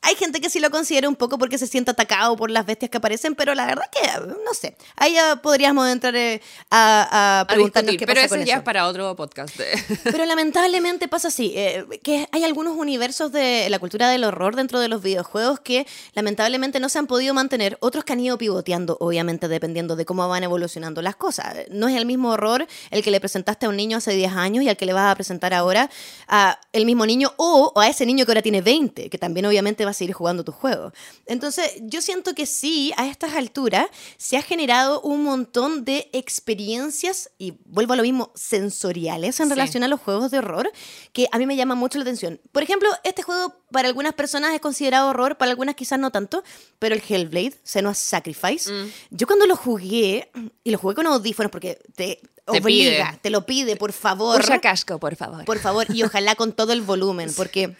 Hay 0.05 0.15
gente 0.15 0.39
que 0.39 0.49
sí 0.49 0.59
lo 0.59 0.69
considera 0.69 1.09
un 1.09 1.15
poco 1.15 1.37
porque 1.37 1.57
se 1.57 1.67
siente 1.67 1.91
atacado 1.91 2.35
por 2.35 2.51
las 2.51 2.65
bestias 2.65 2.91
que 2.91 2.97
aparecen, 2.97 3.33
pero 3.35 3.55
la 3.55 3.65
verdad 3.65 3.85
que, 3.91 4.07
no 4.45 4.53
sé, 4.53 4.77
ahí 4.95 5.13
ya 5.13 5.37
podríamos 5.41 5.87
entrar 5.89 6.15
eh, 6.15 6.41
a, 6.69 7.39
a 7.39 7.39
A 7.41 7.47
preguntarnos 7.47 7.91
discutir, 7.91 7.99
qué 7.99 8.05
pero 8.05 8.21
pasa 8.21 8.25
eso 8.25 8.35
con 8.35 8.45
ya 8.45 8.53
eso. 8.53 8.59
es 8.59 8.63
para 8.63 8.87
otro 8.87 9.15
podcast. 9.15 9.55
Pero 10.03 10.25
lamentablemente 10.25 11.07
pasa 11.07 11.29
así, 11.29 11.53
eh, 11.55 11.85
que 12.03 12.27
hay 12.31 12.43
algunos 12.43 12.77
universos 12.77 13.31
de 13.31 13.67
la 13.69 13.79
cultura 13.79 14.09
del 14.09 14.23
horror 14.23 14.55
dentro 14.55 14.79
de 14.79 14.87
los 14.87 15.01
videojuegos 15.01 15.59
que 15.59 15.87
lamentablemente 16.13 16.79
no 16.79 16.89
se 16.89 16.99
han 16.99 17.07
podido 17.07 17.33
mantener, 17.33 17.77
otros 17.81 18.03
que 18.03 18.13
han 18.13 18.19
ido 18.19 18.37
pivoteando, 18.37 18.97
obviamente 18.99 19.47
dependiendo 19.47 19.95
de 19.95 20.05
cómo 20.05 20.27
van 20.27 20.43
evolucionando 20.43 21.01
las 21.01 21.15
cosas. 21.15 21.55
No 21.71 21.87
es 21.87 21.95
el 21.95 22.05
mismo 22.05 22.29
horror 22.31 22.67
el 22.91 23.03
que 23.03 23.11
le 23.11 23.19
presentaste 23.19 23.65
a 23.65 23.69
un 23.69 23.75
niño 23.77 23.97
hace 23.97 24.11
10 24.13 24.33
años 24.33 24.63
y 24.63 24.69
al 24.69 24.77
que 24.77 24.85
le 24.85 24.93
vas 24.93 25.11
a 25.11 25.15
presentar 25.15 25.53
ahora 25.53 25.89
a 26.27 26.59
el 26.73 26.85
mismo 26.85 27.05
niño 27.05 27.33
o, 27.37 27.71
o 27.73 27.79
a 27.79 27.87
ese 27.87 28.05
niño 28.05 28.25
que 28.25 28.31
ahora 28.31 28.41
tiene 28.41 28.61
20, 28.61 29.09
que 29.09 29.17
también 29.17 29.45
obviamente 29.47 29.83
va 29.85 29.91
a 29.91 29.94
puedas 29.95 29.97
seguir 29.97 30.13
jugando 30.13 30.43
tu 30.43 30.51
juego. 30.51 30.91
Entonces, 31.25 31.71
yo 31.81 32.01
siento 32.01 32.33
que 32.35 32.45
sí, 32.45 32.91
a 32.97 33.07
estas 33.07 33.33
alturas 33.33 33.87
se 34.17 34.37
ha 34.37 34.41
generado 34.41 35.01
un 35.01 35.23
montón 35.23 35.85
de 35.85 36.09
experiencias, 36.13 37.29
y 37.37 37.53
vuelvo 37.65 37.93
a 37.93 37.95
lo 37.95 38.03
mismo, 38.03 38.31
sensoriales 38.35 39.39
en 39.39 39.47
Sí. 39.47 39.53
relación 39.53 39.83
a 39.83 39.87
los 39.87 39.99
juegos 40.01 40.31
de 40.31 40.39
horror, 40.39 40.71
que 41.13 41.27
a 41.31 41.37
mí 41.37 41.45
me 41.45 41.55
llama 41.55 41.75
mucho 41.75 41.97
la 41.97 42.03
atención. 42.03 42.39
Por 42.51 42.63
ejemplo, 42.63 42.89
este 43.03 43.23
juego 43.23 43.55
para 43.71 43.87
algunas 43.87 44.13
personas 44.13 44.53
es 44.53 44.61
considerado 44.61 45.09
horror, 45.09 45.37
para 45.37 45.51
algunas 45.51 45.75
quizás 45.75 45.99
no 45.99 46.11
tanto, 46.11 46.43
pero 46.79 46.95
el 46.95 47.01
Hellblade, 47.07 47.53
Senua's 47.63 47.97
Sacrifice, 47.97 48.71
Mm. 48.71 48.89
yo 49.11 49.27
cuando 49.27 49.45
lo 49.47 49.55
jugué, 49.55 50.29
y 50.63 50.71
lo 50.71 50.77
jugué 50.77 50.95
con 50.95 51.07
audífonos 51.07 51.51
porque 51.51 51.79
te, 51.95 52.19
Te 52.45 52.59
obliga, 52.59 53.09
pide. 53.11 53.19
te 53.21 53.29
lo 53.29 53.45
pide, 53.45 53.75
por 53.75 53.91
favor. 53.91 54.39
Usa 54.39 54.59
casco, 54.61 54.99
por 54.99 55.15
favor. 55.15 55.45
Por 55.45 55.59
favor, 55.59 55.85
y 55.93 56.03
ojalá 56.03 56.35
con 56.35 56.51
todo 56.53 56.73
el 56.73 56.81
volumen, 56.81 57.31
porque 57.35 57.75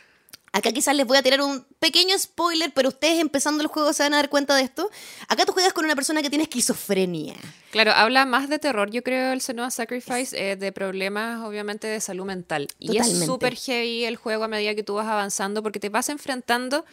acá 0.56 0.72
quizás 0.72 0.96
les 0.96 1.06
voy 1.06 1.18
a 1.18 1.22
tirar 1.22 1.42
un 1.42 1.66
pequeño 1.80 2.18
spoiler, 2.18 2.72
pero 2.74 2.88
ustedes 2.88 3.20
empezando 3.20 3.62
el 3.62 3.68
juego 3.68 3.92
se 3.92 4.04
van 4.04 4.14
a 4.14 4.18
dar 4.18 4.30
cuenta 4.30 4.56
de 4.56 4.64
esto. 4.64 4.90
Acá 5.28 5.46
tú 5.46 5.52
juegas 5.52 5.74
con 5.74 5.84
una 5.84 5.96
persona 5.96 6.22
que 6.22 6.30
tiene 6.30 6.44
esquizofrenia. 6.44 7.36
Claro, 7.72 7.92
habla 7.92 8.26
más 8.26 8.48
de 8.48 8.58
terror, 8.58 8.90
yo 8.90 9.04
creo, 9.04 9.34
el 9.34 9.42
Senua 9.42 9.70
Sacrifice, 9.70 10.34
eh, 10.34 10.56
de 10.56 10.72
problemas, 10.72 11.42
obviamente, 11.44 11.88
de 11.88 12.00
salud 12.00 12.24
mental. 12.24 12.70
Y 12.80 12.92
es 12.92 12.98
Totalmente. 13.00 13.26
súper 13.26 13.56
heavy 13.58 14.06
el 14.06 14.16
juego 14.16 14.46
a 14.46 14.48
medida 14.48 14.74
que 14.76 14.84
tú 14.84 14.94
vas 14.94 15.08
avanzando 15.08 15.62
porque 15.62 15.82
te 15.82 15.90
vas 15.90 16.08
enfrentando 16.08 16.86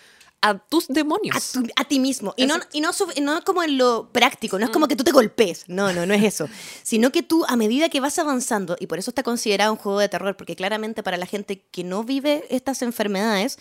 a 0.43 0.59
tus 0.59 0.89
demonios. 0.89 1.37
A, 1.37 1.61
tu- 1.61 1.69
a 1.77 1.85
ti 1.85 1.99
mismo. 1.99 2.35
Y 2.37 2.47
no, 2.47 2.57
y 2.73 2.81
no, 2.81 2.91
no 3.23 3.43
como 3.45 3.63
en 3.63 3.79
lo 3.79 4.09
práctico, 4.13 4.59
no 4.59 4.65
es 4.67 4.71
como 4.71 4.89
que 4.89 4.97
tú 4.97 5.05
te 5.05 5.13
golpees. 5.13 5.65
No, 5.69 5.93
no, 5.93 6.05
no 6.05 6.13
es 6.15 6.23
eso. 6.25 6.49
Sino 6.83 7.11
que 7.13 7.23
tú, 7.23 7.45
a 7.49 7.57
medida 7.57 7.89
que 7.89 8.01
vas 8.01 8.19
avanzando, 8.19 8.77
y 8.81 8.87
por 8.89 8.99
eso 8.99 9.11
está 9.11 9.23
considerado 9.23 9.73
un 9.73 9.79
juego 9.79 10.01
de 10.01 10.09
terror, 10.09 10.37
porque 10.37 10.57
claramente 10.57 11.03
para 11.03 11.17
la 11.17 11.27
gente 11.27 11.63
que 11.71 11.85
no 11.85 12.05
vive 12.05 12.45
estas 12.51 12.83
enfermedades, 12.83 13.59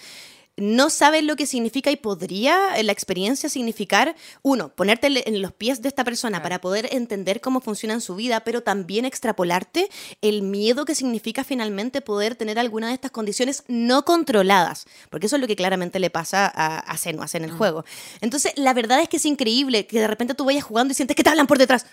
no 0.57 0.89
sabe 0.89 1.21
lo 1.21 1.35
que 1.35 1.45
significa 1.45 1.91
y 1.91 1.95
podría 1.95 2.81
la 2.83 2.91
experiencia 2.91 3.49
significar, 3.49 4.15
uno, 4.41 4.69
ponerte 4.69 5.07
en- 5.27 5.41
los 5.41 5.53
pies 5.53 5.81
de 5.81 5.87
esta 5.87 6.03
persona 6.03 6.37
Claro. 6.37 6.43
para 6.43 6.61
poder 6.61 6.89
entender 6.91 7.41
cómo 7.41 7.61
funciona 7.61 7.93
en 7.93 8.01
su 8.01 8.15
vida, 8.15 8.41
pero 8.43 8.61
también 8.61 9.05
extrapolarte 9.05 9.89
el 10.21 10.41
miedo 10.43 10.85
que 10.85 10.93
significa 10.95 11.43
finalmente 11.43 12.01
poder 12.01 12.35
tener 12.35 12.59
alguna 12.59 12.89
de 12.89 12.93
estas 12.93 13.11
condiciones 13.11 13.63
no 13.67 14.03
controladas, 14.05 14.85
porque 15.09 15.27
eso 15.27 15.37
es 15.37 15.41
lo 15.41 15.47
que 15.47 15.55
claramente 15.55 15.99
le 15.99 16.09
pasa 16.09 16.45
a, 16.53 16.77
a 16.79 16.97
Senuas 16.97 17.33
en 17.35 17.43
el 17.45 17.51
juego. 17.51 17.85
Entonces, 18.19 18.53
la 18.55 18.73
verdad 18.73 19.01
es 19.01 19.09
que 19.09 19.17
es 19.17 19.25
increíble 19.25 19.87
que 19.87 19.99
de 19.99 20.07
repente 20.07 20.35
tú 20.35 20.45
vayas 20.45 20.63
jugando 20.63 20.91
y 20.91 20.95
sientes 20.95 21.15
que 21.15 21.23
te 21.23 21.29
hablan 21.29 21.47
por 21.47 21.57
detrás. 21.57 21.85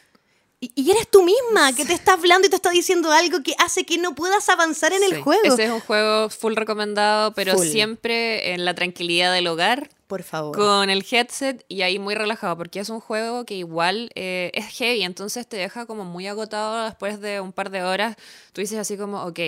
Y, 0.60 0.72
y 0.74 0.90
eres 0.90 1.08
tú 1.08 1.22
misma 1.22 1.72
que 1.72 1.84
te 1.84 1.92
está 1.92 2.14
hablando 2.14 2.46
y 2.46 2.50
te 2.50 2.56
está 2.56 2.70
diciendo 2.70 3.12
algo 3.12 3.42
que 3.42 3.54
hace 3.58 3.84
que 3.84 3.96
no 3.98 4.14
puedas 4.14 4.48
avanzar 4.48 4.92
en 4.92 5.04
el 5.04 5.20
juego. 5.22 5.42
Ese 5.44 5.64
es 5.64 5.70
un 5.70 5.80
juego 5.80 6.30
full 6.30 6.56
recomendado, 6.56 7.32
pero 7.32 7.54
Full. 7.54 7.66
siempre 7.66 8.54
en 8.54 8.64
la 8.64 8.74
tranquilidad 8.74 9.32
del 9.32 9.46
hogar. 9.46 9.88
Por 10.08 10.22
favor. 10.22 10.56
Con 10.56 10.88
el 10.88 11.04
headset 11.08 11.64
y 11.68 11.82
ahí 11.82 11.98
muy 11.98 12.14
relajado, 12.14 12.56
porque 12.56 12.80
es 12.80 12.88
un 12.88 12.98
juego 12.98 13.44
que 13.44 13.54
igual 13.54 14.10
eh, 14.14 14.50
es 14.54 14.66
heavy, 14.68 15.02
entonces 15.02 15.46
te 15.46 15.58
deja 15.58 15.84
como 15.84 16.04
muy 16.04 16.26
agotado 16.26 16.86
después 16.86 17.20
de 17.20 17.40
un 17.40 17.52
par 17.52 17.68
de 17.68 17.82
horas. 17.82 18.16
Tú 18.54 18.62
dices 18.62 18.78
así 18.78 18.96
como, 18.96 19.22
ok. 19.24 19.38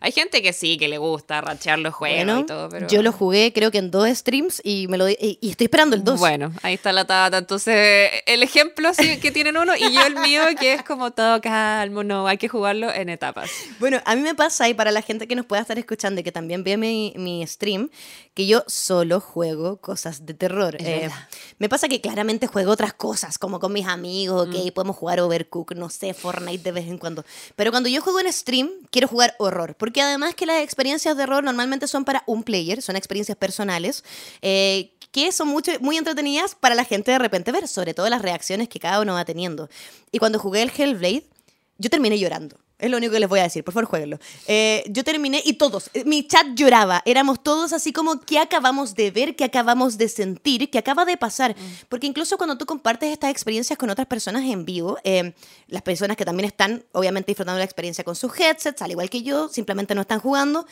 Hay 0.00 0.12
gente 0.12 0.42
que 0.42 0.52
sí, 0.52 0.76
que 0.76 0.88
le 0.88 0.98
gusta 0.98 1.40
rachear 1.40 1.78
los 1.78 1.94
juegos 1.94 2.18
Bueno, 2.18 2.40
y 2.40 2.46
todo, 2.46 2.68
pero. 2.68 2.86
yo 2.86 3.02
lo 3.02 3.12
jugué 3.12 3.52
creo 3.54 3.70
que 3.70 3.78
en 3.78 3.90
dos 3.90 4.08
streams 4.10 4.60
y 4.62 4.88
me 4.88 4.98
lo 4.98 5.08
y, 5.08 5.38
y 5.40 5.50
estoy 5.50 5.64
esperando 5.64 5.96
el 5.96 6.04
2. 6.04 6.20
Bueno, 6.20 6.52
ahí 6.62 6.74
está 6.74 6.92
la 6.92 7.06
tata. 7.06 7.38
Entonces, 7.38 8.10
el 8.26 8.42
ejemplo 8.42 8.92
sí 8.92 9.18
que 9.20 9.30
tienen 9.30 9.56
uno 9.56 9.74
y 9.74 9.90
yo 9.92 10.02
el 10.06 10.16
mío 10.16 10.42
que 10.58 10.74
es 10.74 10.82
como 10.82 11.12
todo 11.12 11.40
calmo, 11.40 12.04
no, 12.04 12.26
hay 12.26 12.36
que 12.36 12.48
jugarlo 12.48 12.92
en 12.92 13.08
etapas. 13.08 13.50
Bueno, 13.78 14.02
a 14.04 14.14
mí 14.14 14.20
me 14.20 14.34
pasa, 14.34 14.68
y 14.68 14.74
para 14.74 14.90
la 14.90 15.00
gente 15.00 15.26
que 15.26 15.34
nos 15.34 15.46
pueda 15.46 15.62
estar 15.62 15.78
escuchando 15.78 16.20
y 16.20 16.24
que 16.24 16.32
también 16.32 16.62
ve 16.62 16.76
mi, 16.76 17.14
mi 17.16 17.46
stream, 17.46 17.88
que 18.34 18.46
yo 18.46 18.64
solo 18.66 19.20
juego 19.20 19.78
cosas 19.78 20.09
de 20.26 20.34
terror. 20.34 20.76
Eh, 20.78 21.08
me 21.58 21.68
pasa 21.68 21.88
que 21.88 22.00
claramente 22.00 22.46
juego 22.46 22.72
otras 22.72 22.92
cosas, 22.94 23.38
como 23.38 23.60
con 23.60 23.72
mis 23.72 23.86
amigos, 23.86 24.48
Mm. 24.48 24.50
ok, 24.50 24.72
podemos 24.72 24.96
jugar 24.96 25.20
Overcook, 25.20 25.72
no 25.74 25.88
sé, 25.90 26.12
Fortnite 26.14 26.62
de 26.62 26.72
vez 26.72 26.86
en 26.88 26.98
cuando. 26.98 27.24
Pero 27.56 27.70
cuando 27.70 27.88
yo 27.88 28.02
juego 28.02 28.20
en 28.20 28.32
stream, 28.32 28.70
quiero 28.90 29.08
jugar 29.08 29.34
horror, 29.38 29.74
porque 29.76 30.02
además 30.02 30.34
que 30.34 30.46
las 30.46 30.62
experiencias 30.62 31.16
de 31.16 31.22
horror 31.22 31.44
normalmente 31.44 31.86
son 31.86 32.04
para 32.04 32.22
un 32.26 32.42
player, 32.42 32.82
son 32.82 32.96
experiencias 32.96 33.36
personales. 33.38 34.02
eh, 34.42 34.92
que 35.12 35.32
son 35.32 35.48
mucho, 35.48 35.72
muy 35.80 35.96
entretenidas 35.96 36.54
para 36.54 36.76
la 36.76 36.84
gente 36.84 37.10
de 37.10 37.18
repente 37.18 37.50
ver, 37.50 37.66
sobre 37.66 37.94
todo 37.94 38.08
las 38.08 38.22
reacciones 38.22 38.68
que 38.68 38.78
cada 38.78 39.00
uno 39.00 39.14
va 39.14 39.24
teniendo. 39.24 39.68
Y 40.12 40.18
cuando 40.20 40.38
jugué 40.38 40.62
el 40.62 40.70
Hellblade, 40.70 41.24
yo 41.78 41.90
terminé 41.90 42.16
llorando. 42.16 42.56
Es 42.80 42.90
lo 42.90 42.96
único 42.96 43.12
que 43.12 43.20
les 43.20 43.28
voy 43.28 43.40
a 43.40 43.44
decir, 43.44 43.62
por 43.62 43.74
favor, 43.74 43.88
jueguenlo. 43.88 44.18
Eh, 44.46 44.84
yo 44.88 45.04
terminé 45.04 45.42
y 45.44 45.54
todos, 45.54 45.90
eh, 45.92 46.04
mi 46.04 46.26
chat 46.26 46.46
lloraba. 46.54 47.02
Éramos 47.04 47.42
todos 47.42 47.72
así 47.72 47.92
como, 47.92 48.20
¿qué 48.20 48.38
acabamos 48.38 48.94
de 48.94 49.10
ver? 49.10 49.36
¿Qué 49.36 49.44
acabamos 49.44 49.98
de 49.98 50.08
sentir? 50.08 50.70
¿Qué 50.70 50.78
acaba 50.78 51.04
de 51.04 51.16
pasar? 51.16 51.54
Porque 51.88 52.06
incluso 52.06 52.38
cuando 52.38 52.56
tú 52.56 52.66
compartes 52.66 53.12
estas 53.12 53.30
experiencias 53.30 53.78
con 53.78 53.90
otras 53.90 54.06
personas 54.06 54.44
en 54.44 54.64
vivo, 54.64 54.98
eh, 55.04 55.34
las 55.68 55.82
personas 55.82 56.16
que 56.16 56.24
también 56.24 56.46
están, 56.46 56.84
obviamente, 56.92 57.30
disfrutando 57.30 57.58
la 57.58 57.64
experiencia 57.64 58.02
con 58.02 58.16
sus 58.16 58.38
headsets, 58.38 58.80
al 58.82 58.90
igual 58.90 59.10
que 59.10 59.22
yo, 59.22 59.48
simplemente 59.48 59.94
no 59.94 60.00
están 60.00 60.20
jugando, 60.20 60.66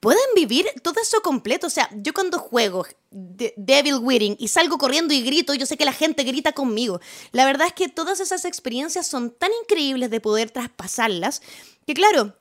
pueden 0.00 0.24
vivir 0.36 0.66
todo 0.82 1.00
eso 1.00 1.22
completo. 1.22 1.66
O 1.66 1.70
sea, 1.70 1.88
yo 1.94 2.12
cuando 2.12 2.38
juego 2.38 2.84
de- 3.16 3.54
Devil 3.56 3.98
Witting 4.02 4.36
y 4.38 4.48
salgo 4.48 4.76
corriendo 4.76 5.14
y 5.14 5.22
grito, 5.22 5.54
yo 5.54 5.66
sé 5.66 5.76
que 5.76 5.84
la 5.84 5.92
gente 5.92 6.24
grita 6.24 6.52
conmigo. 6.52 7.00
La 7.32 7.46
verdad 7.46 7.68
es 7.68 7.72
que 7.72 7.88
todas 7.88 8.18
esas 8.20 8.44
experiencias 8.44 9.06
son 9.06 9.30
tan 9.30 9.50
increíbles 9.62 10.10
de 10.10 10.20
poder 10.20 10.50
traspasarlas 10.50 11.40
que 11.86 11.94
claro, 11.94 12.36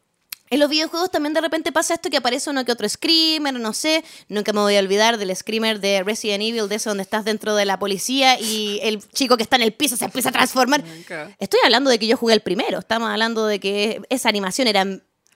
en 0.49 0.59
los 0.59 0.69
videojuegos 0.69 1.09
también 1.09 1.33
de 1.33 1.41
repente 1.41 1.71
pasa 1.71 1.95
esto 1.95 2.09
que 2.12 2.17
aparece 2.17 2.49
uno 2.49 2.63
que 2.63 2.71
otro 2.71 2.88
screamer, 2.88 3.53
no 3.55 3.73
sé. 3.73 4.03
Nunca 4.29 4.53
me 4.53 4.59
voy 4.59 4.75
a 4.75 4.79
olvidar 4.79 5.17
del 5.17 5.36
screamer 5.36 5.79
de 5.79 6.03
Resident 6.03 6.43
Evil, 6.43 6.69
de 6.69 6.75
eso 6.75 6.91
donde 6.91 7.01
estás 7.03 7.25
dentro 7.25 7.55
de 7.55 7.65
la 7.65 7.79
policía 7.79 8.39
y 8.39 8.79
el 8.83 9.01
chico 9.09 9.36
que 9.36 9.43
está 9.43 9.55
en 9.55 9.63
el 9.63 9.73
piso 9.73 9.97
se 9.97 10.05
empieza 10.05 10.29
a 10.29 10.31
transformar. 10.31 10.83
Nunca. 10.83 11.36
Estoy 11.39 11.59
hablando 11.63 11.89
de 11.89 11.97
que 11.97 12.05
yo 12.07 12.17
jugué 12.17 12.36
el 12.36 12.41
primero. 12.41 12.79
Estamos 12.79 13.09
hablando 13.09 13.47
de 13.47 13.59
que 13.59 14.01
esa 14.09 14.29
animación 14.29 14.67
era 14.67 14.86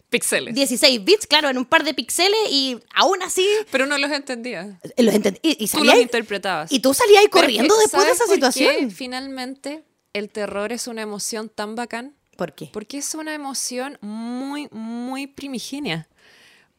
en 0.07 0.09
Pixeles. 0.09 0.55
16 0.55 1.03
bits, 1.03 1.27
claro, 1.27 1.49
en 1.49 1.57
un 1.57 1.65
par 1.65 1.83
de 1.83 1.93
píxeles 1.93 2.39
y 2.49 2.79
aún 2.95 3.21
así 3.23 3.45
Pero 3.71 3.85
no 3.85 3.97
los 3.97 4.09
entendía. 4.11 4.79
eh, 4.95 5.03
los 5.03 5.13
entendí. 5.13 5.39
Y, 5.43 5.51
y 5.63 5.67
Tú 5.67 5.77
salía 5.77 5.85
los 5.85 5.95
ahí- 5.95 6.01
interpretabas. 6.03 6.71
y 6.71 6.79
tú 6.79 6.93
salías 6.93 7.21
ahí 7.21 7.27
corriendo 7.27 7.75
después 7.77 8.05
de 8.05 8.11
esa 8.11 8.25
¿sabes 8.25 8.39
por 8.39 8.49
qué 8.49 8.53
situación. 8.59 8.91
Finalmente, 8.91 9.83
el 10.13 10.29
terror 10.29 10.71
es 10.71 10.87
una 10.87 11.01
emoción 11.01 11.49
tan 11.49 11.75
bacán. 11.75 12.15
¿Por 12.37 12.53
qué? 12.53 12.69
Porque 12.71 12.99
es 12.99 13.13
una 13.15 13.33
emoción 13.33 13.97
muy, 14.01 14.69
muy 14.71 15.27
primigenia. 15.27 16.07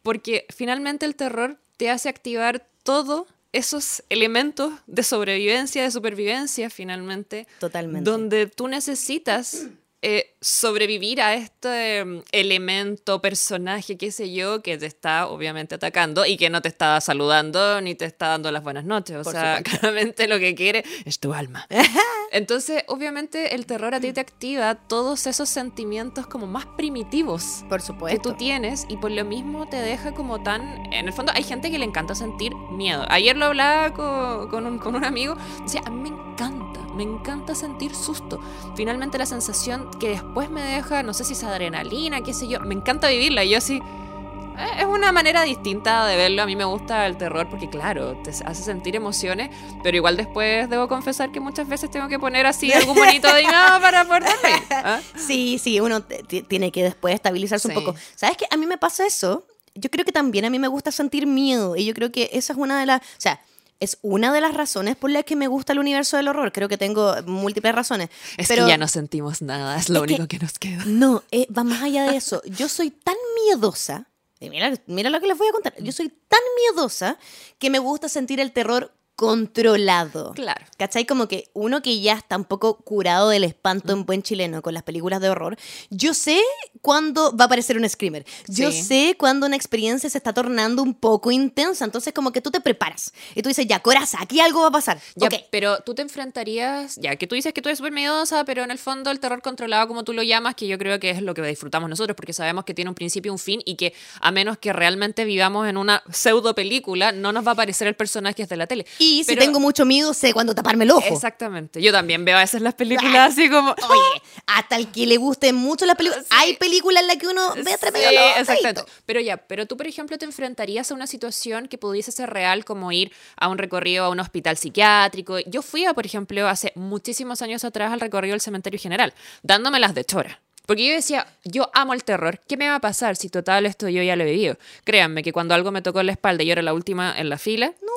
Porque 0.02 0.46
finalmente 0.54 1.04
el 1.04 1.14
terror 1.16 1.60
te 1.76 1.90
hace 1.90 2.08
activar 2.08 2.66
todos 2.82 3.26
esos 3.52 4.02
elementos 4.08 4.72
de 4.86 5.02
sobrevivencia, 5.02 5.82
de 5.82 5.90
supervivencia, 5.90 6.70
finalmente. 6.70 7.46
Totalmente. 7.60 8.08
Donde 8.08 8.46
tú 8.46 8.68
necesitas 8.68 9.66
eh, 10.00 10.37
sobrevivir 10.40 11.20
a 11.20 11.34
este 11.34 12.04
mm, 12.04 12.22
elemento, 12.32 13.20
personaje, 13.20 13.96
qué 13.96 14.12
sé 14.12 14.32
yo, 14.32 14.62
que 14.62 14.78
te 14.78 14.87
está 14.87 15.26
obviamente 15.26 15.74
atacando 15.74 16.24
y 16.24 16.37
que 16.37 16.50
no 16.50 16.62
te 16.62 16.68
está 16.68 17.00
saludando 17.00 17.80
ni 17.80 17.94
te 17.96 18.04
está 18.04 18.28
dando 18.28 18.52
las 18.52 18.62
buenas 18.62 18.84
noches. 18.84 19.16
O 19.16 19.22
Por 19.24 19.32
sea, 19.32 19.58
supuesto. 19.58 19.80
claramente 19.80 20.28
lo 20.28 20.38
que 20.38 20.54
quiere 20.54 20.84
es 21.04 21.18
tu 21.18 21.34
alma. 21.34 21.66
Entonces, 22.30 22.84
obviamente, 22.88 23.54
el 23.54 23.66
terror 23.66 23.94
a 23.94 24.00
ti 24.00 24.12
te 24.12 24.20
activa 24.20 24.74
todos 24.74 25.26
esos 25.26 25.48
sentimientos 25.48 26.26
como 26.26 26.46
más 26.46 26.66
primitivos 26.66 27.64
Por 27.68 27.80
que 27.80 27.87
supuesto. 27.87 28.30
tú 28.30 28.37
tienes 28.37 28.84
y 28.88 28.98
por 28.98 29.11
lo 29.11 29.24
mismo 29.24 29.68
te 29.68 29.76
deja 29.78 30.12
como 30.12 30.42
tan... 30.42 30.92
En 30.92 31.06
el 31.08 31.12
fondo 31.12 31.32
hay 31.34 31.42
gente 31.42 31.70
que 31.70 31.78
le 31.78 31.84
encanta 31.87 32.14
sentir 32.14 32.54
miedo. 32.54 33.04
Ayer 33.08 33.37
lo 33.37 33.46
hablaba 33.46 33.94
con, 33.94 34.48
con 34.48 34.66
un, 34.66 34.78
con 34.78 34.94
un 34.94 35.04
amigo, 35.04 35.37
decía, 35.62 35.82
a 35.87 35.90
mí 35.90 36.11
me 36.11 36.16
encanta, 36.16 36.80
me 36.98 37.04
encanta 37.04 37.54
sentir 37.54 37.94
susto. 37.94 38.38
Finalmente 38.76 39.16
la 39.16 39.24
sensación 39.26 39.88
que 39.98 40.11
después 40.11 40.50
me 40.50 40.61
deja, 40.62 41.02
no 41.02 41.14
sé 41.14 41.24
si 41.24 41.32
es 41.32 41.42
adrenalina, 41.44 42.20
qué 42.22 42.34
sé 42.34 42.46
yo, 42.48 42.61
me 42.61 42.74
encanta 42.74 43.08
vivirla. 43.08 43.44
Y 43.44 43.50
yo 43.50 43.58
así... 43.58 43.76
eh, 43.76 44.80
Es 44.80 44.84
una 44.87 45.12
manera 45.12 45.44
distinta 45.44 46.04
de 46.06 46.16
verlo. 46.16 46.42
A 46.42 46.46
mí 46.46 46.56
me 46.56 46.64
gusta 46.64 47.06
el 47.06 47.16
terror 47.16 47.48
porque, 47.48 47.70
claro, 47.70 48.16
te 48.24 48.30
hace 48.30 48.62
sentir 48.62 48.96
emociones, 48.96 49.48
pero 49.82 49.96
igual 49.96 50.16
después 50.16 50.68
debo 50.68 50.88
confesar 50.88 51.30
que 51.30 51.38
muchas 51.40 51.68
veces 51.68 51.88
tengo 51.90 52.08
que 52.08 52.18
poner 52.18 52.44
así 52.46 52.72
algún 52.72 52.96
bonito 52.96 53.32
de 53.32 53.44
nada 53.44 53.80
para 53.87 54.04
poder 54.04 54.24
dormir. 54.24 54.62
¿ah? 54.72 55.00
Sí, 55.16 55.58
sí, 55.58 55.80
uno 55.80 56.02
tiene 56.02 56.72
que 56.72 56.82
después 56.82 57.14
estabilizarse 57.14 57.68
Sí. 57.68 57.74
un 57.76 57.84
poco. 57.84 57.96
¿Sabes 58.16 58.37
qué? 58.37 58.46
A 58.50 58.56
mí 58.56 58.66
me 58.66 58.76
pasa 58.76 59.06
eso. 59.06 59.46
Yo 59.76 59.88
creo 59.90 60.04
que 60.04 60.11
también 60.12 60.44
a 60.44 60.50
mí 60.50 60.58
me 60.58 60.66
gusta 60.66 60.90
sentir 60.90 61.26
miedo. 61.28 61.76
Y 61.76 61.84
yo 61.84 61.94
creo 61.94 62.11
que 62.11 62.28
esa 62.32 62.52
es 62.52 62.58
una 62.58 62.80
de 62.80 62.87
las. 62.87 63.00
O 63.00 63.04
sea, 63.18 63.40
es 63.80 63.98
una 64.02 64.32
de 64.32 64.40
las 64.40 64.54
razones 64.54 64.96
por 64.96 65.10
las 65.10 65.24
que 65.24 65.36
me 65.36 65.46
gusta 65.46 65.72
el 65.72 65.78
universo 65.78 66.16
del 66.16 66.28
horror. 66.28 66.52
Creo 66.52 66.68
que 66.68 66.78
tengo 66.78 67.14
múltiples 67.26 67.74
razones. 67.74 68.10
Es 68.36 68.48
pero 68.48 68.64
que 68.64 68.70
ya 68.70 68.76
no 68.78 68.88
sentimos 68.88 69.40
nada, 69.42 69.76
es 69.78 69.88
lo 69.88 70.00
Es 70.00 70.06
que- 70.08 70.14
único 70.14 70.28
que 70.28 70.38
nos 70.38 70.58
queda. 70.58 70.84
No, 70.86 71.22
eh, 71.30 71.46
va 71.56 71.64
más 71.64 71.82
allá 71.82 72.10
de 72.10 72.16
eso. 72.16 72.42
Yo 72.46 72.68
soy 72.68 72.90
tan 72.90 73.16
miedosa. 73.44 74.06
y 74.40 74.50
Mira, 74.50 74.72
mira 74.86 75.10
lo 75.10 75.20
que 75.20 75.26
les 75.26 75.36
voy 75.38 75.48
a 75.48 75.52
contar. 75.52 75.74
Yo 75.80 75.92
soy 75.92 76.08
tan 76.28 76.40
miedosa 76.74 77.18
que 77.58 77.70
me 77.70 77.78
gusta 77.78 78.08
sentir 78.08 78.40
el 78.40 78.52
terror 78.52 78.92
controlado. 79.18 80.33
Claro. 80.35 80.64
¿Cachai? 80.76 81.04
Como 81.04 81.26
que 81.26 81.48
uno 81.52 81.83
que 81.83 82.00
ya 82.00 82.12
está 82.14 82.37
un 82.37 82.44
poco 82.44 82.76
curado 82.78 83.31
del 83.31 83.42
espanto 83.42 83.92
en 83.92 84.07
buen 84.07 84.22
chileno 84.22 84.62
con 84.62 84.74
las 84.74 84.85
películas 84.85 85.20
de 85.20 85.28
horror, 85.28 85.57
yo 85.90 86.14
sé 86.14 86.40
cuándo 86.83 87.37
va 87.37 87.44
a 87.44 87.46
aparecer 87.46 87.76
un 87.76 87.88
screamer. 87.88 88.24
Yo 88.46 88.70
Sí. 88.70 88.83
sé 88.83 89.16
cuándo 89.18 89.46
una 89.46 89.57
experiencia 89.57 90.09
se 90.09 90.18
está 90.18 90.33
tornando 90.33 90.83
un 90.83 90.94
poco 90.94 91.33
intensa. 91.33 91.85
Entonces, 91.85 92.12
como 92.14 92.31
que 92.31 92.40
tú 92.40 92.50
te 92.52 92.61
preparas. 92.61 93.12
Y 93.35 93.42
tú 93.42 93.48
dices, 93.48 93.66
ya, 93.66 93.81
coraza, 93.81 94.18
aquí 94.20 94.38
algo 94.40 94.61
va 94.61 94.68
a 94.68 94.70
pasar. 94.70 95.00
Ya, 95.16 95.26
ok. 95.26 95.35
pero 95.50 95.81
tú 95.81 95.94
te 95.94 96.02
enfrentarías, 96.02 96.94
ya 96.96 97.16
que 97.16 97.26
tú 97.26 97.35
dices 97.35 97.52
que 97.52 97.61
tú 97.61 97.68
eres 97.68 97.78
súper 97.78 97.92
miedosa, 97.92 98.44
pero 98.44 98.62
en 98.62 98.70
el 98.70 98.78
fondo 98.78 99.11
el 99.11 99.18
terror 99.18 99.42
controlado, 99.42 99.88
como 99.88 100.04
tú 100.04 100.12
lo 100.12 100.22
llamas, 100.22 100.54
que 100.54 100.68
yo 100.68 100.78
creo 100.78 101.00
que 101.00 101.11
es 101.11 101.22
lo 101.22 101.35
que 101.35 101.42
disfrutamos 101.42 101.90
nosotros, 101.90 102.14
porque 102.14 102.33
sabemos 102.33 102.64
que 102.64 102.72
tiene 102.74 102.88
un 102.88 102.94
principio 102.94 103.31
y 103.31 103.33
un 103.33 103.38
fin, 103.40 103.62
y 103.64 103.74
que 103.74 103.94
a 104.20 104.31
menos 104.31 104.59
que 104.59 104.72
realmente 104.72 105.24
vivamos 105.24 105.66
en 105.66 105.76
una 105.76 106.04
pseudo 106.12 106.54
película, 106.54 107.11
no 107.11 107.33
nos 107.33 107.44
va 107.44 107.50
a 107.50 107.54
aparecer 107.54 107.88
el 107.88 107.94
personaje 107.96 108.46
de 108.46 108.57
la 108.57 108.66
tele. 108.68 108.87
Y 108.98 109.07
si 109.24 109.24
Pero- 109.26 109.40
tengo 109.42 109.60
mucho 109.60 109.84
miedo, 109.84 110.14
sé 110.14 110.32
cuándo 110.32 110.54
taparme 110.54 110.84
el 110.84 110.90
ojo. 110.90 111.14
Exactamente. 111.14 111.80
Yo 111.82 111.92
también 111.92 112.24
veo 112.24 112.36
a 112.36 112.40
veces 112.40 112.62
las 112.62 112.74
películas 112.74 113.32
así 113.32 113.48
como. 113.50 113.70
Oye, 113.72 114.22
hasta 114.46 114.76
el 114.76 114.88
que 114.90 115.06
le 115.06 115.16
guste 115.16 115.52
mucho 115.52 115.86
las 115.86 115.96
películas. 115.96 116.26
Hay 116.30 116.56
películas 116.56 117.02
en 117.02 117.06
las 117.08 117.16
que 117.16 117.26
uno 117.28 117.54
ve 117.64 117.72
a 117.72 117.76
Sí, 117.78 117.86
medio 117.92 118.12
los 118.12 118.36
exactamente. 118.40 118.82
Pero 119.06 119.20
ya, 119.20 119.36
pero 119.36 119.66
tú, 119.66 119.76
por 119.76 119.86
ejemplo, 119.86 120.16
te 120.18 120.24
enfrentarías 120.24 120.90
a 120.90 120.94
una 120.94 121.06
situación 121.06 121.68
que 121.68 121.78
pudiese 121.78 122.12
ser 122.12 122.30
real, 122.30 122.64
como 122.64 122.92
ir 122.92 123.12
a 123.36 123.48
un 123.48 123.58
recorrido 123.58 124.04
a 124.04 124.08
un 124.10 124.20
hospital 124.20 124.56
psiquiátrico. 124.56 125.38
Yo 125.40 125.62
fui, 125.62 125.84
a, 125.84 125.94
por 125.94 126.06
ejemplo, 126.06 126.48
hace 126.48 126.72
muchísimos 126.74 127.42
años 127.42 127.64
atrás 127.64 127.92
al 127.92 128.00
recorrido 128.00 128.32
del 128.32 128.40
cementerio 128.40 128.78
general, 128.80 129.14
dándome 129.42 129.78
las 129.80 129.94
de 129.94 130.04
chora. 130.04 130.40
Porque 130.66 130.86
yo 130.86 130.92
decía, 130.92 131.26
yo 131.44 131.70
amo 131.72 131.94
el 131.94 132.04
terror. 132.04 132.40
¿Qué 132.46 132.58
me 132.58 132.68
va 132.68 132.74
a 132.74 132.80
pasar 132.80 133.16
si 133.16 133.30
total 133.30 133.64
esto 133.64 133.88
yo 133.88 134.02
ya 134.02 134.16
lo 134.16 134.24
he 134.24 134.26
vivido? 134.30 134.58
Créanme 134.84 135.22
que 135.22 135.32
cuando 135.32 135.54
algo 135.54 135.70
me 135.70 135.80
tocó 135.80 136.00
en 136.00 136.06
la 136.06 136.12
espalda 136.12 136.42
y 136.42 136.46
yo 136.46 136.52
era 136.52 136.60
la 136.60 136.74
última 136.74 137.14
en 137.18 137.30
la 137.30 137.38
fila, 137.38 137.72
No, 137.80 137.92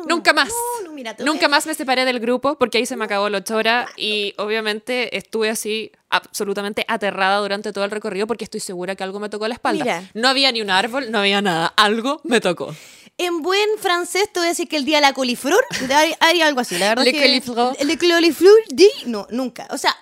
no, 0.00 0.16
Nunca 0.16 0.32
más. 0.32 0.48
No, 0.48 0.88
no, 0.88 0.92
mira, 0.92 1.14
te 1.14 1.24
Nunca 1.24 1.48
más 1.48 1.66
me 1.66 1.74
separé 1.74 2.04
del 2.04 2.20
grupo 2.20 2.56
porque 2.56 2.78
ahí 2.78 2.86
se 2.86 2.96
me 2.96 3.04
acabó 3.04 3.28
la 3.28 3.38
ocho 3.38 3.56
horas 3.56 3.88
y 3.96 4.34
obviamente 4.38 5.16
estuve 5.16 5.50
así 5.50 5.92
absolutamente 6.08 6.84
aterrada 6.88 7.38
durante 7.38 7.72
todo 7.72 7.84
el 7.84 7.90
recorrido 7.90 8.26
porque 8.26 8.44
estoy 8.44 8.60
segura 8.60 8.96
que 8.96 9.04
algo 9.04 9.20
me 9.20 9.28
tocó 9.28 9.46
la 9.48 9.54
espalda. 9.54 9.84
Mira. 9.84 10.10
No 10.14 10.28
había 10.28 10.52
ni 10.52 10.60
un 10.62 10.70
árbol, 10.70 11.10
no 11.10 11.18
había 11.18 11.40
nada. 11.40 11.72
Algo 11.76 12.20
me 12.24 12.40
tocó. 12.40 12.74
En 13.18 13.42
buen 13.42 13.68
francés 13.78 14.32
te 14.32 14.40
voy 14.40 14.46
a 14.46 14.50
decir 14.50 14.66
que 14.66 14.76
el 14.76 14.84
día 14.84 14.96
de 14.96 15.02
la 15.02 15.12
coliflor 15.12 15.62
haría, 15.94 16.16
haría 16.20 16.46
algo 16.46 16.60
así, 16.60 16.78
la 16.78 16.88
verdad 16.88 17.04
Le 17.04 17.12
que 17.12 17.20
coliflor. 17.20 17.76
Le 17.84 17.98
coliflor 17.98 18.58
di 18.68 18.88
no, 19.06 19.26
nunca. 19.30 19.68
O 19.70 19.78
sea, 19.78 19.94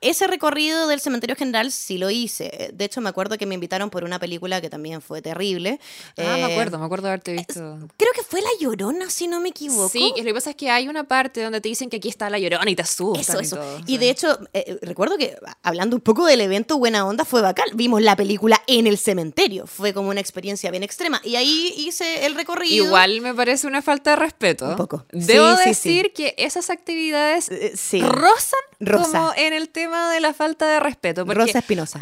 ese 0.00 0.26
recorrido 0.26 0.86
del 0.88 1.00
cementerio 1.00 1.36
general 1.36 1.72
sí 1.72 1.98
lo 1.98 2.10
hice. 2.10 2.70
De 2.72 2.84
hecho, 2.84 3.00
me 3.00 3.08
acuerdo 3.08 3.38
que 3.38 3.46
me 3.46 3.54
invitaron 3.54 3.90
por 3.90 4.04
una 4.04 4.18
película 4.18 4.60
que 4.60 4.70
también 4.70 5.00
fue 5.02 5.22
terrible. 5.22 5.80
Ah, 6.18 6.22
me 6.34 6.40
Eh, 6.40 6.44
acuerdo, 6.52 6.78
me 6.78 6.84
acuerdo 6.86 7.04
de 7.06 7.10
haberte 7.12 7.32
visto. 7.32 7.60
Creo 7.96 8.12
que 8.14 8.22
fue 8.22 8.40
La 8.40 8.48
Llorona, 8.60 9.10
si 9.10 9.26
no 9.28 9.40
me 9.40 9.48
equivoco. 9.50 9.88
Sí, 9.88 10.12
y 10.16 10.20
lo 10.20 10.26
que 10.26 10.34
pasa 10.34 10.50
es 10.50 10.56
que 10.56 10.70
hay 10.70 10.88
una 10.88 11.04
parte 11.04 11.42
donde 11.42 11.60
te 11.60 11.68
dicen 11.68 11.90
que 11.90 11.96
aquí 11.98 12.08
está 12.08 12.30
la 12.30 12.38
llorona 12.38 12.70
y 12.70 12.76
te 12.76 12.82
asustan 12.82 13.20
Eso, 13.20 13.40
y 13.40 13.44
eso. 13.44 13.56
todo, 13.56 13.80
Y 13.86 13.98
de 13.98 14.10
hecho, 14.10 14.38
eh, 14.52 14.78
recuerdo 14.82 15.16
que 15.18 15.36
hablando 15.62 15.96
un 15.96 16.02
poco 16.02 16.26
del 16.26 16.40
evento 16.40 16.78
Buena 16.78 17.06
Onda 17.06 17.24
fue 17.24 17.42
bacán. 17.42 17.68
Vimos 17.74 18.02
la 18.02 18.16
película 18.16 18.62
en 18.66 18.86
el 18.86 18.98
cementerio. 18.98 19.66
Fue 19.66 19.92
como 19.92 20.10
una 20.10 20.20
experiencia 20.20 20.70
bien 20.70 20.82
extrema. 20.82 21.20
Y 21.24 21.36
ahí 21.36 21.74
hice 21.76 22.26
el 22.26 22.34
recorrido. 22.34 22.84
Igual 22.86 23.20
me 23.20 23.34
parece 23.34 23.66
una 23.66 23.82
falta 23.82 24.10
de 24.10 24.16
respeto. 24.16 24.66
Un 24.66 24.76
poco. 24.76 25.06
Debo 25.12 25.56
Sí, 25.56 25.62
sí, 25.64 25.74
sí. 25.74 25.88
decir 25.88 26.12
que 26.12 26.34
esas 26.38 26.70
actividades 26.70 27.48
Eh, 27.50 27.72
rozan 28.02 28.60
Rosa. 28.80 29.04
como 29.04 29.32
en 29.36 29.52
el 29.52 29.68
tema 29.68 30.12
de 30.12 30.20
la 30.20 30.32
falta 30.34 30.66
de 30.66 30.80
respeto. 30.80 31.24
Rosa 31.24 31.58
Espinosa. 31.58 31.98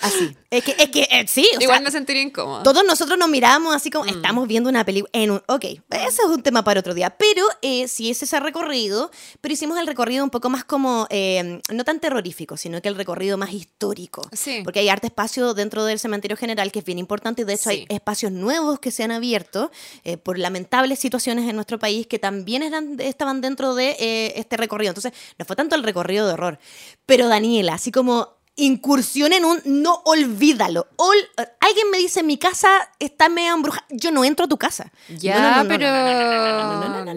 Así. 0.00 0.36
Es 0.50 0.64
que, 0.64 0.74
es 0.78 0.88
que 0.90 1.08
eh, 1.10 1.26
sí, 1.28 1.46
o 1.56 1.60
Igual 1.60 1.78
sea, 1.78 1.84
me 1.84 1.90
sentiría 1.90 2.22
incómoda. 2.22 2.62
Todos 2.62 2.84
nosotros 2.84 3.18
nos 3.18 3.28
miramos 3.28 3.74
así 3.74 3.88
Mm. 3.90 3.92
como, 3.92 4.04
estamos 4.06 4.48
viendo 4.48 4.70
una 4.70 4.84
película 4.84 5.10
en 5.12 5.30
un... 5.32 5.42
Ok, 5.46 5.64
ese 5.64 5.82
es 6.22 6.24
un 6.26 6.42
tema 6.42 6.64
para 6.64 6.80
otro 6.80 6.94
día. 6.94 7.10
Pero 7.10 7.44
eh, 7.62 7.86
sí 7.88 8.10
es 8.10 8.22
ese 8.22 8.40
recorrido, 8.40 9.10
pero 9.40 9.52
hicimos 9.52 9.78
el 9.78 9.86
recorrido 9.86 10.24
un 10.24 10.30
poco 10.30 10.48
más 10.50 10.64
como, 10.64 11.06
eh, 11.10 11.60
no 11.72 11.84
tan 11.84 12.00
terrorífico, 12.00 12.56
sino 12.56 12.80
que 12.80 12.88
el 12.88 12.94
recorrido 12.96 13.36
más 13.36 13.52
histórico. 13.52 14.22
Sí. 14.32 14.60
Porque 14.64 14.80
hay 14.80 14.88
arte 14.88 15.06
espacio 15.08 15.54
dentro 15.54 15.84
del 15.84 15.98
cementerio 15.98 16.36
general 16.36 16.72
que 16.72 16.78
es 16.78 16.84
bien 16.84 16.98
importante 16.98 17.42
y 17.42 17.44
de 17.44 17.54
hecho 17.54 17.70
Sí. 17.70 17.86
hay 17.88 17.96
espacios 17.96 18.32
nuevos 18.32 18.78
que 18.78 18.90
se 18.90 19.02
han 19.04 19.10
abierto 19.12 19.70
eh, 20.04 20.16
por 20.16 20.38
lamentables 20.38 20.98
situaciones 20.98 21.48
en 21.48 21.56
nuestro 21.56 21.78
país 21.78 22.06
que 22.06 22.18
también 22.18 22.62
eran, 22.62 22.96
estaban 23.00 23.40
dentro 23.40 23.74
de 23.74 23.96
este 24.36 24.56
recorrido. 24.56 24.90
Entonces, 24.90 25.12
no 25.38 25.44
fue 25.44 25.56
tanto 25.56 25.74
el 25.74 25.82
recorrido 25.82 26.26
de 26.26 26.32
horror, 26.34 26.58
pero 27.06 27.28
Daniela, 27.28 27.74
así 27.74 27.90
como 27.92 28.37
incursión 28.58 29.32
en 29.32 29.44
un 29.44 29.60
no 29.64 30.02
olvídalo. 30.04 30.86
Ol- 30.96 31.28
alguien 31.60 31.90
me 31.90 31.98
dice 31.98 32.22
mi 32.22 32.36
casa 32.38 32.68
está 32.98 33.28
medio 33.28 33.54
embrujada. 33.54 33.86
Yo 33.90 34.10
no 34.10 34.24
entro 34.24 34.44
a 34.44 34.48
tu 34.48 34.58
casa. 34.58 34.92
Ya, 35.08 35.64
pero 35.68 35.86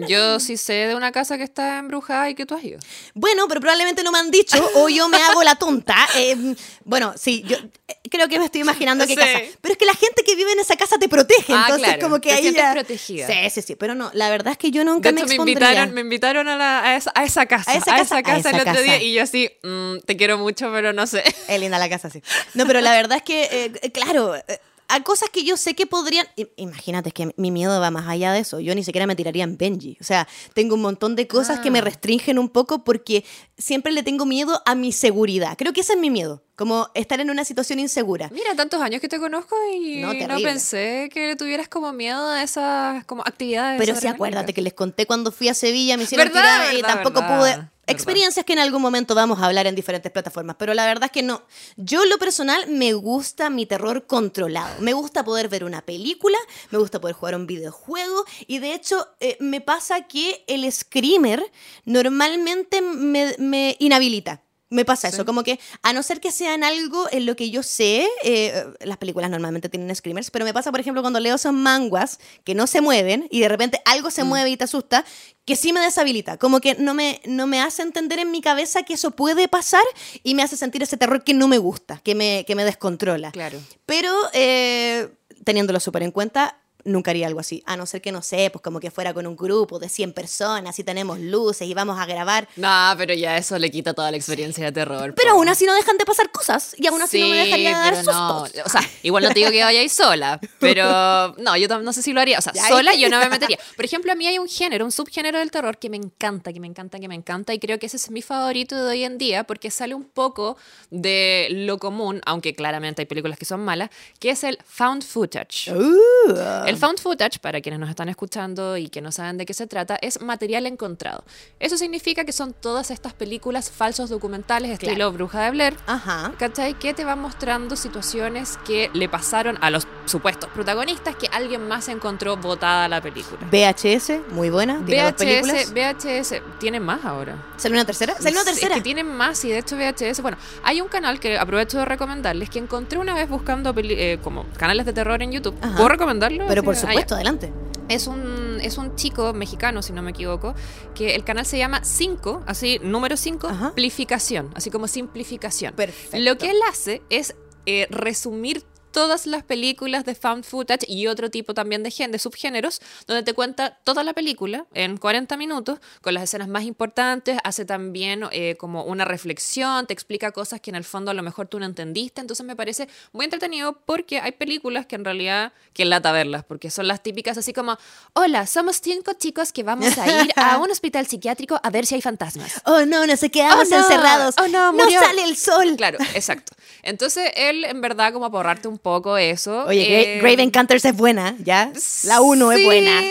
yo 0.08 0.40
sí 0.40 0.56
sé 0.56 0.72
de 0.88 0.94
una 0.94 1.12
casa 1.12 1.36
que 1.36 1.44
está 1.44 1.78
embrujada 1.78 2.30
y 2.30 2.34
que 2.34 2.46
tú 2.46 2.54
has 2.54 2.64
ido. 2.64 2.78
Bueno, 3.14 3.46
pero 3.48 3.60
probablemente 3.60 4.02
no 4.02 4.12
me 4.12 4.18
han 4.18 4.30
dicho 4.30 4.58
o 4.76 4.88
yo 4.88 5.08
me 5.08 5.18
hago 5.18 5.42
la 5.42 5.56
tonta. 5.56 5.96
Eh, 6.16 6.54
bueno, 6.84 7.14
sí, 7.16 7.42
yo 7.46 7.56
eh, 7.56 7.96
creo 8.10 8.28
que 8.28 8.38
me 8.38 8.46
estoy 8.46 8.60
imaginando 8.60 9.04
qué 9.06 9.14
Sí. 9.14 9.18
casa. 9.18 9.38
Pero 9.60 9.72
es 9.72 9.78
que 9.78 9.84
la 9.86 9.94
gente 9.94 10.22
que 10.24 10.34
vive 10.36 10.52
en 10.52 10.60
esa 10.60 10.76
casa 10.76 10.98
te 10.98 11.08
protege, 11.08 11.52
Ah, 11.52 11.64
entonces 11.66 11.86
claro, 11.88 12.02
como 12.02 12.20
que 12.20 12.30
te 12.30 12.34
ahí 12.36 12.52
ya... 12.52 12.72
protegida. 12.72 13.26
Sí, 13.26 13.50
sí, 13.50 13.62
sí, 13.62 13.76
pero 13.76 13.94
no, 13.94 14.10
la 14.14 14.30
verdad 14.30 14.52
es 14.52 14.58
que 14.58 14.70
yo 14.70 14.84
nunca 14.84 15.08
De 15.08 15.12
me 15.14 15.20
hecho, 15.20 15.28
me 15.28 15.34
expondría. 15.34 15.68
invitaron, 15.68 15.94
me 15.94 16.00
invitaron 16.02 16.48
a, 16.48 16.56
la- 16.56 16.80
a, 16.84 16.96
esa, 16.96 17.12
a 17.14 17.24
esa 17.24 17.46
casa. 17.46 17.70
A 17.72 17.74
esa 17.74 17.96
casa, 17.96 18.16
a 18.18 18.22
casa 18.22 18.50
el 18.50 18.60
otro 18.60 18.80
día 18.82 19.02
y 19.02 19.12
yo 19.14 19.22
así, 19.22 19.50
mm, 19.62 19.98
te 20.06 20.16
quiero 20.16 20.38
mucho, 20.38 20.70
pero 20.72 20.92
no 20.92 21.06
sé. 21.06 21.22
Es 21.48 21.60
linda 21.60 21.78
la 21.78 21.88
casa, 21.88 22.10
sí. 22.10 22.22
No, 22.54 22.66
pero 22.66 22.80
la 22.80 22.92
verdad 22.92 23.18
es 23.18 23.22
que, 23.22 23.48
eh, 23.82 23.90
claro, 23.92 24.34
eh, 24.36 24.44
hay 24.88 25.00
cosas 25.02 25.30
que 25.30 25.42
yo 25.42 25.56
sé 25.56 25.74
que 25.74 25.86
podrían... 25.86 26.26
Imagínate, 26.56 27.08
es 27.08 27.14
que 27.14 27.32
mi 27.38 27.50
miedo 27.50 27.80
va 27.80 27.90
más 27.90 28.06
allá 28.08 28.30
de 28.32 28.40
eso. 28.40 28.60
Yo 28.60 28.74
ni 28.74 28.84
siquiera 28.84 29.06
me 29.06 29.16
tiraría 29.16 29.42
en 29.44 29.56
Benji. 29.56 29.96
O 30.02 30.04
sea, 30.04 30.28
tengo 30.52 30.74
un 30.74 30.82
montón 30.82 31.16
de 31.16 31.26
cosas 31.26 31.60
que 31.60 31.70
me 31.70 31.78
Ah. 31.78 31.82
restringen 31.82 32.38
un 32.38 32.50
poco 32.50 32.84
porque 32.84 33.24
siempre 33.56 33.90
le 33.92 34.02
tengo 34.02 34.26
miedo 34.26 34.60
a 34.66 34.74
mi 34.74 34.92
seguridad. 34.92 35.56
Creo 35.56 35.72
que 35.72 35.80
ese 35.80 35.94
es 35.94 35.98
mi 35.98 36.10
miedo, 36.10 36.42
como 36.56 36.90
estar 36.94 37.20
en 37.20 37.30
una 37.30 37.44
situación 37.46 37.78
insegura. 37.78 38.28
Mira, 38.34 38.54
tantos 38.54 38.82
años 38.82 39.00
que 39.00 39.08
te 39.08 39.18
conozco 39.18 39.56
y 39.74 40.02
No, 40.02 40.10
pensé 40.42 41.08
que 41.10 41.36
tuvieras 41.36 41.68
como 41.68 41.90
miedo 41.94 42.28
a 42.28 42.42
esas 42.42 43.02
como 43.06 43.22
actividades. 43.22 43.78
Pero 43.78 43.96
sí, 43.98 44.06
acuérdate 44.08 44.52
que 44.52 44.60
les 44.60 44.74
conté 44.74 45.06
cuando 45.06 45.32
fui 45.32 45.48
a 45.48 45.54
Sevilla, 45.54 45.96
me 45.96 46.02
hicieron 46.02 46.28
¿Verdad, 46.28 46.42
tirar 46.42 46.74
y 46.74 46.82
verdad, 46.82 46.94
tampoco 46.96 47.20
verdad, 47.22 47.38
pude. 47.56 47.71
Experiencias 47.92 48.44
que 48.44 48.52
en 48.52 48.58
algún 48.58 48.82
momento 48.82 49.14
vamos 49.14 49.40
a 49.40 49.46
hablar 49.46 49.66
en 49.66 49.74
diferentes 49.74 50.10
plataformas, 50.10 50.56
pero 50.58 50.74
la 50.74 50.86
verdad 50.86 51.04
es 51.04 51.12
que 51.12 51.22
no. 51.22 51.42
Yo, 51.76 52.04
lo 52.04 52.18
personal, 52.18 52.66
me 52.68 52.92
gusta 52.92 53.50
mi 53.50 53.66
terror 53.66 54.06
controlado. 54.06 54.80
Me 54.80 54.92
gusta 54.92 55.24
poder 55.24 55.48
ver 55.48 55.64
una 55.64 55.82
película, 55.82 56.38
me 56.70 56.78
gusta 56.78 57.00
poder 57.00 57.14
jugar 57.14 57.36
un 57.36 57.46
videojuego 57.46 58.24
y 58.46 58.58
de 58.58 58.74
hecho 58.74 59.08
eh, 59.20 59.36
me 59.40 59.60
pasa 59.60 60.06
que 60.06 60.44
el 60.46 60.70
screamer 60.70 61.50
normalmente 61.84 62.80
me, 62.80 63.34
me 63.38 63.76
inhabilita. 63.78 64.42
Me 64.72 64.84
pasa 64.84 65.08
eso, 65.08 65.26
como 65.26 65.42
que 65.42 65.60
a 65.82 65.92
no 65.92 66.02
ser 66.02 66.20
que 66.20 66.32
sean 66.32 66.64
algo 66.64 67.06
en 67.10 67.26
lo 67.26 67.36
que 67.36 67.50
yo 67.50 67.62
sé, 67.62 68.08
eh, 68.24 68.64
las 68.80 68.96
películas 68.96 69.30
normalmente 69.30 69.68
tienen 69.68 69.94
screamers, 69.94 70.30
pero 70.30 70.44
me 70.44 70.54
pasa, 70.54 70.70
por 70.70 70.80
ejemplo, 70.80 71.02
cuando 71.02 71.20
leo 71.20 71.36
son 71.36 71.62
manguas 71.62 72.18
que 72.44 72.54
no 72.54 72.66
se 72.66 72.80
mueven 72.80 73.28
y 73.30 73.40
de 73.40 73.48
repente 73.48 73.82
algo 73.84 74.10
se 74.10 74.24
mueve 74.24 74.50
y 74.50 74.56
te 74.56 74.64
asusta, 74.64 75.04
que 75.44 75.56
sí 75.56 75.72
me 75.72 75.80
deshabilita, 75.80 76.38
como 76.38 76.60
que 76.60 76.74
no 76.76 76.94
me, 76.94 77.20
no 77.26 77.46
me 77.46 77.60
hace 77.60 77.82
entender 77.82 78.18
en 78.18 78.30
mi 78.30 78.40
cabeza 78.40 78.82
que 78.82 78.94
eso 78.94 79.10
puede 79.10 79.46
pasar 79.46 79.82
y 80.22 80.34
me 80.34 80.42
hace 80.42 80.56
sentir 80.56 80.82
ese 80.82 80.96
terror 80.96 81.22
que 81.22 81.34
no 81.34 81.48
me 81.48 81.58
gusta, 81.58 82.00
que 82.02 82.14
me, 82.14 82.44
que 82.46 82.54
me 82.54 82.64
descontrola. 82.64 83.30
Claro. 83.32 83.60
Pero 83.84 84.10
eh, 84.32 85.08
teniéndolo 85.44 85.80
súper 85.80 86.02
en 86.02 86.12
cuenta, 86.12 86.61
nunca 86.84 87.10
haría 87.10 87.26
algo 87.26 87.40
así. 87.40 87.62
A 87.66 87.76
no 87.76 87.86
ser 87.86 88.00
que, 88.00 88.12
no 88.12 88.22
sé, 88.22 88.50
pues 88.50 88.62
como 88.62 88.80
que 88.80 88.90
fuera 88.90 89.14
con 89.14 89.26
un 89.26 89.36
grupo 89.36 89.78
de 89.78 89.88
100 89.88 90.12
personas 90.12 90.78
y 90.78 90.84
tenemos 90.84 91.18
luces 91.18 91.68
y 91.68 91.74
vamos 91.74 91.98
a 91.98 92.06
grabar. 92.06 92.48
No, 92.56 92.94
pero 92.96 93.14
ya 93.14 93.36
eso 93.36 93.58
le 93.58 93.70
quita 93.70 93.94
toda 93.94 94.10
la 94.10 94.16
experiencia 94.16 94.64
de 94.64 94.72
terror. 94.72 95.14
Pero 95.16 95.32
aún 95.32 95.48
así 95.48 95.64
no 95.66 95.74
dejan 95.74 95.96
de 95.98 96.04
pasar 96.04 96.30
cosas 96.30 96.74
y 96.78 96.86
aún 96.86 97.00
así 97.02 97.20
no 97.20 97.28
me 97.28 97.36
dejaría 97.36 97.70
de 97.70 97.74
dar 97.74 98.04
no. 98.04 98.46
sustos. 98.46 98.66
O 98.66 98.68
sea, 98.68 98.80
igual 99.02 99.24
no 99.24 99.28
te 99.30 99.40
digo 99.40 99.50
que 99.50 99.62
vayáis 99.62 99.92
sola, 99.92 100.40
pero 100.58 101.34
no, 101.38 101.56
yo 101.56 101.68
no 101.80 101.92
sé 101.92 102.02
si 102.02 102.12
lo 102.12 102.20
haría. 102.20 102.38
O 102.38 102.42
sea, 102.42 102.52
Ya, 102.52 102.68
sola 102.68 102.94
yo 102.94 103.08
no 103.08 103.18
me 103.18 103.28
metería. 103.28 103.58
Por 103.76 103.84
ejemplo, 103.84 104.12
a 104.12 104.14
mí 104.14 104.26
hay 104.26 104.38
un 104.38 104.48
género, 104.48 104.84
un 104.84 104.92
subgénero 104.92 105.38
del 105.38 105.50
terror 105.50 105.78
que 105.78 105.88
me 105.90 105.96
encanta, 105.96 106.52
que 106.52 106.60
me 106.60 106.66
encanta, 106.66 106.98
que 106.98 107.08
me 107.08 107.14
encanta 107.14 107.54
y 107.54 107.58
creo 107.58 107.78
que 107.78 107.86
ese 107.86 107.96
es 107.96 108.10
mi 108.10 108.22
favorito 108.22 108.76
de 108.76 108.90
hoy 108.90 109.04
en 109.04 109.18
día 109.18 109.44
porque 109.44 109.70
sale 109.70 109.94
un 109.94 110.04
poco 110.04 110.56
de 110.90 111.48
lo 111.50 111.78
común, 111.78 112.20
aunque 112.26 112.54
claramente 112.54 113.02
hay 113.02 113.06
películas 113.06 113.38
que 113.38 113.44
son 113.44 113.64
malas, 113.64 113.90
que 114.18 114.30
es 114.30 114.44
el 114.44 114.58
found 114.66 115.02
footage. 115.04 115.70
Uh, 115.72 116.66
El 116.66 116.71
found 116.76 116.98
footage, 117.00 117.38
para 117.40 117.60
quienes 117.60 117.80
nos 117.80 117.90
están 117.90 118.08
escuchando 118.08 118.76
y 118.76 118.88
que 118.88 119.00
no 119.00 119.12
saben 119.12 119.38
de 119.38 119.46
qué 119.46 119.54
se 119.54 119.66
trata, 119.66 119.96
es 120.00 120.20
material 120.20 120.66
encontrado. 120.66 121.24
Eso 121.60 121.76
significa 121.76 122.24
que 122.24 122.32
son 122.32 122.52
todas 122.52 122.90
estas 122.90 123.12
películas 123.14 123.70
falsos 123.70 124.10
documentales, 124.10 124.70
estilo 124.70 124.94
Claro. 124.94 125.12
Bruja 125.12 125.42
de 125.44 125.50
Blair, 125.50 125.76
Ajá. 125.86 126.32
¿cachai? 126.38 126.74
Que 126.74 126.94
te 126.94 127.04
van 127.04 127.20
mostrando 127.20 127.76
situaciones 127.76 128.58
que 128.66 128.90
le 128.94 129.08
pasaron 129.08 129.58
a 129.60 129.70
los 129.70 129.86
supuestos 130.06 130.50
protagonistas 130.50 131.16
que 131.16 131.28
alguien 131.32 131.66
más 131.68 131.88
encontró 131.88 132.36
botada 132.36 132.88
la 132.88 133.00
película. 133.00 133.40
VHS, 133.50 134.32
muy 134.32 134.50
buena. 134.50 134.78
VHS, 134.78 135.72
VHS, 135.72 136.42
tienen 136.58 136.82
más 136.82 137.04
ahora. 137.04 137.36
¿Sale 137.56 137.74
una 137.74 137.84
tercera? 137.84 138.14
¿Sale 138.16 138.32
una 138.32 138.44
tercera? 138.44 138.74
Es 138.74 138.78
que 138.78 138.82
tienen 138.82 139.06
más 139.06 139.44
y 139.44 139.50
de 139.50 139.58
hecho 139.58 139.76
VHS. 139.76 140.20
Bueno, 140.22 140.36
hay 140.62 140.80
un 140.80 140.88
canal 140.88 141.20
que 141.20 141.38
aprovecho 141.38 141.78
de 141.78 141.84
recomendarles 141.84 142.50
que 142.50 142.58
encontré 142.58 142.98
una 142.98 143.14
vez 143.14 143.28
buscando 143.28 143.72
eh, 143.76 144.18
como 144.22 144.46
canales 144.58 144.86
de 144.86 144.92
terror 144.92 145.22
en 145.22 145.32
YouTube. 145.32 145.54
Ajá. 145.60 145.76
¿Puedo 145.76 145.88
recomendarlo? 145.88 146.44
Pero 146.48 146.61
Por 146.64 146.76
supuesto, 146.76 147.14
adelante. 147.14 147.52
Es 147.88 148.06
un 148.06 148.60
es 148.62 148.78
un 148.78 148.94
chico 148.96 149.32
mexicano, 149.32 149.82
si 149.82 149.92
no 149.92 150.02
me 150.02 150.10
equivoco, 150.12 150.54
que 150.94 151.14
el 151.14 151.24
canal 151.24 151.44
se 151.44 151.58
llama 151.58 151.84
5, 151.84 152.44
así, 152.46 152.78
número 152.82 153.16
5, 153.16 153.48
Ajá. 153.48 153.66
amplificación, 153.68 154.50
así 154.54 154.70
como 154.70 154.86
simplificación. 154.88 155.74
Perfecto. 155.74 156.18
Lo 156.18 156.38
que 156.38 156.50
él 156.50 156.58
hace 156.70 157.02
es 157.10 157.34
eh, 157.66 157.86
resumir 157.90 158.64
todas 158.92 159.26
las 159.26 159.42
películas 159.42 160.04
de 160.04 160.14
found 160.14 160.44
footage 160.44 160.84
y 160.88 161.06
otro 161.08 161.30
tipo 161.30 161.54
también 161.54 161.82
de, 161.82 161.90
gen 161.90 162.12
de 162.12 162.18
subgéneros, 162.18 162.80
donde 163.06 163.22
te 163.22 163.32
cuenta 163.34 163.78
toda 163.84 164.04
la 164.04 164.12
película 164.12 164.66
en 164.74 164.96
40 164.98 165.36
minutos 165.36 165.80
con 166.00 166.14
las 166.14 166.22
escenas 166.24 166.48
más 166.48 166.64
importantes, 166.64 167.38
hace 167.44 167.64
también 167.64 168.24
eh, 168.30 168.56
como 168.58 168.84
una 168.84 169.04
reflexión, 169.04 169.86
te 169.86 169.92
explica 169.94 170.30
cosas 170.32 170.60
que 170.60 170.70
en 170.70 170.76
el 170.76 170.84
fondo 170.84 171.10
a 171.10 171.14
lo 171.14 171.22
mejor 171.22 171.48
tú 171.48 171.58
no 171.58 171.66
entendiste, 171.66 172.20
entonces 172.20 172.44
me 172.46 172.54
parece 172.54 172.88
muy 173.12 173.24
entretenido 173.24 173.72
porque 173.84 174.20
hay 174.20 174.32
películas 174.32 174.86
que 174.86 174.96
en 174.96 175.04
realidad 175.04 175.52
que 175.72 175.84
lata 175.84 176.12
verlas, 176.12 176.44
porque 176.44 176.70
son 176.70 176.86
las 176.86 177.02
típicas 177.02 177.38
así 177.38 177.52
como, 177.52 177.78
hola, 178.12 178.46
somos 178.46 178.76
cinco 178.82 179.12
chicos 179.14 179.52
que 179.52 179.62
vamos 179.62 179.96
a 179.98 180.22
ir 180.22 180.32
a 180.36 180.58
un 180.58 180.70
hospital 180.70 181.06
psiquiátrico 181.06 181.58
a 181.62 181.70
ver 181.70 181.86
si 181.86 181.94
hay 181.94 182.02
fantasmas. 182.02 182.60
Oh 182.66 182.84
no, 182.84 183.06
nos 183.06 183.20
quedamos 183.20 183.68
Oh, 183.68 183.70
no. 183.70 183.76
encerrados. 183.78 184.34
Oh, 184.38 184.48
no, 184.48 184.72
murió. 184.72 185.00
sale 185.00 185.24
el 185.24 185.36
sol. 185.36 185.74
Claro, 185.76 185.98
exacto. 186.14 186.52
Entonces 186.82 187.30
él 187.36 187.64
en 187.64 187.80
verdad 187.80 188.12
como 188.12 188.30
para 188.30 188.38
ahorrarte 188.50 188.68
un 188.68 188.78
poco 188.82 189.16
eso. 189.16 189.64
Oye, 189.66 190.16
eh, 190.16 190.18
Grave 190.18 190.42
Encounters 190.42 190.84
es 190.84 190.96
buena, 190.96 191.36
¿ya? 191.38 191.72
La 192.04 192.20
1 192.20 192.52
es 192.52 192.64
buena. 192.64 193.00
sí. 193.00 193.08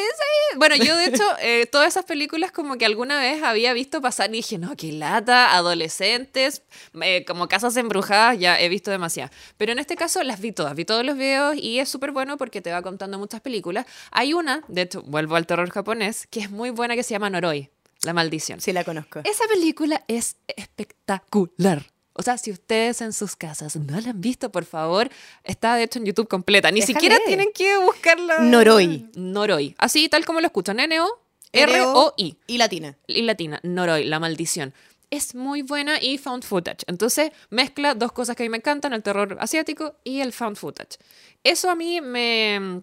Bueno, 0.57 0.75
yo 0.75 0.95
de 0.97 1.05
hecho, 1.05 1.23
eh, 1.41 1.65
todas 1.65 1.87
esas 1.87 2.05
películas 2.05 2.51
como 2.51 2.77
que 2.77 2.85
alguna 2.85 3.19
vez 3.19 3.41
había 3.41 3.73
visto 3.73 4.01
pasar 4.01 4.29
y 4.29 4.37
dije, 4.37 4.57
no, 4.57 4.75
qué 4.75 4.91
lata, 4.91 5.55
adolescentes, 5.55 6.63
eh, 7.01 7.23
como 7.25 7.47
casas 7.47 7.77
embrujadas, 7.77 8.37
ya 8.37 8.59
he 8.59 8.69
visto 8.69 8.91
demasiadas. 8.91 9.31
Pero 9.57 9.71
en 9.71 9.79
este 9.79 9.95
caso 9.95 10.23
las 10.23 10.39
vi 10.41 10.51
todas, 10.51 10.75
vi 10.75 10.85
todos 10.85 11.05
los 11.05 11.17
videos 11.17 11.55
y 11.55 11.79
es 11.79 11.89
súper 11.89 12.11
bueno 12.11 12.37
porque 12.37 12.61
te 12.61 12.71
va 12.71 12.81
contando 12.81 13.17
muchas 13.17 13.41
películas. 13.41 13.85
Hay 14.11 14.33
una, 14.33 14.63
de 14.67 14.81
hecho, 14.81 15.01
vuelvo 15.03 15.35
al 15.35 15.47
terror 15.47 15.69
japonés, 15.69 16.27
que 16.27 16.41
es 16.41 16.51
muy 16.51 16.69
buena 16.69 16.95
que 16.95 17.03
se 17.03 17.11
llama 17.11 17.29
Noroi, 17.29 17.69
La 18.03 18.13
Maldición. 18.13 18.59
Sí, 18.61 18.73
la 18.73 18.83
conozco. 18.83 19.21
Esa 19.23 19.45
película 19.47 20.03
es 20.07 20.35
espectacular. 20.47 21.90
O 22.13 22.23
sea, 22.23 22.37
si 22.37 22.51
ustedes 22.51 23.01
en 23.01 23.13
sus 23.13 23.35
casas 23.35 23.75
no 23.75 23.99
la 23.99 24.09
han 24.09 24.21
visto, 24.21 24.51
por 24.51 24.65
favor, 24.65 25.09
está 25.43 25.75
de 25.75 25.83
hecho 25.83 25.99
en 25.99 26.05
YouTube 26.05 26.27
completa. 26.27 26.69
Ni 26.71 26.81
Déjale. 26.81 26.93
siquiera 26.93 27.17
tienen 27.25 27.51
que 27.53 27.77
buscarla. 27.77 28.39
Noroi. 28.39 29.09
Noroi. 29.15 29.75
Así 29.77 30.09
tal 30.09 30.25
como 30.25 30.41
lo 30.41 30.47
escuchan. 30.47 30.79
N-O-R-O-I. 30.79 32.37
Y 32.47 32.57
latina. 32.57 32.97
Y 33.07 33.21
latina. 33.21 33.59
Noroi, 33.63 34.03
la 34.03 34.19
maldición. 34.19 34.73
Es 35.09 35.35
muy 35.35 35.61
buena 35.61 36.01
y 36.01 36.17
found 36.17 36.43
footage. 36.43 36.83
Entonces 36.87 37.31
mezcla 37.49 37.95
dos 37.95 38.11
cosas 38.11 38.35
que 38.35 38.43
a 38.43 38.45
mí 38.45 38.49
me 38.49 38.57
encantan, 38.57 38.93
el 38.93 39.03
terror 39.03 39.37
asiático 39.39 39.95
y 40.03 40.21
el 40.21 40.31
found 40.31 40.57
footage. 40.57 40.97
Eso 41.43 41.69
a 41.69 41.75
mí 41.75 42.01
me... 42.01 42.81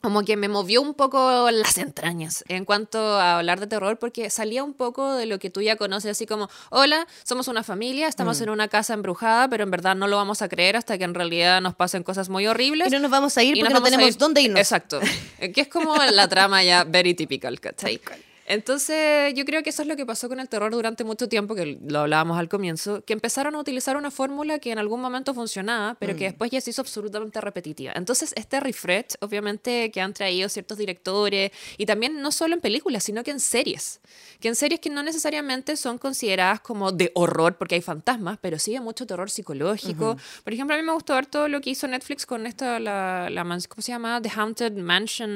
Como 0.00 0.24
que 0.24 0.36
me 0.36 0.48
movió 0.48 0.80
un 0.80 0.94
poco 0.94 1.50
las 1.50 1.76
entrañas 1.76 2.44
en 2.48 2.64
cuanto 2.64 2.98
a 3.18 3.38
hablar 3.38 3.58
de 3.58 3.66
terror, 3.66 3.98
porque 3.98 4.30
salía 4.30 4.62
un 4.62 4.72
poco 4.74 5.14
de 5.14 5.26
lo 5.26 5.40
que 5.40 5.50
tú 5.50 5.60
ya 5.60 5.74
conoces, 5.74 6.12
así 6.12 6.24
como, 6.24 6.48
hola, 6.70 7.06
somos 7.24 7.48
una 7.48 7.64
familia, 7.64 8.06
Mm. 8.06 8.10
estamos 8.10 8.40
en 8.40 8.50
una 8.50 8.68
casa 8.68 8.94
embrujada, 8.94 9.48
pero 9.48 9.64
en 9.64 9.70
verdad 9.72 9.96
no 9.96 10.06
lo 10.06 10.16
vamos 10.16 10.40
a 10.40 10.48
creer 10.48 10.76
hasta 10.76 10.98
que 10.98 11.04
en 11.04 11.14
realidad 11.14 11.60
nos 11.60 11.74
pasen 11.74 12.04
cosas 12.04 12.28
muy 12.28 12.46
horribles. 12.46 12.88
Y 12.88 12.90
no 12.92 13.00
nos 13.00 13.10
vamos 13.10 13.36
a 13.36 13.42
ir 13.42 13.58
porque 13.58 13.74
no 13.74 13.82
tenemos 13.82 14.08
ir- 14.10 14.18
dónde 14.18 14.40
irnos. 14.42 14.60
Exacto. 14.60 15.00
Que 15.38 15.60
es 15.62 15.68
como 15.68 15.96
la 15.96 16.28
trama 16.28 16.62
ya 16.62 16.84
very 16.84 17.14
typical, 17.14 17.58
¿cachai? 17.58 18.00
Entonces, 18.48 19.34
yo 19.34 19.44
creo 19.44 19.62
que 19.62 19.70
eso 19.70 19.82
es 19.82 19.88
lo 19.88 19.94
que 19.94 20.06
pasó 20.06 20.28
con 20.28 20.40
el 20.40 20.48
terror 20.48 20.70
durante 20.72 21.04
mucho 21.04 21.28
tiempo, 21.28 21.54
que 21.54 21.78
lo 21.86 22.00
hablábamos 22.00 22.38
al 22.38 22.48
comienzo, 22.48 23.04
que 23.04 23.12
empezaron 23.12 23.54
a 23.54 23.58
utilizar 23.58 23.96
una 23.98 24.10
fórmula 24.10 24.58
que 24.58 24.72
en 24.72 24.78
algún 24.78 25.00
momento 25.02 25.34
funcionaba, 25.34 25.96
pero 26.00 26.14
Mm. 26.14 26.16
que 26.16 26.24
después 26.24 26.50
ya 26.50 26.60
se 26.62 26.70
hizo 26.70 26.80
absolutamente 26.80 27.40
repetitiva. 27.42 27.92
Entonces, 27.94 28.32
este 28.36 28.58
refresh, 28.58 29.16
obviamente, 29.20 29.90
que 29.90 30.00
han 30.00 30.14
traído 30.14 30.48
ciertos 30.48 30.78
directores, 30.78 31.50
y 31.76 31.84
también 31.84 32.22
no 32.22 32.32
solo 32.32 32.54
en 32.54 32.62
películas, 32.62 33.04
sino 33.04 33.22
que 33.22 33.30
en 33.32 33.40
series, 33.40 34.00
que 34.40 34.48
en 34.48 34.54
series 34.54 34.80
que 34.80 34.88
no 34.88 35.02
necesariamente 35.02 35.76
son 35.76 35.98
consideradas 35.98 36.60
como 36.60 36.90
de 36.90 37.12
horror, 37.14 37.56
porque 37.58 37.74
hay 37.74 37.82
fantasmas, 37.82 38.38
pero 38.40 38.58
sí 38.58 38.72
hay 38.74 38.80
mucho 38.80 39.06
terror 39.06 39.30
psicológico. 39.30 40.16
Por 40.42 40.52
ejemplo, 40.54 40.74
a 40.74 40.78
mí 40.78 40.84
me 40.84 40.92
gustó 40.92 41.14
ver 41.14 41.26
todo 41.26 41.48
lo 41.48 41.60
que 41.60 41.68
hizo 41.70 41.86
Netflix 41.86 42.24
con 42.24 42.46
esta, 42.46 42.80
la, 42.80 43.28
la 43.30 43.42
¿cómo 43.44 43.82
se 43.82 43.92
llama? 43.92 44.22
The 44.22 44.30
Haunted 44.34 44.72
Mansion, 44.72 45.30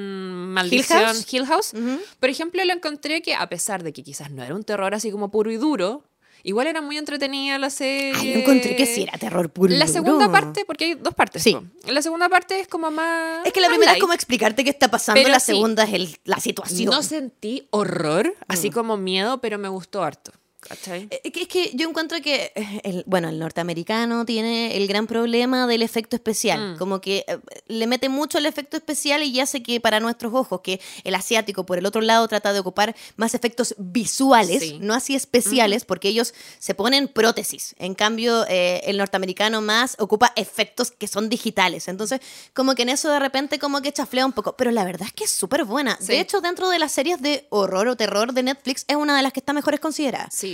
Maldición, 0.54 1.04
House? 1.04 1.32
Hill 1.32 1.46
House. 1.46 1.72
Por 2.18 2.30
ejemplo, 2.30 2.64
le 2.64 2.72
encontré 2.72 3.01
que 3.22 3.34
a 3.34 3.48
pesar 3.48 3.82
de 3.82 3.92
que 3.92 4.02
quizás 4.02 4.30
no 4.30 4.42
era 4.42 4.54
un 4.54 4.62
terror 4.64 4.94
así 4.94 5.10
como 5.10 5.30
puro 5.30 5.50
y 5.50 5.56
duro, 5.56 6.04
igual 6.44 6.66
era 6.66 6.80
muy 6.80 6.96
entretenida 6.98 7.58
la 7.58 7.70
serie. 7.70 8.12
Ay, 8.16 8.32
yo 8.34 8.38
encontré 8.40 8.74
que 8.76 8.86
sí 8.86 9.02
era 9.02 9.16
terror 9.18 9.50
puro 9.50 9.72
La 9.74 9.86
duro. 9.86 9.92
segunda 9.92 10.30
parte, 10.32 10.64
porque 10.64 10.84
hay 10.86 10.94
dos 10.94 11.14
partes. 11.14 11.42
Sí. 11.42 11.52
po. 11.54 11.64
La 11.92 12.02
segunda 12.02 12.28
parte 12.28 12.58
es 12.60 12.68
como 12.68 12.90
más. 12.90 13.44
Es 13.46 13.52
que 13.52 13.60
la 13.60 13.68
primera 13.68 13.92
es 13.92 13.94
light. 13.96 14.00
como 14.00 14.12
explicarte 14.14 14.64
qué 14.64 14.70
está 14.70 14.88
pasando, 14.90 15.18
Pero 15.20 15.30
la 15.30 15.40
sí. 15.40 15.52
segunda 15.52 15.84
es 15.84 15.92
el- 15.94 16.16
la 16.24 16.38
situación. 16.40 16.90
No 16.90 17.02
sentí 17.02 17.66
horror, 17.70 18.34
así 18.48 18.70
Mm. 18.70 18.72
como 18.72 18.96
miedo, 18.96 19.40
pero 19.40 19.58
me 19.58 19.68
gustó 19.68 20.02
harto. 20.02 20.32
¿Cachai? 20.68 21.08
Eh, 21.10 21.20
Es 21.24 21.32
que- 21.32 21.42
es 21.42 21.48
que 21.48 21.70
yo 21.74 21.88
encuentro 21.88 22.20
que, 22.22 22.52
eh, 22.54 22.80
el, 22.84 23.02
bueno, 23.06 23.28
el 23.28 23.38
norteamericano 23.38 24.24
tiene 24.24 24.76
el 24.76 24.86
gran 24.86 25.06
problema 25.06 25.66
del 25.66 25.82
efecto 25.82 26.14
especial. 26.16 26.74
Mm. 26.74 26.78
Como 26.78 27.00
que 27.00 27.24
eh, 27.26 27.38
le 27.66 27.86
mete 27.86 28.08
mucho 28.08 28.38
el 28.38 28.46
efecto 28.46 28.76
especial 28.76 29.22
y 29.24 29.40
hace 29.40 29.62
que 29.62 29.80
para 29.80 29.98
nuestros 30.00 30.32
ojos, 30.34 30.60
que 30.62 30.80
el 31.04 31.14
asiático 31.16 31.66
por 31.66 31.78
el 31.78 31.86
otro 31.86 32.00
lado 32.00 32.26
trata 32.28 32.52
de 32.52 32.60
ocupar 32.60 32.94
más 33.16 33.34
efectos 33.34 33.74
visuales, 33.78 34.60
Sí. 34.62 34.78
no 34.80 34.94
así 34.94 35.14
especiales, 35.16 35.84
porque 35.84 36.08
ellos 36.08 36.32
se 36.58 36.74
ponen 36.74 37.08
prótesis. 37.08 37.74
En 37.78 37.94
cambio, 37.94 38.44
eh, 38.48 38.80
el 38.84 38.98
norteamericano 38.98 39.60
más 39.62 39.96
ocupa 39.98 40.32
efectos 40.36 40.90
que 40.92 41.08
son 41.08 41.28
digitales. 41.28 41.88
Entonces, 41.88 42.20
como 42.54 42.74
que 42.74 42.82
en 42.82 42.88
eso 42.90 43.10
de 43.10 43.18
repente 43.18 43.58
como 43.58 43.82
que 43.82 43.92
chaflea 43.92 44.24
un 44.24 44.32
poco. 44.32 44.56
Pero 44.56 44.70
la 44.70 44.84
verdad 44.84 45.08
es 45.08 45.12
que 45.12 45.24
es 45.24 45.30
súper 45.30 45.64
buena. 45.64 45.96
Sí. 46.00 46.06
De 46.08 46.20
hecho, 46.20 46.40
dentro 46.40 46.68
de 46.70 46.78
las 46.78 46.92
series 46.92 47.20
de 47.20 47.46
horror 47.50 47.88
o 47.88 47.96
terror 47.96 48.32
de 48.32 48.42
Netflix, 48.44 48.84
es 48.86 48.96
una 48.96 49.16
de 49.16 49.22
las 49.22 49.32
que 49.32 49.40
está 49.40 49.52
mejores 49.52 49.80
consideradas. 49.80 50.32
Sí. 50.34 50.51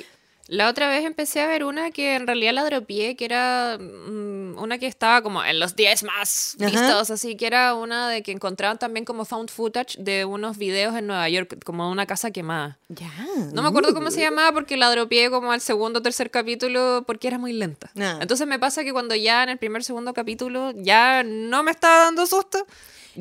La 0.48 0.70
otra 0.70 0.88
vez 0.88 1.04
empecé 1.04 1.42
a 1.42 1.46
ver 1.46 1.62
una 1.62 1.90
que 1.90 2.16
en 2.16 2.26
realidad 2.26 2.54
la 2.54 2.64
dropié, 2.64 3.16
que 3.16 3.26
era 3.26 3.76
mm, 3.78 4.58
una 4.58 4.78
que 4.78 4.86
estaba 4.86 5.20
como 5.20 5.44
en 5.44 5.60
los 5.60 5.76
10 5.76 6.04
más 6.04 6.56
vistos, 6.58 7.10
así 7.10 7.36
que 7.36 7.46
era 7.46 7.74
una 7.74 8.08
de 8.08 8.22
que 8.22 8.32
encontraban 8.32 8.78
también 8.78 9.04
como 9.04 9.26
found 9.26 9.50
footage 9.50 9.98
de 9.98 10.24
unos 10.24 10.56
videos 10.56 10.96
en 10.96 11.06
Nueva 11.06 11.28
York, 11.28 11.62
como 11.64 11.90
una 11.90 12.06
casa 12.06 12.30
quemada. 12.30 12.78
Ya. 12.88 13.12
No 13.52 13.60
me 13.60 13.68
acuerdo 13.68 13.92
cómo 13.92 14.10
se 14.10 14.22
llamaba 14.22 14.52
porque 14.52 14.78
la 14.78 14.90
dropié 14.90 15.30
como 15.30 15.52
al 15.52 15.60
segundo 15.60 15.98
o 15.98 16.02
tercer 16.02 16.30
capítulo 16.30 17.04
porque 17.06 17.28
era 17.28 17.36
muy 17.36 17.52
lenta. 17.52 17.90
Ah. 18.00 18.16
Entonces 18.22 18.46
me 18.46 18.58
pasa 18.58 18.84
que 18.84 18.92
cuando 18.92 19.14
ya 19.14 19.42
en 19.42 19.50
el 19.50 19.58
primer 19.58 19.84
segundo 19.84 20.14
capítulo 20.14 20.72
ya 20.74 21.24
no 21.24 21.62
me 21.62 21.72
estaba 21.72 22.04
dando 22.04 22.26
susto. 22.26 22.66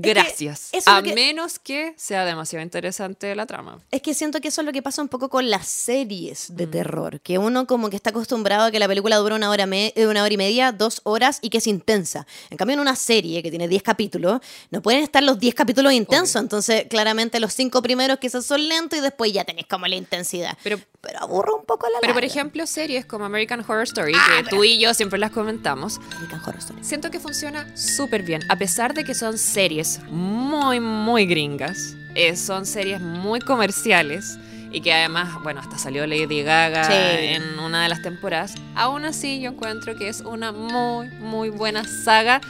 Gracias. 0.01 0.71
A 0.85 1.01
que- 1.01 1.13
menos 1.15 1.59
que 1.59 1.93
sea 1.97 2.23
demasiado 2.25 2.63
interesante 2.63 3.35
la 3.35 3.45
trama. 3.45 3.79
Es 3.91 4.01
que 4.01 4.13
siento 4.13 4.39
que 4.41 4.49
eso 4.49 4.61
es 4.61 4.65
lo 4.65 4.71
que 4.71 4.81
pasa 4.81 5.01
un 5.01 5.07
poco 5.09 5.29
con 5.29 5.49
las 5.49 5.67
series 5.67 6.49
Mm. 6.51 6.55
de 6.55 6.67
terror, 6.67 7.19
que 7.21 7.37
uno 7.37 7.65
como 7.67 7.89
que 7.89 7.95
está 7.95 8.11
acostumbrado 8.11 8.65
a 8.65 8.71
que 8.71 8.79
la 8.79 8.87
película 8.87 9.17
dura 9.17 9.35
una 9.35 9.49
hora, 9.49 9.65
me- 9.65 9.93
eh, 9.95 10.07
una 10.07 10.23
hora 10.23 10.33
y 10.33 10.37
media, 10.37 10.71
dos 10.71 11.01
horas 11.03 11.39
y 11.41 11.49
que 11.49 11.57
es 11.57 11.67
intensa. 11.67 12.27
En 12.49 12.57
cambio, 12.57 12.75
en 12.75 12.79
una 12.79 12.95
serie 12.95 13.41
que 13.41 13.49
tiene 13.49 13.67
10 13.67 13.81
capítulos, 13.83 14.39
no 14.69 14.81
pueden 14.81 15.01
estar 15.03 15.23
los 15.23 15.39
10 15.39 15.55
capítulos 15.55 15.93
intensos, 15.93 16.41
entonces 16.41 16.85
claramente 16.89 17.39
los 17.39 17.53
cinco 17.53 17.81
primeros 17.81 18.19
quizás 18.19 18.45
son 18.45 18.67
lentos 18.67 18.99
y 18.99 19.01
después 19.01 19.31
ya 19.33 19.43
tenés 19.45 19.65
como 19.65 19.87
la 19.87 19.95
intensidad. 19.95 20.57
Pero 20.63 20.79
Pero 20.99 21.19
aburre 21.19 21.51
un 21.53 21.63
poco 21.63 21.87
la 21.87 21.99
Pero 22.01 22.13
por 22.15 22.25
ejemplo, 22.25 22.65
series 22.67 23.05
como 23.05 23.23
American 23.23 23.61
Horror 23.61 23.83
Story, 23.83 24.13
Ah, 24.15 24.41
que 24.43 24.49
tú 24.49 24.63
y 24.63 24.77
yo 24.79 24.93
siempre 24.95 25.17
las 25.19 25.31
comentamos, 25.31 25.99
American 26.17 26.41
Horror 26.41 26.57
Story. 26.57 26.83
siento 26.83 27.11
que 27.11 27.19
funciona 27.19 27.71
súper 27.77 28.23
bien. 28.23 28.41
A 28.49 28.57
pesar 28.57 28.93
de 28.93 29.05
que 29.05 29.13
son 29.13 29.37
series 29.37 29.86
muy, 30.09 30.79
muy 30.79 31.25
gringas, 31.25 31.95
eh, 32.15 32.35
son 32.35 32.65
series 32.65 32.99
muy 33.01 33.39
comerciales 33.39 34.37
y 34.71 34.81
que 34.81 34.93
además, 34.93 35.29
bueno, 35.43 35.59
hasta 35.61 35.77
salió 35.77 36.05
Lady 36.07 36.43
Gaga 36.43 36.83
Sí. 36.85 36.93
en 36.93 37.59
una 37.59 37.83
de 37.83 37.89
las 37.89 38.01
temporadas. 38.01 38.55
Aún 38.75 39.05
así, 39.05 39.39
yo 39.39 39.51
encuentro 39.51 39.95
que 39.95 40.09
es 40.09 40.21
una 40.21 40.51
muy, 40.51 41.07
muy 41.21 41.49
buena 41.49 41.83
saga 41.85 42.41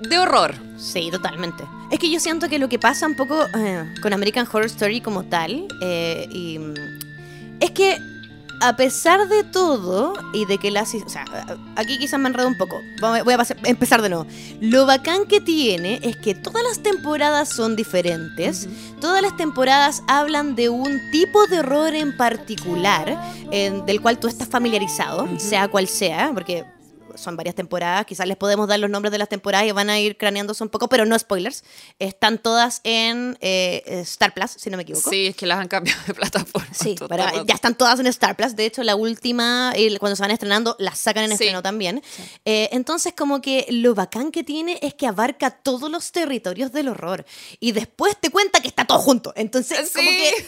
de 0.00 0.18
horror. 0.18 0.54
Sí, 0.76 1.08
totalmente. 1.10 1.64
Es 1.90 1.98
que 1.98 2.10
yo 2.10 2.18
siento 2.20 2.48
que 2.48 2.58
lo 2.58 2.68
que 2.68 2.78
pasa 2.78 3.06
un 3.06 3.14
poco 3.14 3.46
eh, 3.56 3.84
con 4.02 4.12
American 4.12 4.46
Horror 4.50 4.66
Story 4.66 5.00
como 5.00 5.22
tal, 5.24 5.66
eh, 5.80 6.26
y, 6.30 6.58
mm, 6.58 6.74
es 7.60 7.70
que 7.70 7.98
a 8.62 8.76
pesar 8.76 9.28
de 9.28 9.44
todo 9.44 10.14
y 10.32 10.44
de 10.46 10.58
que 10.58 10.70
las... 10.70 10.94
O 10.94 11.08
sea, 11.08 11.24
aquí 11.76 11.98
quizás 11.98 12.18
me 12.20 12.28
enredo 12.28 12.48
un 12.48 12.56
poco. 12.56 12.80
Voy 13.00 13.34
a 13.34 13.36
pasar- 13.38 13.58
empezar 13.64 14.00
de 14.02 14.08
nuevo. 14.08 14.26
Lo 14.60 14.86
bacán 14.86 15.26
que 15.26 15.40
tiene 15.40 15.98
es 16.02 16.16
que 16.16 16.34
todas 16.34 16.62
las 16.62 16.78
temporadas 16.80 17.48
son 17.48 17.76
diferentes. 17.76 18.68
Todas 19.00 19.20
las 19.22 19.36
temporadas 19.36 20.02
hablan 20.08 20.54
de 20.54 20.68
un 20.68 21.00
tipo 21.10 21.46
de 21.48 21.58
horror 21.60 21.94
en 21.94 22.16
particular, 22.16 23.20
eh, 23.50 23.82
del 23.86 24.00
cual 24.00 24.18
tú 24.18 24.28
estás 24.28 24.48
familiarizado, 24.48 25.28
sea 25.38 25.68
cual 25.68 25.88
sea, 25.88 26.30
porque 26.32 26.64
son 27.16 27.36
varias 27.36 27.54
temporadas, 27.54 28.06
quizás 28.06 28.26
les 28.26 28.36
podemos 28.36 28.68
dar 28.68 28.78
los 28.78 28.90
nombres 28.90 29.12
de 29.12 29.18
las 29.18 29.28
temporadas 29.28 29.66
y 29.66 29.72
van 29.72 29.90
a 29.90 29.98
ir 29.98 30.16
craneándose 30.16 30.62
un 30.62 30.70
poco, 30.70 30.88
pero 30.88 31.04
no 31.04 31.18
spoilers. 31.18 31.64
Están 31.98 32.38
todas 32.38 32.80
en 32.84 33.36
eh, 33.40 33.82
Star 34.02 34.34
Plus, 34.34 34.50
si 34.52 34.70
no 34.70 34.76
me 34.76 34.82
equivoco. 34.84 35.10
Sí, 35.10 35.26
es 35.28 35.36
que 35.36 35.46
las 35.46 35.58
han 35.58 35.68
cambiado 35.68 36.00
de 36.06 36.14
plataforma. 36.14 36.68
Sí, 36.72 36.96
rato. 37.08 37.44
ya 37.46 37.54
están 37.54 37.74
todas 37.76 37.98
en 38.00 38.06
Star 38.06 38.36
Plus. 38.36 38.56
De 38.56 38.66
hecho, 38.66 38.82
la 38.82 38.96
última, 38.96 39.72
cuando 40.00 40.16
se 40.16 40.22
van 40.22 40.30
estrenando, 40.30 40.76
las 40.78 40.98
sacan 40.98 41.24
en 41.24 41.30
Sí. 41.30 41.34
estreno 41.44 41.62
también. 41.62 42.02
Eh, 42.44 42.68
entonces, 42.72 43.14
como 43.16 43.40
que 43.40 43.66
lo 43.70 43.94
bacán 43.94 44.30
que 44.32 44.44
tiene 44.44 44.78
es 44.82 44.94
que 44.94 45.06
abarca 45.06 45.50
todos 45.50 45.90
los 45.90 46.12
territorios 46.12 46.72
del 46.72 46.88
horror. 46.88 47.24
Y 47.60 47.72
después 47.72 48.16
te 48.20 48.30
cuenta 48.30 48.60
que 48.60 48.68
está 48.68 48.84
todo 48.84 48.98
junto. 48.98 49.32
Entonces, 49.36 49.90
como 49.94 50.08
que 50.10 50.46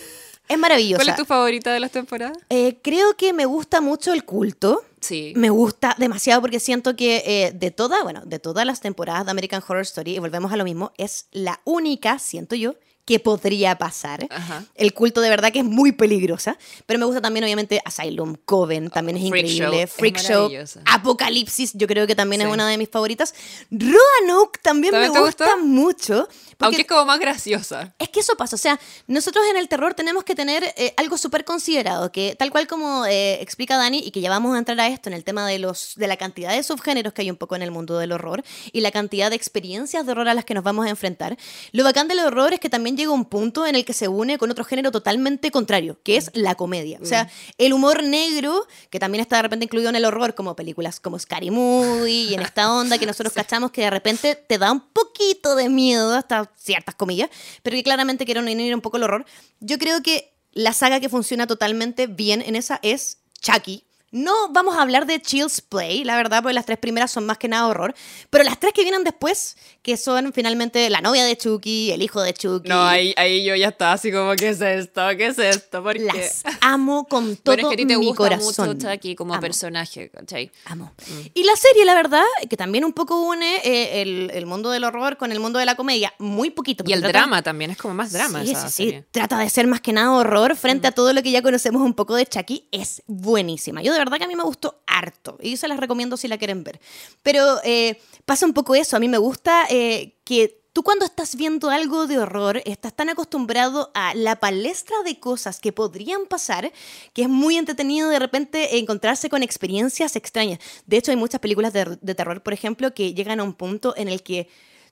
es 0.48 0.58
maravilloso. 0.58 1.02
¿Cuál 1.02 1.08
es 1.08 1.16
tu 1.16 1.24
favorita 1.24 1.72
de 1.72 1.80
las 1.80 1.90
temporadas? 1.90 2.36
Eh, 2.50 2.78
creo 2.82 3.16
que 3.16 3.32
me 3.32 3.46
gusta 3.46 3.80
mucho 3.80 4.12
el 4.12 4.24
culto. 4.24 4.84
Sí. 5.00 5.32
Me 5.36 5.50
gusta 5.50 5.94
demasiado 5.98 6.40
porque 6.40 6.60
siento 6.60 6.96
que 6.96 7.22
eh, 7.26 7.52
de 7.52 7.70
toda, 7.70 8.02
bueno, 8.02 8.22
de 8.24 8.38
todas 8.38 8.66
las 8.66 8.80
temporadas 8.80 9.24
de 9.24 9.30
American 9.30 9.62
Horror 9.66 9.82
Story, 9.82 10.16
y 10.16 10.18
volvemos 10.18 10.52
a 10.52 10.56
lo 10.56 10.64
mismo, 10.64 10.92
es 10.96 11.26
la 11.32 11.60
única, 11.64 12.18
siento 12.18 12.56
yo, 12.56 12.74
que 13.04 13.20
podría 13.20 13.76
pasar. 13.76 14.26
Ajá. 14.30 14.64
El 14.74 14.94
culto 14.94 15.20
de 15.20 15.28
verdad 15.28 15.52
que 15.52 15.58
es 15.58 15.64
muy 15.64 15.92
peligrosa, 15.92 16.56
pero 16.86 16.98
me 16.98 17.04
gusta 17.04 17.20
también 17.20 17.44
obviamente 17.44 17.80
Asylum, 17.84 18.36
Coven, 18.44 18.90
también 18.90 19.16
es 19.18 19.28
Freak 19.28 19.44
increíble, 19.44 19.76
Show, 19.76 19.80
es 19.80 19.92
Freak 19.92 20.18
Show. 20.18 20.50
Apocalipsis, 20.86 21.72
yo 21.74 21.86
creo 21.86 22.06
que 22.06 22.14
también 22.14 22.42
es 22.42 22.48
una 22.48 22.68
de 22.68 22.78
mis 22.78 22.88
favoritas. 22.88 23.34
Roanoke 23.70 24.58
también, 24.62 24.92
¿También 24.92 25.12
me 25.12 25.20
gusta 25.20 25.44
gustó? 25.54 25.66
mucho. 25.66 26.28
Aunque 26.60 26.82
es 26.82 26.86
como 26.86 27.04
más 27.04 27.18
graciosa. 27.18 27.94
es 27.98 28.08
que 28.08 28.20
eso 28.20 28.36
pasa, 28.36 28.56
o 28.56 28.58
sea, 28.58 28.80
nosotros 29.06 29.44
en 29.50 29.56
el 29.56 29.68
terror 29.68 29.94
tenemos 29.94 30.24
que 30.24 30.34
tener 30.34 30.64
eh, 30.76 30.94
algo 30.96 31.18
súper 31.18 31.44
considerado, 31.44 32.10
que 32.12 32.36
tal 32.38 32.50
cual 32.50 32.66
como 32.66 33.04
eh, 33.06 33.40
explica 33.42 33.76
Dani, 33.76 33.98
y 33.98 34.10
que 34.12 34.20
ya 34.20 34.30
vamos 34.30 34.54
a 34.54 34.58
entrar 34.58 34.78
a 34.80 34.88
esto 34.88 35.08
en 35.08 35.14
el 35.14 35.24
tema 35.24 35.46
de, 35.46 35.58
los, 35.58 35.94
de 35.96 36.06
la 36.06 36.16
cantidad 36.16 36.52
de 36.52 36.62
subgéneros 36.62 37.12
que 37.12 37.22
hay 37.22 37.30
un 37.30 37.36
poco 37.36 37.56
en 37.56 37.62
el 37.62 37.70
mundo 37.70 37.98
del 37.98 38.12
horror 38.12 38.42
y 38.72 38.80
la 38.80 38.90
cantidad 38.92 39.30
de 39.30 39.36
experiencias 39.36 40.06
de 40.06 40.12
horror 40.12 40.28
a 40.28 40.34
las 40.34 40.44
que 40.44 40.54
nos 40.54 40.64
vamos 40.64 40.86
a 40.86 40.90
enfrentar, 40.90 41.36
lo 41.72 41.84
bacán 41.84 42.08
del 42.08 42.20
horror 42.20 42.54
es 42.54 42.60
que 42.60 42.70
también 42.70 42.93
llega 42.96 43.12
un 43.12 43.24
punto 43.24 43.66
en 43.66 43.74
el 43.76 43.84
que 43.84 43.92
se 43.92 44.08
une 44.08 44.38
con 44.38 44.50
otro 44.50 44.64
género 44.64 44.90
totalmente 44.90 45.50
contrario, 45.50 45.98
que 46.02 46.16
es 46.16 46.30
la 46.34 46.54
comedia. 46.54 46.98
O 47.02 47.06
sea, 47.06 47.30
el 47.58 47.72
humor 47.72 48.02
negro, 48.02 48.66
que 48.90 48.98
también 48.98 49.22
está 49.22 49.36
de 49.36 49.42
repente 49.42 49.64
incluido 49.64 49.88
en 49.88 49.96
el 49.96 50.04
horror, 50.04 50.34
como 50.34 50.56
películas 50.56 51.00
como 51.00 51.18
Scary 51.18 51.50
Movie 51.50 52.30
y 52.30 52.34
en 52.34 52.40
esta 52.40 52.72
onda 52.72 52.98
que 52.98 53.06
nosotros 53.06 53.32
cachamos 53.34 53.70
que 53.70 53.82
de 53.82 53.90
repente 53.90 54.34
te 54.36 54.58
da 54.58 54.72
un 54.72 54.80
poquito 54.80 55.54
de 55.56 55.68
miedo 55.68 56.14
hasta 56.14 56.50
ciertas 56.56 56.94
comillas, 56.94 57.30
pero 57.62 57.74
que 57.76 57.82
claramente 57.82 58.24
quieren 58.24 58.44
unir 58.44 58.74
un 58.74 58.80
poco 58.80 58.96
el 58.96 59.04
horror. 59.04 59.24
Yo 59.60 59.78
creo 59.78 60.02
que 60.02 60.34
la 60.52 60.72
saga 60.72 61.00
que 61.00 61.08
funciona 61.08 61.46
totalmente 61.46 62.06
bien 62.06 62.42
en 62.42 62.56
esa 62.56 62.78
es 62.82 63.18
Chucky. 63.40 63.84
No 64.14 64.32
vamos 64.50 64.76
a 64.76 64.82
hablar 64.82 65.06
de 65.06 65.20
Chills 65.20 65.60
Play, 65.60 66.04
la 66.04 66.16
verdad, 66.16 66.40
porque 66.42 66.54
las 66.54 66.64
tres 66.66 66.78
primeras 66.78 67.10
son 67.10 67.26
más 67.26 67.36
que 67.36 67.48
nada 67.48 67.66
horror. 67.66 67.94
Pero 68.30 68.44
las 68.44 68.60
tres 68.60 68.72
que 68.72 68.82
vienen 68.82 69.02
después, 69.02 69.56
que 69.82 69.96
son 69.96 70.32
finalmente 70.32 70.88
la 70.88 71.00
novia 71.00 71.24
de 71.24 71.36
Chucky, 71.36 71.90
el 71.90 72.00
hijo 72.00 72.22
de 72.22 72.32
Chucky. 72.32 72.68
No, 72.68 72.84
ahí, 72.84 73.12
ahí 73.16 73.44
yo 73.44 73.56
ya 73.56 73.68
estaba 73.68 73.94
así 73.94 74.12
como, 74.12 74.32
¿qué 74.36 74.50
es 74.50 74.60
esto? 74.60 75.02
¿Qué 75.18 75.26
es 75.26 75.38
esto? 75.40 75.82
¿Por 75.82 75.94
qué? 75.96 76.04
Las 76.04 76.44
amo 76.60 77.06
con 77.08 77.36
todo 77.36 77.56
Pero 77.56 77.68
es 77.68 77.68
que 77.68 77.74
a 77.74 77.76
ti 77.76 77.86
te 77.86 77.98
mi 77.98 78.06
gusta 78.06 78.16
corazón. 78.22 78.68
mucho 78.68 78.88
Chucky 78.92 79.16
como 79.16 79.34
Amo. 79.34 79.40
personaje, 79.40 80.10
¿cachai? 80.10 80.52
Amo. 80.66 80.92
Y 81.34 81.42
la 81.42 81.56
serie, 81.56 81.84
la 81.84 81.94
verdad, 81.94 82.22
que 82.48 82.56
también 82.56 82.84
un 82.84 82.92
poco 82.92 83.20
une 83.20 83.56
eh, 83.64 84.00
el, 84.02 84.30
el 84.32 84.46
mundo 84.46 84.70
del 84.70 84.84
horror 84.84 85.16
con 85.16 85.32
el 85.32 85.40
mundo 85.40 85.58
de 85.58 85.66
la 85.66 85.74
comedia. 85.74 86.14
Muy 86.20 86.50
poquito. 86.50 86.84
Y 86.86 86.92
el 86.92 87.00
trata- 87.00 87.18
drama 87.18 87.42
también, 87.42 87.72
es 87.72 87.76
como 87.78 87.94
más 87.94 88.12
drama 88.12 88.44
Sí, 88.44 88.52
esa 88.52 88.68
sí, 88.68 88.74
sí. 88.76 88.84
serie. 88.90 89.04
Trata 89.10 89.38
de 89.38 89.50
ser 89.50 89.66
más 89.66 89.80
que 89.80 89.92
nada 89.92 90.12
horror 90.12 90.54
frente 90.54 90.86
a 90.86 90.92
todo 90.92 91.12
lo 91.12 91.20
que 91.22 91.32
ya 91.32 91.42
conocemos 91.42 91.82
un 91.82 91.94
poco 91.94 92.14
de 92.14 92.26
Chucky. 92.26 92.68
Es 92.70 93.02
buenísima. 93.06 93.82
Yo 93.82 93.92
de 93.92 94.03
verdad 94.04 94.18
que 94.18 94.24
a 94.24 94.28
mí 94.28 94.36
me 94.36 94.42
gustó 94.42 94.82
harto. 94.86 95.38
Y 95.40 95.56
se 95.56 95.68
las 95.68 95.78
recomiendo 95.78 96.16
si 96.16 96.28
la 96.28 96.38
quieren 96.38 96.64
ver. 96.64 96.80
Pero 97.22 97.60
eh, 97.64 98.00
pasa 98.24 98.46
un 98.46 98.52
poco 98.52 98.74
eso. 98.74 98.96
A 98.96 99.00
mí 99.00 99.08
me 99.08 99.18
gusta 99.18 99.66
eh, 99.68 100.16
que 100.24 100.64
tú 100.72 100.82
cuando 100.82 101.04
estás 101.04 101.36
viendo 101.36 101.70
algo 101.70 102.06
de 102.06 102.18
horror 102.18 102.60
estás 102.64 102.94
tan 102.94 103.08
acostumbrado 103.08 103.90
a 103.94 104.14
la 104.14 104.40
palestra 104.40 104.96
de 105.04 105.20
cosas 105.20 105.60
que 105.60 105.72
podrían 105.72 106.26
pasar 106.26 106.72
que 107.12 107.22
es 107.22 107.28
muy 107.28 107.56
entretenido 107.56 108.08
de 108.08 108.18
repente 108.18 108.78
encontrarse 108.78 109.30
con 109.30 109.42
experiencias 109.42 110.16
extrañas. 110.16 110.58
De 110.84 110.96
hecho, 110.96 111.12
hay 111.12 111.16
muchas 111.16 111.40
películas 111.40 111.72
de, 111.72 111.96
de 112.00 112.14
terror, 112.14 112.42
por 112.42 112.52
ejemplo, 112.52 112.92
que 112.92 113.14
llegan 113.14 113.40
a 113.40 113.44
un 113.44 113.54
punto 113.54 113.94
en 113.96 114.08
el 114.08 114.22
que 114.22 114.48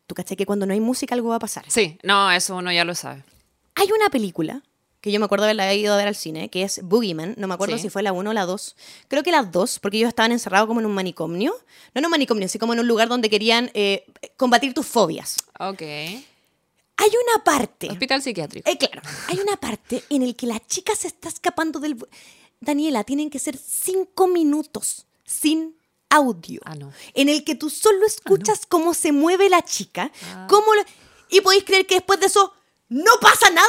tú 0.07 0.15
caché 0.15 0.37
que 0.37 0.47
cuando 0.47 0.67
no 0.67 0.73
hay 0.73 0.81
música 0.81 1.15
algo 1.15 1.31
va 1.31 1.37
a 1.37 1.41
pasar. 1.41 1.65
Sí, 1.69 1.99
no, 2.03 2.31
eso 2.31 2.57
uno 2.57 2.73
ya 2.73 2.85
lo 2.85 2.95
sabe. 2.95 3.25
Hay 3.75 3.89
una 3.91 4.09
película 4.11 4.63
que 5.03 5.13
yo 5.13 5.19
me 5.19 5.27
acuerdo 5.27 5.45
haberla 5.45 5.75
ido 5.75 5.93
a 5.93 5.97
ver 5.99 6.09
al 6.09 6.15
cine, 6.15 6.49
que 6.49 6.63
es 6.63 6.81
Boogeyman. 6.83 7.35
No 7.37 7.47
me 7.49 7.55
acuerdo 7.55 7.77
Sí. 7.77 7.83
si 7.83 7.89
fue 7.91 8.03
la 8.03 8.13
1 8.15 8.31
o 8.31 8.33
la 8.33 8.47
2. 8.47 8.77
Creo 9.09 9.23
que 9.23 9.31
las 9.33 9.53
dos, 9.53 9.79
porque 9.81 9.99
ellos 9.99 10.09
estaban 10.09 10.33
encerrados 10.33 10.67
como 10.69 10.81
en 10.81 10.87
un 10.87 10.95
manicomio. 10.95 11.53
No 11.95 11.99
en 11.99 12.05
un 12.07 12.11
manicomio, 12.11 12.49
sino 12.49 12.61
como 12.61 12.73
en 12.73 12.81
un 12.81 12.89
lugar 12.89 13.09
donde 13.09 13.29
querían 13.29 13.71
eh, 13.75 14.07
combatir 14.39 14.73
tus 14.73 14.87
fobias. 14.87 15.37
Ok. 15.59 15.83
Hay 15.83 17.11
una 17.11 17.43
parte. 17.45 17.89
Hospital 17.91 18.23
psiquiátrico. 18.23 18.71
Eh, 18.71 18.79
claro, 18.79 19.03
hay 19.29 19.41
una 19.41 19.57
parte 19.57 20.05
en 20.09 20.23
el 20.23 20.37
que 20.37 20.47
la 20.47 20.65
chica 20.67 20.95
se 20.95 21.09
está 21.09 21.29
escapando 21.29 21.81
del... 21.81 21.97
Daniela, 22.61 23.03
tienen 23.03 23.29
que 23.29 23.41
ser 23.41 23.57
cinco 23.57 24.29
minutos 24.29 25.07
sin 25.25 25.75
audio. 26.11 26.61
Ah, 26.65 26.77
no. 26.77 26.93
En 27.15 27.29
el 27.29 27.43
que 27.43 27.57
tú 27.57 27.71
solo 27.71 28.07
escuchas 28.07 28.67
cómo 28.69 28.95
se 28.95 29.11
mueve 29.11 29.49
la 29.49 29.63
chica, 29.63 30.13
Ah. 30.33 30.47
cómo... 30.49 30.73
lo- 30.75 30.85
Y 31.29 31.41
podéis 31.41 31.65
creer 31.65 31.87
que 31.87 31.97
después 31.97 32.21
de 32.21 32.27
eso 32.27 32.53
no 32.89 33.11
pasa 33.21 33.51
nada. 33.51 33.67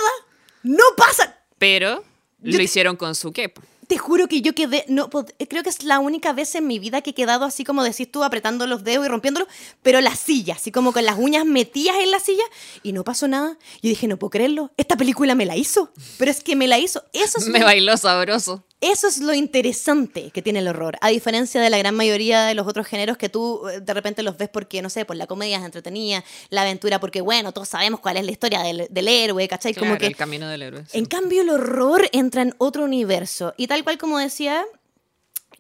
No 0.63 0.83
pasa... 0.97 1.37
Pero 1.57 2.03
Yo 2.41 2.51
lo 2.53 2.57
te- 2.57 2.63
hicieron 2.63 2.95
con 2.97 3.15
su 3.15 3.31
quepo. 3.31 3.61
Te 3.87 3.97
juro 3.97 4.27
que 4.27 4.41
yo 4.41 4.55
quedé, 4.55 4.85
no, 4.87 5.09
pod- 5.09 5.33
creo 5.49 5.61
que 5.61 5.69
es 5.69 5.83
la 5.83 5.99
única 5.99 6.31
vez 6.31 6.55
en 6.55 6.65
mi 6.65 6.79
vida 6.79 7.01
que 7.01 7.09
he 7.09 7.13
quedado 7.13 7.43
así 7.45 7.63
como 7.65 7.83
decís 7.83 8.09
tú, 8.09 8.23
apretando 8.23 8.65
los 8.65 8.83
dedos 8.85 9.05
y 9.05 9.09
rompiéndolos, 9.09 9.49
pero 9.81 9.99
la 9.99 10.15
silla, 10.15 10.55
así 10.55 10.71
como 10.71 10.93
con 10.93 11.03
las 11.05 11.17
uñas 11.19 11.45
metidas 11.45 11.97
en 12.01 12.09
la 12.09 12.19
silla 12.19 12.43
y 12.81 12.93
no 12.93 13.03
pasó 13.03 13.27
nada. 13.27 13.57
Yo 13.81 13.89
dije, 13.89 14.07
no 14.07 14.17
puedo 14.17 14.31
creerlo, 14.31 14.71
esta 14.77 14.95
película 14.95 15.35
me 15.35 15.45
la 15.45 15.57
hizo, 15.57 15.91
pero 16.17 16.31
es 16.31 16.41
que 16.41 16.55
me 16.55 16.67
la 16.67 16.79
hizo. 16.79 17.03
Eso 17.11 17.39
es, 17.39 17.47
Me 17.49 17.61
bailó 17.63 17.95
sabroso. 17.97 18.63
Eso 18.91 19.07
es 19.07 19.19
lo 19.19 19.33
interesante 19.33 20.29
que 20.31 20.41
tiene 20.41 20.59
el 20.59 20.67
horror, 20.67 20.97
a 21.01 21.09
diferencia 21.09 21.61
de 21.61 21.69
la 21.69 21.77
gran 21.77 21.95
mayoría 21.95 22.45
de 22.45 22.53
los 22.53 22.67
otros 22.67 22.85
géneros 22.85 23.17
que 23.17 23.29
tú 23.29 23.67
eh, 23.69 23.79
de 23.79 23.93
repente 23.93 24.23
los 24.23 24.37
ves 24.37 24.49
porque, 24.49 24.81
no 24.81 24.89
sé, 24.89 25.05
por 25.05 25.15
la 25.15 25.25
comedia 25.25 25.57
es 25.57 25.63
entretenida, 25.65 26.23
la 26.49 26.63
aventura 26.63 26.99
porque, 26.99 27.21
bueno, 27.21 27.53
todos 27.53 27.69
sabemos 27.69 27.99
cuál 27.99 28.17
es 28.17 28.25
la 28.25 28.31
historia 28.31 28.61
del, 28.61 28.87
del 28.89 29.07
héroe, 29.07 29.47
¿cachai? 29.47 29.73
Claro, 29.73 29.87
como 29.87 29.99
que 29.99 30.07
el 30.07 30.15
camino 30.15 30.47
del 30.49 30.61
héroe. 30.61 30.83
sí. 30.87 30.97
en 30.97 31.05
cambio, 31.05 31.41
el 31.41 31.49
horror 31.49 32.09
entra 32.11 32.41
en 32.41 32.53
otro 32.57 32.83
universo. 32.83 33.53
Y 33.57 33.67
tal 33.67 33.83
cual 33.83 33.97
como 33.97 34.19
decía, 34.19 34.65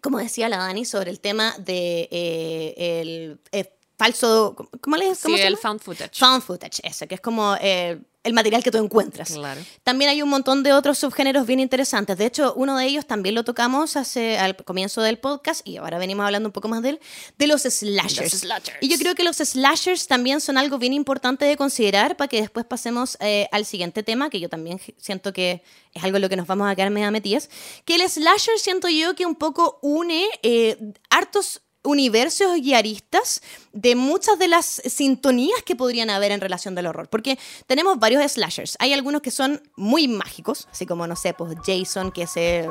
como 0.01 0.19
decía 0.19 0.49
la 0.49 0.57
Dani 0.57 0.83
sobre 0.83 1.09
el 1.09 1.19
tema 1.19 1.55
de 1.59 2.09
eh, 2.11 2.99
el 3.01 3.39
eh, 3.51 3.71
falso. 4.03 4.55
¿Cómo 4.81 4.97
le 4.97 5.15
Sí, 5.15 5.33
el 5.33 5.57
found 5.57 5.79
footage. 5.79 6.19
Found 6.19 6.43
footage, 6.43 6.81
eso, 6.83 7.07
que 7.07 7.15
es 7.15 7.21
como 7.21 7.55
eh, 7.61 7.99
el 8.23 8.33
material 8.33 8.63
que 8.63 8.71
tú 8.71 8.77
encuentras. 8.77 9.31
Claro. 9.31 9.61
También 9.83 10.09
hay 10.09 10.21
un 10.21 10.29
montón 10.29 10.63
de 10.63 10.73
otros 10.73 10.97
subgéneros 10.97 11.45
bien 11.45 11.59
interesantes. 11.59 12.17
De 12.17 12.25
hecho, 12.25 12.53
uno 12.55 12.77
de 12.77 12.85
ellos 12.85 13.05
también 13.05 13.35
lo 13.35 13.43
tocamos 13.43 13.95
hace, 13.97 14.37
al 14.37 14.55
comienzo 14.55 15.01
del 15.01 15.19
podcast 15.19 15.67
y 15.67 15.77
ahora 15.77 15.97
venimos 15.97 16.25
hablando 16.25 16.49
un 16.49 16.53
poco 16.53 16.67
más 16.67 16.81
de 16.81 16.89
él, 16.89 16.99
de 17.37 17.47
los 17.47 17.63
slashers. 17.63 18.33
Los 18.33 18.41
slashers. 18.41 18.77
Y 18.81 18.87
yo 18.89 18.97
creo 18.97 19.15
que 19.15 19.23
los 19.23 19.37
slashers 19.37 20.07
también 20.07 20.41
son 20.41 20.57
algo 20.57 20.77
bien 20.77 20.93
importante 20.93 21.45
de 21.45 21.57
considerar 21.57 22.15
para 22.17 22.27
que 22.27 22.41
después 22.41 22.65
pasemos 22.65 23.17
eh, 23.19 23.47
al 23.51 23.65
siguiente 23.65 24.03
tema, 24.03 24.29
que 24.29 24.39
yo 24.39 24.49
también 24.49 24.79
siento 24.97 25.33
que 25.33 25.63
es 25.93 26.03
algo 26.03 26.17
en 26.17 26.21
lo 26.21 26.29
que 26.29 26.37
nos 26.37 26.47
vamos 26.47 26.69
a 26.69 26.75
quedar 26.75 26.89
media 26.91 27.11
metidas, 27.11 27.49
que 27.85 27.95
el 27.95 28.09
slasher 28.09 28.57
siento 28.57 28.87
yo 28.87 29.15
que 29.15 29.25
un 29.25 29.35
poco 29.35 29.79
une 29.81 30.27
eh, 30.41 30.77
hartos 31.09 31.61
universos 31.83 32.57
y 32.57 32.73
aristas 32.73 33.41
de 33.73 33.95
muchas 33.95 34.39
de 34.39 34.47
las 34.47 34.81
sintonías 34.85 35.61
que 35.63 35.75
podrían 35.75 36.09
haber 36.09 36.31
en 36.31 36.39
relación 36.41 36.75
del 36.75 36.87
horror. 36.87 37.09
Porque 37.09 37.37
tenemos 37.67 37.99
varios 37.99 38.31
slashers. 38.31 38.77
Hay 38.79 38.93
algunos 38.93 39.21
que 39.21 39.31
son 39.31 39.61
muy 39.75 40.07
mágicos, 40.07 40.67
así 40.71 40.85
como, 40.85 41.05
no 41.07 41.15
sé, 41.15 41.33
pues 41.33 41.55
Jason, 41.65 42.11
que 42.11 42.27
se... 42.27 42.67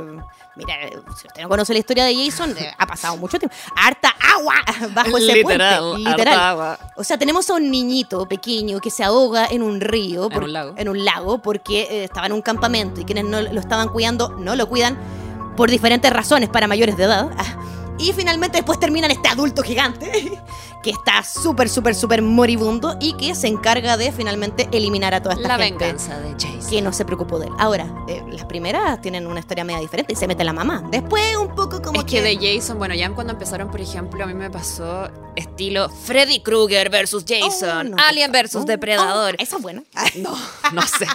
Mira, 0.56 0.74
si 1.20 1.26
usted 1.26 1.42
no 1.42 1.48
conoce 1.48 1.72
la 1.72 1.78
historia 1.78 2.04
de 2.04 2.14
Jason, 2.14 2.56
eh, 2.58 2.72
ha 2.76 2.86
pasado 2.86 3.16
mucho 3.16 3.38
tiempo. 3.38 3.54
Harta 3.76 4.14
agua 4.34 4.54
bajo 4.94 5.18
ese 5.18 5.34
Literal, 5.34 5.92
puente. 5.92 6.10
harta 6.10 6.50
agua. 6.50 6.78
O 6.96 7.04
sea, 7.04 7.18
tenemos 7.18 7.48
a 7.50 7.54
un 7.54 7.70
niñito 7.70 8.26
pequeño 8.26 8.80
que 8.80 8.90
se 8.90 9.04
ahoga 9.04 9.46
en 9.46 9.62
un 9.62 9.80
río. 9.80 10.28
En 10.30 10.42
un 10.44 10.52
lago. 10.52 10.74
En 10.76 10.88
un 10.88 11.04
lago 11.04 11.42
porque 11.42 11.82
eh, 11.82 12.04
estaba 12.04 12.26
en 12.26 12.32
un 12.32 12.42
campamento 12.42 13.00
y 13.00 13.04
quienes 13.04 13.24
no 13.24 13.42
lo 13.42 13.60
estaban 13.60 13.88
cuidando 13.88 14.30
no 14.38 14.56
lo 14.56 14.68
cuidan 14.68 14.98
por 15.56 15.70
diferentes 15.70 16.10
razones 16.12 16.48
para 16.48 16.66
mayores 16.66 16.96
de 16.96 17.04
edad. 17.04 17.30
Y 17.98 18.12
finalmente 18.12 18.58
después 18.58 18.80
terminan 18.80 19.10
este 19.10 19.28
adulto 19.28 19.62
gigante 19.62 20.40
que 20.82 20.90
está 20.90 21.22
súper, 21.22 21.68
súper, 21.68 21.94
súper 21.94 22.22
moribundo 22.22 22.96
y 23.00 23.14
que 23.14 23.34
se 23.34 23.46
encarga 23.46 23.96
de 23.96 24.10
finalmente 24.12 24.68
eliminar 24.72 25.14
a 25.14 25.22
toda 25.22 25.36
esta 25.36 25.48
La 25.56 25.58
gente. 25.64 25.84
venganza 25.84 26.18
de 26.20 26.32
Jason. 26.32 26.68
que 26.70 26.82
no 26.82 26.92
se 26.92 27.04
preocupó 27.04 27.38
de 27.38 27.46
él. 27.46 27.52
Ahora, 27.58 27.86
eh, 28.08 28.22
las 28.30 28.44
primeras 28.46 29.00
tienen 29.00 29.26
una 29.26 29.40
historia 29.40 29.62
media 29.64 29.80
diferente 29.80 30.12
y 30.12 30.16
se 30.16 30.26
mete 30.26 30.42
la 30.44 30.52
mamá. 30.52 30.82
Después 30.90 31.36
un 31.36 31.54
poco 31.54 31.80
como 31.80 32.00
Es 32.00 32.06
que 32.06 32.20
de 32.22 32.36
Jason, 32.36 32.78
bueno, 32.78 32.94
ya 32.94 33.08
cuando 33.10 33.32
empezaron, 33.32 33.70
por 33.70 33.80
ejemplo, 33.80 34.24
a 34.24 34.26
mí 34.26 34.34
me 34.34 34.50
pasó 34.50 35.08
estilo 35.36 35.88
Freddy 35.88 36.40
Krueger 36.40 36.90
versus 36.90 37.24
Jason, 37.26 37.86
Oh, 37.92 37.96
no, 37.96 37.96
Alien 38.08 38.32
versus 38.32 38.62
tal. 38.62 38.66
Depredador. 38.66 39.36
Oh, 39.38 39.42
esa 39.42 39.56
es 39.56 39.62
buena. 39.62 39.82
No, 40.16 40.36
no 40.72 40.82
sé. 40.82 41.06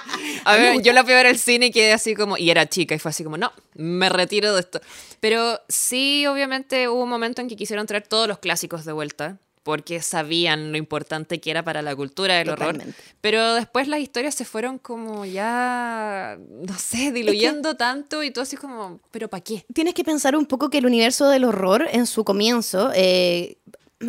A 0.45 0.55
ver, 0.55 0.82
yo 0.82 0.93
la 0.93 1.03
fui 1.03 1.13
a 1.13 1.18
ver 1.18 1.28
al 1.28 1.38
cine 1.38 1.68
y 1.68 1.72
quedé 1.72 1.93
así 1.93 2.15
como, 2.15 2.38
y 2.38 2.49
era 2.49 2.68
chica, 2.68 2.95
y 2.95 2.99
fue 2.99 3.09
así 3.09 3.24
como, 3.24 3.38
no, 3.38 3.51
me 3.76 4.07
retiro 4.09 4.53
de 4.53 4.61
esto. 4.61 4.80
Pero 5.20 5.59
sí, 5.68 6.26
obviamente 6.28 6.88
hubo 6.88 7.03
un 7.03 7.09
momento 7.09 7.41
en 7.41 7.47
que 7.49 7.55
quisieron 7.55 7.86
traer 7.86 8.07
todos 8.07 8.28
los 8.28 8.39
clásicos 8.39 8.86
de 8.86 8.93
vuelta, 8.93 9.38
porque 9.68 10.01
sabían 10.01 10.72
lo 10.72 10.78
importante 10.78 11.41
que 11.41 11.51
era 11.51 11.61
para 11.61 11.82
la 11.82 11.93
cultura 11.93 12.36
del 12.36 12.49
horror. 12.51 12.72
Totalmente. 12.72 13.01
Pero 13.20 13.53
después 13.55 13.89
las 13.89 13.99
historias 13.99 14.34
se 14.34 14.45
fueron 14.45 14.78
como 14.80 15.26
ya, 15.26 16.38
no 16.39 16.80
sé, 16.80 17.11
diluyendo 17.11 17.76
tanto 17.76 18.24
y 18.24 18.32
todo 18.32 18.43
así 18.43 18.55
como, 18.55 19.01
¿pero 19.11 19.28
para 19.28 19.43
qué? 19.43 19.65
Tienes 19.74 19.93
que 19.93 20.05
pensar 20.05 20.38
un 20.38 20.45
poco 20.45 20.70
que 20.70 20.78
el 20.78 20.86
universo 20.86 21.28
del 21.28 21.43
horror 21.43 21.86
en 21.91 22.07
su 22.07 22.24
comienzo 22.24 22.91
eh, 22.95 23.57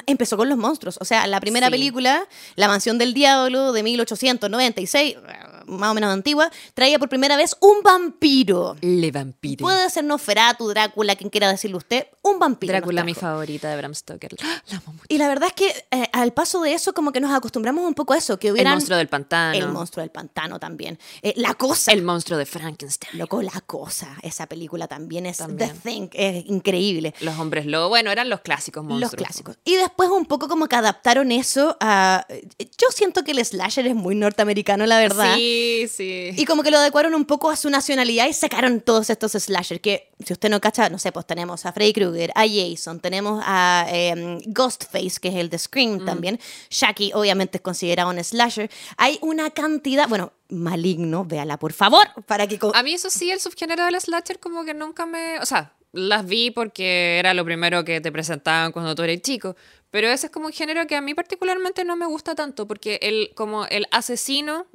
empezó 0.06 0.36
con 0.36 0.48
los 0.48 0.58
monstruos. 0.58 0.96
O 1.00 1.04
sea, 1.04 1.26
la 1.26 1.40
primera 1.40 1.66
Sí. 1.66 1.72
película, 1.72 2.22
La 2.54 2.68
Mansión 2.68 2.96
del 2.98 3.12
Diablo 3.12 3.72
de 3.72 3.82
1896, 3.82 5.16
eh, 5.16 5.20
más 5.68 5.90
o 5.90 5.94
menos 5.94 6.12
antigua, 6.12 6.50
traía 6.74 6.98
por 6.98 7.08
primera 7.08 7.36
vez 7.36 7.56
un 7.60 7.82
vampiro. 7.82 8.76
Le 8.80 9.10
vampiro. 9.10 9.62
Puede 9.62 9.88
ser 9.90 10.04
Nosferatu, 10.04 10.68
Drácula, 10.68 11.16
quien 11.16 11.30
quiera 11.30 11.48
decirle 11.50 11.76
usted, 11.76 12.06
un 12.22 12.38
vampiro. 12.38 12.72
Drácula, 12.72 13.04
mi 13.04 13.14
favorita 13.14 13.70
de 13.70 13.76
Bram 13.76 13.94
Stoker. 13.94 14.34
La 14.70 14.76
amo 14.76 14.92
mucho. 14.92 15.04
Y 15.08 15.18
la 15.18 15.28
verdad 15.28 15.48
es 15.48 15.54
que 15.54 15.86
eh, 15.90 16.08
al 16.12 16.32
paso 16.32 16.60
de 16.62 16.74
eso, 16.74 16.92
como 16.92 17.12
que 17.12 17.20
nos 17.20 17.32
acostumbramos 17.32 17.86
un 17.86 17.94
poco 17.94 18.14
a 18.14 18.18
eso, 18.18 18.38
que 18.38 18.52
hubieran... 18.52 18.72
El 18.72 18.76
monstruo 18.76 18.98
del 18.98 19.08
pantano. 19.08 19.58
El 19.58 19.68
monstruo 19.68 20.02
del 20.02 20.10
pantano 20.10 20.58
también. 20.58 20.98
Eh, 21.22 21.34
la 21.36 21.54
cosa. 21.54 21.92
El 21.92 22.02
monstruo 22.02 22.38
de 22.38 22.46
Frankenstein. 22.46 23.18
Loco, 23.18 23.42
la 23.42 23.60
cosa. 23.60 24.16
Esa 24.22 24.46
película 24.46 24.88
también 24.88 25.26
es 25.26 25.38
También. 25.38 25.78
The 25.82 25.90
Thing. 25.90 26.08
Es 26.12 26.46
increíble. 26.46 27.14
Los 27.20 27.38
hombres 27.38 27.66
lobo. 27.66 27.88
Bueno, 27.88 28.10
eran 28.10 28.28
los 28.28 28.40
clásicos 28.40 28.84
monstruos. 28.84 29.12
Los 29.12 29.18
clásicos. 29.18 29.56
Y 29.64 29.76
después 29.76 30.10
un 30.10 30.26
poco 30.26 30.48
como 30.48 30.68
que 30.68 30.76
adaptaron 30.76 31.32
eso 31.32 31.76
a... 31.80 32.26
Yo 32.58 32.88
siento 32.90 33.24
que 33.24 33.32
el 33.32 33.44
slasher 33.44 33.86
es 33.86 33.94
muy 33.94 34.14
norteamericano, 34.14 34.86
la 34.86 34.98
verdad. 34.98 35.34
Sí, 35.36 35.57
sí. 35.88 36.30
Y 36.36 36.44
como 36.46 36.62
que 36.62 36.70
lo 36.70 36.78
adecuaron 36.78 37.14
un 37.14 37.24
poco 37.24 37.50
a 37.50 37.56
su 37.56 37.68
nacionalidad 37.68 38.26
y 38.28 38.32
sacaron 38.32 38.80
todos 38.80 39.10
estos 39.10 39.32
slashers. 39.32 39.80
Que 39.80 40.10
si 40.24 40.32
usted 40.32 40.48
no 40.48 40.60
cacha, 40.60 40.88
no 40.88 40.98
sé, 40.98 41.12
pues 41.12 41.26
tenemos 41.26 41.66
a 41.66 41.72
Freddy 41.72 41.92
Krueger, 41.92 42.32
a 42.34 42.44
Jason, 42.46 43.00
tenemos 43.00 43.42
a 43.44 43.86
em, 43.90 44.40
Ghostface, 44.46 45.20
que 45.20 45.28
es 45.28 45.34
el 45.34 45.50
de 45.50 45.58
Mm. 45.58 45.60
Scream 45.60 46.04
también. 46.04 46.40
Shaggy, 46.70 47.12
obviamente, 47.14 47.58
es 47.58 47.62
considerado 47.62 48.10
un 48.10 48.22
slasher. 48.22 48.70
Hay 48.96 49.18
una 49.22 49.50
cantidad, 49.50 50.08
bueno, 50.08 50.32
maligno, 50.48 51.24
véala 51.24 51.58
por 51.58 51.72
favor, 51.72 52.06
para 52.26 52.46
que. 52.46 52.58
A 52.74 52.82
mí 52.82 52.94
eso 52.94 53.10
sí, 53.10 53.30
el 53.30 53.40
subgénero 53.40 53.84
del 53.84 54.00
slasher 54.00 54.38
como 54.38 54.64
que 54.64 54.74
nunca 54.74 55.04
me... 55.06 55.38
O 55.40 55.46
sea, 55.46 55.74
las 55.92 56.26
vi 56.26 56.50
porque 56.50 57.18
era 57.18 57.34
lo 57.34 57.44
primero 57.44 57.84
que 57.84 58.00
te 58.00 58.12
presentaban 58.12 58.72
cuando 58.72 58.94
tú 58.94 59.02
eras 59.02 59.20
chico. 59.22 59.56
Pero 59.90 60.08
ese 60.08 60.26
es 60.26 60.32
como 60.32 60.46
un 60.48 60.52
género 60.52 60.86
que 60.86 60.96
a 60.96 61.00
mí 61.00 61.14
particularmente 61.14 61.82
no 61.82 61.96
me 61.96 62.04
gusta 62.04 62.34
tanto 62.34 62.68
porque 62.68 62.98
el, 63.00 63.30
como 63.34 63.64
el 63.66 63.86
asesino, 63.90 64.66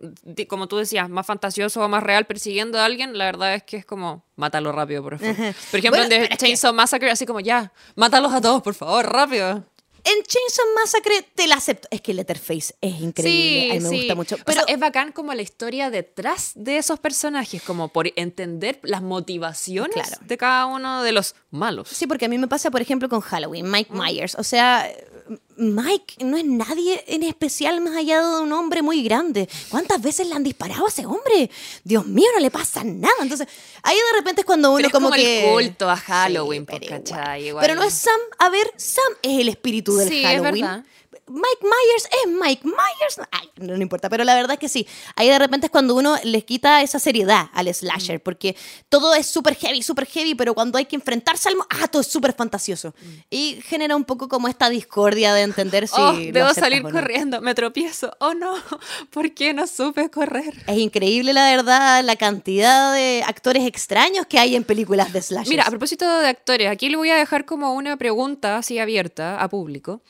como 0.48 0.68
tú 0.68 0.78
decías, 0.78 1.08
más 1.08 1.28
fantasioso 1.28 1.84
o 1.84 1.88
más 1.88 2.02
real 2.02 2.26
persiguiendo 2.26 2.80
a 2.80 2.86
alguien, 2.86 3.16
la 3.16 3.26
verdad 3.26 3.54
es 3.54 3.62
que 3.62 3.78
es 3.78 3.86
como, 3.86 4.26
mátalo 4.38 4.72
rápido, 4.72 5.04
por 5.04 5.20
favor. 5.20 5.36
Por 5.36 5.80
ejemplo, 5.80 6.00
Bueno, 6.00 6.04
en 6.06 6.10
The 6.10 6.24
es 6.24 6.30
que- 6.30 6.38
Chainsaw 6.38 6.74
Massacre, 6.74 7.12
así 7.12 7.28
como, 7.28 7.42
ya, 7.42 7.72
mátalos 7.96 8.34
a 8.34 8.42
todos, 8.42 8.64
por 8.64 8.74
favor, 8.74 9.06
rápido. 9.06 9.64
En 10.06 10.22
Chainsaw 10.24 10.66
Massacre 10.76 11.26
te 11.34 11.48
la 11.48 11.56
acepto. 11.56 11.88
Es 11.90 12.02
que 12.02 12.14
Letterface 12.14 12.76
es 12.82 13.00
increíble. 13.00 13.72
a 13.72 13.74
mí 13.76 13.80
me 13.80 13.90
sí. 13.90 13.98
gusta 14.00 14.16
mucho. 14.16 14.36
O 14.36 14.40
Pero 14.46 14.64
sea, 14.66 14.74
es 14.74 14.80
bacán 14.80 15.12
como 15.14 15.34
la 15.34 15.42
historia 15.42 15.90
detrás 15.90 16.52
de 16.56 16.78
esos 16.78 17.00
personajes, 17.00 17.62
como 17.64 17.88
por 17.88 18.12
entender 18.18 18.80
las 18.84 19.02
motivaciones 19.02 19.94
Claro. 19.94 20.18
de 20.26 20.38
cada 20.38 20.66
uno 20.66 21.04
de 21.04 21.12
los 21.14 21.36
malos. 21.52 21.88
Sí, 21.90 22.06
porque 22.08 22.26
a 22.26 22.30
mí 22.30 22.38
me 22.38 22.48
pasa, 22.50 22.70
por 22.70 22.82
ejemplo, 22.82 23.08
con 23.08 23.22
Halloween, 23.22 23.70
Mike 23.72 23.94
Myers. 23.94 24.36
O 24.36 24.44
sea, 24.44 24.90
Mike 25.56 26.24
no 26.26 26.36
es 26.38 26.46
nadie 26.46 27.04
en 27.08 27.24
especial 27.24 27.80
más 27.82 27.96
allá 27.96 28.22
de 28.22 28.42
un 28.42 28.52
hombre 28.54 28.82
muy 28.82 29.04
grande. 29.04 29.48
¿Cuántas 29.70 30.02
veces 30.02 30.28
le 30.28 30.34
han 30.36 30.44
disparado 30.44 30.86
a 30.86 30.90
ese 30.90 31.06
hombre? 31.06 31.50
Dios 31.84 32.06
mío, 32.06 32.28
no 32.34 32.40
le 32.40 32.50
pasa 32.52 32.84
nada. 32.84 33.14
Entonces, 33.22 33.48
ahí 33.84 33.96
de 33.96 34.18
repente 34.18 34.42
es 34.42 34.46
cuando 34.46 34.70
uno 34.70 34.78
Pero 34.78 34.88
es 34.88 34.92
como, 34.94 35.08
como 35.10 35.16
el 35.16 35.22
que... 35.22 35.50
culto 35.52 35.90
a 35.90 35.96
Halloween, 35.96 36.66
pues, 36.66 36.80
pero 36.82 36.98
¿cachai? 36.98 37.18
igual. 37.20 37.42
Igual. 37.48 37.66
Pero 37.68 37.76
no 37.76 37.84
es 37.84 37.94
Sam. 37.94 38.20
A 38.40 38.50
ver, 38.50 38.72
Sam 38.78 39.14
es 39.22 39.40
el 39.40 39.50
espíritu 39.50 39.96
del 39.96 40.10
Sí, 40.10 40.20
es 40.20 40.26
Halloween. 40.26 40.62
verdad. 40.66 40.86
Mike 41.28 41.62
Myers 41.62 42.08
es 42.24 42.32
Mike 42.32 42.62
Myers. 42.66 43.20
Ay, 43.32 43.50
no, 43.58 43.76
no 43.76 43.82
importa, 43.82 44.10
pero 44.10 44.24
la 44.24 44.36
verdad 44.36 44.54
es 44.54 44.60
que 44.60 44.70
sí. 44.70 44.88
Ahí 45.16 45.30
de 45.30 45.40
repente 45.40 45.68
es 45.68 45.72
cuando 45.72 45.96
uno 45.96 46.16
les 46.24 46.44
quita 46.44 46.82
esa 46.82 47.00
seriedad 47.00 47.50
al 47.54 47.74
slasher, 47.74 48.18
Mm. 48.20 48.24
porque 48.24 48.56
todo 48.90 49.14
es 49.16 49.28
súper 49.28 49.56
heavy, 49.56 49.82
súper 49.84 50.06
heavy, 50.06 50.36
pero 50.36 50.54
cuando 50.54 50.78
hay 50.78 50.86
que 50.86 50.96
enfrentarse 50.96 51.50
al... 51.50 51.56
Ah, 51.70 51.88
todo 51.88 52.02
es 52.02 52.08
súper 52.08 52.34
fantasioso. 52.34 52.90
Mm. 52.90 53.10
Y 53.30 53.60
genera 53.66 53.96
un 53.96 54.04
poco 54.06 54.28
como 54.28 54.48
esta 54.48 54.70
discordia 54.70 55.34
de 55.34 55.42
entender 55.44 55.88
si... 55.88 55.96
Oh, 56.00 56.14
debo 56.14 56.54
salir 56.54 56.84
no. 56.84 56.90
corriendo, 56.92 57.42
me 57.42 57.56
tropiezo. 57.56 58.16
Oh 58.20 58.34
no, 58.34 58.56
¿por 59.12 59.34
qué 59.34 59.54
no 59.54 59.68
supe 59.68 60.10
correr? 60.10 60.54
Es 60.68 60.78
increíble, 60.78 61.34
la 61.34 61.50
verdad, 61.56 62.04
la 62.04 62.16
cantidad 62.16 62.94
de 62.94 63.24
actores 63.26 63.66
extraños 63.66 64.26
que 64.28 64.40
hay 64.40 64.56
en 64.56 64.64
películas 64.64 65.14
de 65.14 65.22
slasher. 65.22 65.50
Mira, 65.50 65.64
a 65.64 65.70
propósito 65.70 66.06
de 66.20 66.28
actores, 66.28 66.70
aquí 66.70 66.90
le 66.90 66.98
voy 66.98 67.10
a 67.10 67.16
dejar 67.16 67.46
como 67.46 67.74
una 67.74 67.98
pregunta 67.98 68.58
así 68.58 68.80
abierta 68.80 69.42
a 69.42 69.48
público. 69.50 70.02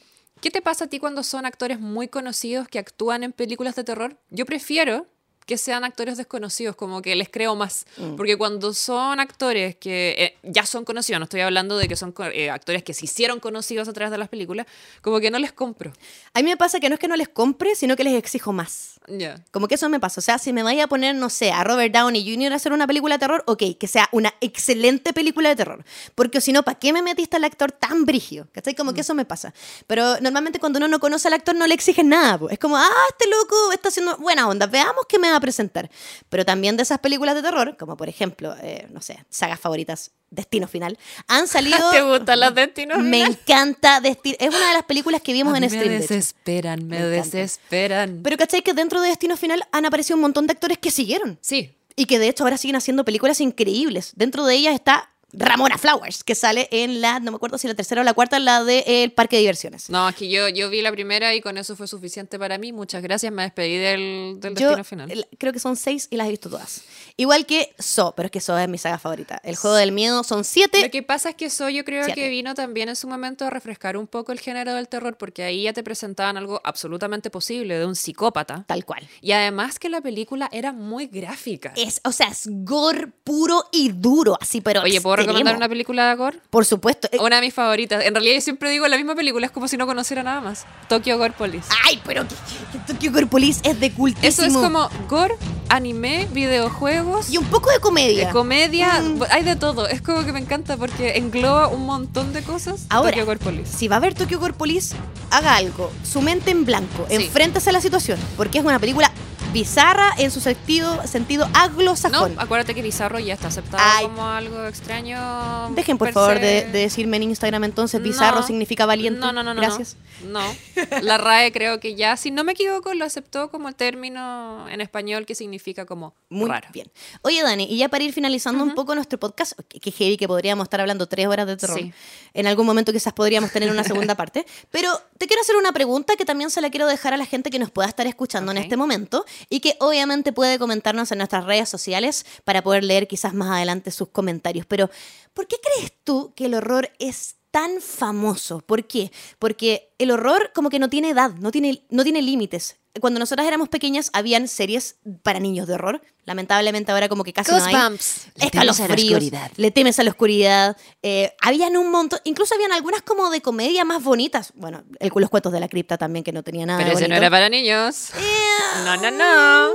¿Qué 0.44 0.52
te 0.52 0.62
pasa 0.62 0.84
a 0.84 0.88
ti 0.90 1.00
cuando 1.00 1.24
son 1.24 1.46
actores 1.46 1.80
muy 1.80 2.10
conocidos 2.10 2.68
que 2.68 2.78
actúan 2.78 3.24
en 3.24 3.32
películas 3.32 3.78
de 3.78 3.86
terror? 3.86 4.18
Yo 4.30 4.46
prefiero 4.46 5.08
que 5.46 5.58
sean 5.58 5.86
actores 5.86 6.18
desconocidos, 6.18 6.76
como 6.76 7.02
que 7.02 7.16
les 7.16 7.30
creo 7.30 7.56
más. 7.56 7.86
Mm. 7.96 8.16
Porque 8.18 8.36
cuando 8.36 8.74
son 8.74 9.22
actores 9.22 9.78
que 9.78 10.16
eh, 10.18 10.38
ya 10.44 10.66
son 10.66 10.84
conocidos, 10.84 11.22
no 11.22 11.24
estoy 11.24 11.40
hablando 11.40 11.78
de 11.78 11.88
que 11.88 11.96
son 11.96 12.14
eh, 12.34 12.50
actores 12.50 12.84
que 12.84 12.94
se 12.94 13.06
hicieron 13.06 13.40
conocidos 13.40 13.88
a 13.88 13.94
través 13.94 14.12
de 14.12 14.18
las 14.18 14.28
películas, 14.28 14.68
como 15.02 15.22
que 15.22 15.32
no 15.32 15.40
les 15.40 15.54
compro. 15.54 15.94
A 16.34 16.40
mí 16.42 16.50
me 16.50 16.58
pasa 16.58 16.82
que 16.82 16.90
no 16.90 16.96
es 16.96 17.00
que 17.00 17.08
no 17.08 17.16
les 17.16 17.30
compre, 17.30 17.74
sino 17.76 17.96
que 17.96 18.04
les 18.04 18.16
exijo 18.16 18.52
más. 18.52 19.00
Ya. 19.08 19.44
Como 19.52 19.68
que 19.68 19.76
eso 19.76 19.90
me 19.90 20.00
pasa. 20.00 20.20
O 20.20 20.24
sea, 20.24 20.38
si 20.38 20.54
me 20.54 20.64
vaya 20.64 20.86
a 20.86 20.88
poner, 20.88 21.16
no 21.16 21.30
sé, 21.30 21.52
a 21.52 21.64
Robert 21.64 21.94
Downey 21.94 22.24
Jr. 22.24 22.54
a 22.54 22.56
hacer 22.56 22.74
una 22.74 22.88
película 22.88 23.16
de 23.16 23.20
terror, 23.20 23.44
ok, 23.48 23.64
que 23.80 23.88
sea 23.88 24.10
una 24.12 24.34
excelente 24.42 25.14
película 25.14 25.50
de 25.50 25.56
terror. 25.56 25.84
Porque 26.16 26.42
si 26.42 26.52
no, 26.52 26.64
¿para 26.64 26.80
qué 26.80 26.94
me 26.94 27.02
metiste 27.02 27.38
al 27.38 27.44
actor 27.44 27.72
tan 27.72 28.06
brigio? 28.06 28.48
¿Cachai? 28.52 28.76
Como 28.76 28.94
que 28.94 29.02
eso 29.02 29.14
me 29.14 29.26
pasa. 29.26 29.54
Pero 29.88 30.20
normalmente 30.22 30.60
cuando 30.60 30.78
uno 30.78 30.88
no 30.88 31.00
conoce 31.00 31.28
al 31.28 31.34
actor 31.34 31.56
no 31.56 31.68
le 31.68 31.74
exigen 31.74 32.10
nada. 32.10 32.38
po. 32.38 32.50
Es 32.50 32.60
como, 32.60 32.78
ah, 32.78 32.90
este 33.10 33.30
loco 33.30 33.72
está 33.72 33.90
haciendo 33.90 34.18
buena 34.18 34.48
onda, 34.48 34.68
veamos 34.68 35.06
qué 35.08 35.20
me 35.20 35.30
va 35.30 35.38
a 35.38 35.42
presentar. 35.42 35.90
Pero 36.30 36.46
también 36.46 36.78
de 36.78 36.84
esas 36.84 37.00
películas 37.00 37.36
de 37.36 37.42
terror, 37.42 37.76
como 37.78 37.98
por 37.98 38.10
ejemplo, 38.10 38.56
eh, 38.62 38.88
no 38.92 39.02
sé, 39.02 39.26
sagas 39.30 39.60
favoritas, 39.60 40.12
Destino 40.34 40.68
Final, 40.68 40.98
han 41.28 41.48
salido... 41.56 41.78
¿Te 41.92 42.02
gustan 42.02 42.40
las 42.40 42.54
Destino 42.56 42.98
Me 43.00 43.18
Final? 43.18 43.32
encanta 43.42 44.00
Destino... 44.02 44.36
Es 44.40 44.50
una 44.50 44.68
de 44.68 44.74
las 44.74 44.84
películas 44.84 45.22
que 45.22 45.34
vimos 45.34 45.54
A 45.54 45.58
en 45.58 45.70
stream. 45.70 45.88
me 45.88 46.00
desesperan, 46.00 46.88
me, 46.88 47.00
Me 47.00 47.06
desesperan. 47.06 48.22
Pero 48.24 48.38
¿cachai? 48.38 48.62
Que 48.62 48.74
dentro 48.74 49.02
de 49.02 49.10
Destino 49.10 49.38
Final 49.38 49.64
han 49.72 49.86
aparecido 49.86 50.16
un 50.16 50.22
montón 50.22 50.48
de 50.48 50.54
actores 50.54 50.78
que 50.78 50.92
siguieron. 50.92 51.38
sí, 51.42 51.76
Y 51.96 52.06
que 52.06 52.18
de 52.20 52.28
hecho 52.28 52.44
ahora 52.44 52.58
siguen 52.58 52.76
haciendo 52.76 53.06
películas 53.06 53.40
increíbles. 53.42 54.14
Dentro 54.16 54.46
de 54.46 54.56
ellas 54.56 54.74
está 54.74 55.12
Ramona 55.34 55.78
Flowers, 55.78 56.24
que 56.24 56.36
sale 56.36 56.68
en 56.72 57.02
la, 57.02 57.20
no 57.20 57.32
me 57.32 57.36
acuerdo 57.38 57.58
si 57.58 57.68
la 57.68 57.74
tercera 57.74 58.02
o 58.02 58.04
la 58.04 58.14
cuarta, 58.14 58.40
la 58.40 58.64
de 58.64 58.84
El 59.04 59.12
Parque 59.12 59.36
de 59.38 59.42
Diversiones. 59.42 59.90
No, 59.90 60.08
es 60.08 60.16
que 60.16 60.30
yo, 60.30 60.48
yo 60.50 60.70
vi 60.70 60.82
la 60.82 60.92
primera 60.92 61.34
y 61.34 61.42
con 61.42 61.58
eso 61.58 61.76
fue 61.76 61.88
suficiente 61.88 62.38
para 62.38 62.58
mí. 62.58 62.72
Muchas 62.72 63.02
gracias, 63.02 63.32
me 63.34 63.42
despedí 63.44 63.78
del, 63.78 64.38
del 64.40 64.56
Yo 64.56 64.70
destino 64.76 64.84
final. 64.84 65.28
creo 65.38 65.52
que 65.52 65.60
son 65.60 65.76
seis 65.76 66.08
y 66.12 66.18
las 66.18 66.28
he 66.28 66.30
visto 66.32 66.50
todas. 66.50 66.82
Igual 67.18 67.46
que 67.46 67.74
So, 67.80 68.14
pero 68.16 68.28
es 68.28 68.32
que 68.32 68.40
So 68.40 68.58
es 68.58 68.70
mi 68.70 68.78
saga 68.78 69.00
favorita. 69.00 69.40
El 69.44 69.56
Juego 69.56 69.76
del 69.76 69.92
Miedo 69.92 70.24
son 70.24 70.44
siete. 70.44 70.82
Lo 70.84 70.92
que 70.92 71.04
pasa 71.04 71.30
es 71.30 71.36
que 71.36 71.46
eso 71.46 71.70
yo 71.70 71.84
creo 71.84 72.06
Siete. 72.06 72.22
que 72.22 72.30
vino 72.30 72.54
también 72.54 72.90
en 72.90 72.96
su 72.96 73.08
momento 73.08 73.46
a 73.46 73.50
refrescar 73.50 73.98
un 73.98 74.08
poco 74.08 74.32
el 74.32 74.40
género 74.40 74.74
del 74.76 74.88
terror, 74.88 75.18
porque 75.18 75.44
ahí 75.44 75.64
ya 75.64 75.74
te 75.74 75.84
presentaban 75.84 76.38
algo 76.38 76.62
absolutamente 76.64 77.30
posible 77.30 77.78
de 77.78 77.86
un 77.86 77.96
psicópata. 77.96 78.66
Tal 78.68 78.86
cual. 78.86 79.08
Y 79.22 79.32
además 79.32 79.80
que 79.80 79.90
la 79.90 80.02
película 80.02 80.50
era 80.52 80.72
muy 80.74 81.08
gráfica. 81.08 81.74
Es, 81.76 82.02
o 82.04 82.12
sea, 82.12 82.28
es 82.28 82.44
gore 82.48 83.08
puro 83.24 83.64
y 83.72 83.90
duro, 83.92 84.38
así, 84.40 84.62
pero 84.62 84.82
Oye, 84.82 85.02
¿puedo. 85.02 85.23
Recomendar 85.26 85.56
una 85.56 85.70
película 85.70 86.10
de 86.10 86.16
gore? 86.16 86.40
Por 86.50 86.66
supuesto. 86.66 87.08
Eh, 87.12 87.18
Una 87.20 87.38
de 87.38 87.42
mis 87.44 87.54
favoritas. 87.54 88.04
En 88.06 88.14
realidad 88.14 88.36
yo 88.36 88.42
siempre 88.42 88.70
digo 88.70 88.88
la 88.88 88.98
misma 88.98 89.16
película, 89.16 89.46
es 89.46 89.52
como 89.52 89.68
si 89.68 89.78
no 89.78 89.86
conociera 89.86 90.24
nada 90.24 90.42
más. 90.42 90.66
Tokyo 90.90 91.18
Gore 91.18 91.34
Police. 91.34 91.68
Ay, 91.86 92.02
pero 92.06 92.26
que, 92.28 92.36
que 92.72 92.94
Tokyo 92.94 93.12
Gore 93.12 93.28
Police 93.28 93.62
es 93.64 93.80
de 93.80 93.92
cultísimo. 93.92 94.28
Eso 94.28 94.46
es 94.46 94.54
como 94.54 94.90
gore, 95.10 95.36
anime, 95.70 96.28
videojuegos. 96.32 97.30
Y 97.32 97.38
un 97.38 97.46
poco 97.46 97.70
de 97.72 97.80
comedia. 97.80 98.28
De 98.28 98.32
comedia, 98.34 99.02
Mm. 99.02 99.22
hay 99.32 99.44
de 99.44 99.56
todo. 99.56 99.88
Es 99.88 100.02
como 100.02 100.26
que 100.26 100.32
me 100.34 100.40
encanta 100.40 100.78
porque 100.78 101.18
engloba 101.18 101.68
un 101.68 101.86
montón 101.86 102.34
de 102.34 102.42
cosas. 102.44 102.86
Ahora, 102.90 103.12
Tokyo 103.12 103.26
Gore 103.26 103.40
Police. 103.40 103.78
si 103.78 103.88
va 103.88 103.98
a 103.98 104.00
ver 104.00 104.14
Tokyo 104.14 104.40
Gore 104.40 104.54
Police, 104.54 104.96
haga 105.32 105.56
algo. 105.56 105.92
Su 106.04 106.22
mente 106.22 106.52
en 106.52 106.66
blanco. 106.66 107.06
Sí. 107.10 107.16
Enfréntese 107.16 107.70
a 107.70 107.74
la 107.74 107.82
situación. 107.82 108.20
Porque 108.38 108.60
es 108.60 108.66
una 108.66 108.80
película 108.80 109.12
bizarra 109.54 110.12
en 110.18 110.32
su 110.32 110.42
sentido, 110.42 111.06
sentido 111.08 111.48
No, 111.48 111.58
anglosajón. 111.60 112.36
acuérdate 112.38 112.74
que 112.76 112.82
Bizarro 112.82 113.20
ya 113.20 113.34
está 113.34 113.48
aceptado 113.48 113.82
Ay. 113.86 114.06
como 114.06 114.24
algo 114.28 114.66
extraño. 114.68 115.70
Dejen 115.76 115.98
por 115.98 116.12
favor 116.12 116.40
de, 116.40 116.66
de 116.66 116.80
decirme 116.80 117.18
en 117.18 117.24
Instagram 117.24 117.64
entonces, 117.64 118.02
bizarro 118.02 118.42
No. 118.42 118.48
significa 118.48 118.86
valiente. 118.86 119.20
No, 119.20 119.32
no, 119.32 119.44
no, 119.44 119.54
no. 119.54 119.62
Gracias. 119.62 119.96
No. 120.26 120.42
No. 120.42 120.56
La 121.02 121.18
RAE 121.18 121.52
creo 121.52 121.80
que 121.80 121.96
ya, 121.96 122.16
si 122.18 122.32
no 122.32 122.44
me 122.44 122.54
equivoco, 122.54 122.94
lo 122.94 123.06
aceptó 123.06 123.50
como 123.52 123.72
término 123.74 124.68
en 124.70 124.82
español 124.82 125.26
que 125.26 125.36
significa 125.36 125.86
como 125.86 126.16
Muy 126.30 126.50
raro. 126.50 126.68
bien. 126.74 126.90
Oye, 127.22 127.42
Dani, 127.44 127.66
y 127.70 127.78
ya 127.78 127.90
para 127.90 128.04
ir 128.04 128.14
finalizando 128.14 128.64
un 128.64 128.74
poco 128.74 128.96
nuestro 128.96 129.20
podcast, 129.20 129.54
que, 129.68 129.80
que 129.80 129.92
heavy 129.92 130.18
que 130.18 130.28
podríamos 130.28 130.64
estar 130.66 130.80
hablando 130.82 131.08
tres 131.08 131.28
horas 131.28 131.46
de 131.48 131.58
terror. 131.58 131.78
Sí. 131.78 131.94
En 132.34 132.48
algún 132.48 132.66
momento 132.66 132.92
quizás 132.94 133.14
podríamos 133.14 133.52
tener 133.52 133.70
una 133.70 133.84
segunda 133.84 134.16
parte. 134.16 134.46
Pero 134.72 134.90
te 135.18 135.28
quiero 135.28 135.42
hacer 135.42 135.56
una 135.56 135.72
pregunta 135.72 136.16
que 136.16 136.26
también 136.26 136.50
se 136.50 136.62
la 136.62 136.70
quiero 136.70 136.88
dejar 136.88 137.14
a 137.14 137.18
la 137.18 137.26
gente 137.26 137.50
que 137.50 137.60
nos 137.60 137.70
pueda 137.72 137.88
estar 137.90 138.08
escuchando 138.08 138.52
en 138.52 138.58
este 138.58 138.78
momento 138.78 139.26
y 139.50 139.60
que 139.60 139.76
obviamente 139.80 140.34
puede 140.34 140.60
comentarnos 140.60 141.12
en 141.12 141.20
nuestras 141.20 141.46
redes 141.46 141.70
sociales 141.70 142.26
para 142.44 142.62
poder 142.62 142.84
leer 142.84 143.08
quizás 143.08 143.34
más 143.34 143.50
adelante 143.50 143.92
sus 143.92 144.10
comentarios. 144.10 144.66
Pero, 144.66 144.90
¿por 145.34 145.48
qué 145.48 145.58
crees 145.62 145.94
tú 146.04 146.34
que 146.36 146.46
el 146.46 146.56
horror 146.56 146.92
es 147.00 147.36
tan 147.52 147.82
famoso? 147.82 148.60
¿Por 148.62 148.86
qué? 148.86 149.12
Porque 149.40 149.94
el 149.98 150.12
horror 150.12 150.52
como 150.54 150.70
que 150.70 150.80
no 150.80 150.90
tiene 150.90 151.10
edad, 151.10 151.32
no 151.36 151.52
tiene, 151.52 151.86
no 151.90 152.04
tiene 152.04 152.22
límites. 152.22 152.78
Cuando 153.02 153.20
nosotras 153.20 153.48
éramos 153.48 153.70
pequeñas 153.70 154.10
habían 154.14 154.48
series 154.48 154.98
para 155.24 155.40
niños 155.40 155.68
de 155.68 155.74
horror. 155.74 156.02
Lamentablemente 156.26 156.92
ahora 156.92 157.10
como 157.10 157.24
que 157.26 157.34
casi 157.34 157.52
no 157.52 157.58
hay. 157.58 157.74
Goosebumps. 157.74 158.28
Le 158.36 158.50
temes 158.50 158.54
a 158.54 158.64
la 158.66 158.72
Escalofríos, 158.72 159.12
oscuridad. 159.14 159.52
Le 159.58 159.72
temes 159.72 160.00
a 160.00 160.04
la 160.04 160.10
oscuridad. 160.12 160.78
Eh, 161.02 161.34
habían 161.42 161.76
un 161.76 161.92
montón, 161.92 162.20
incluso 162.24 162.54
habían 162.56 162.72
algunas 162.72 163.02
como 163.02 163.30
de 163.30 163.42
comedia 163.42 163.84
más 163.84 164.02
bonitas. 164.04 164.54
Bueno, 164.56 164.84
el, 165.00 165.12
los 165.14 165.30
cuentos 165.30 165.52
de 165.52 165.60
la 165.60 165.68
cripta 165.68 165.98
también, 165.98 166.24
que 166.24 166.32
no 166.32 166.44
tenía 166.44 166.66
nada 166.66 166.78
Pero 166.78 166.92
de 166.92 166.96
ese 166.96 167.04
no 167.10 167.16
bonito. 167.16 167.18
era 167.24 167.30
para 167.30 167.50
niños. 167.50 168.12
Eh, 168.16 168.84
No, 168.86 168.96
no, 168.96 169.12
no. 169.12 169.68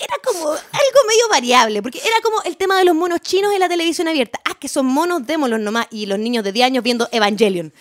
Era 0.00 0.14
como 0.24 0.50
algo 0.50 1.00
medio 1.08 1.28
variable, 1.30 1.82
porque 1.82 1.98
era 1.98 2.16
como 2.22 2.40
el 2.42 2.56
tema 2.56 2.78
de 2.78 2.84
los 2.84 2.94
monos 2.94 3.20
chinos 3.20 3.52
en 3.52 3.58
la 3.60 3.68
televisión 3.68 4.06
abierta. 4.06 4.38
Ah, 4.44 4.54
que 4.60 4.68
son 4.68 4.86
monos, 4.86 5.26
démoslos 5.26 5.58
nomás. 5.60 5.86
Y 5.90 6.06
los 6.06 6.18
niños 6.18 6.44
de 6.44 6.52
10 6.52 6.66
años 6.66 6.84
viendo 6.84 7.08
Evangelion. 7.10 7.72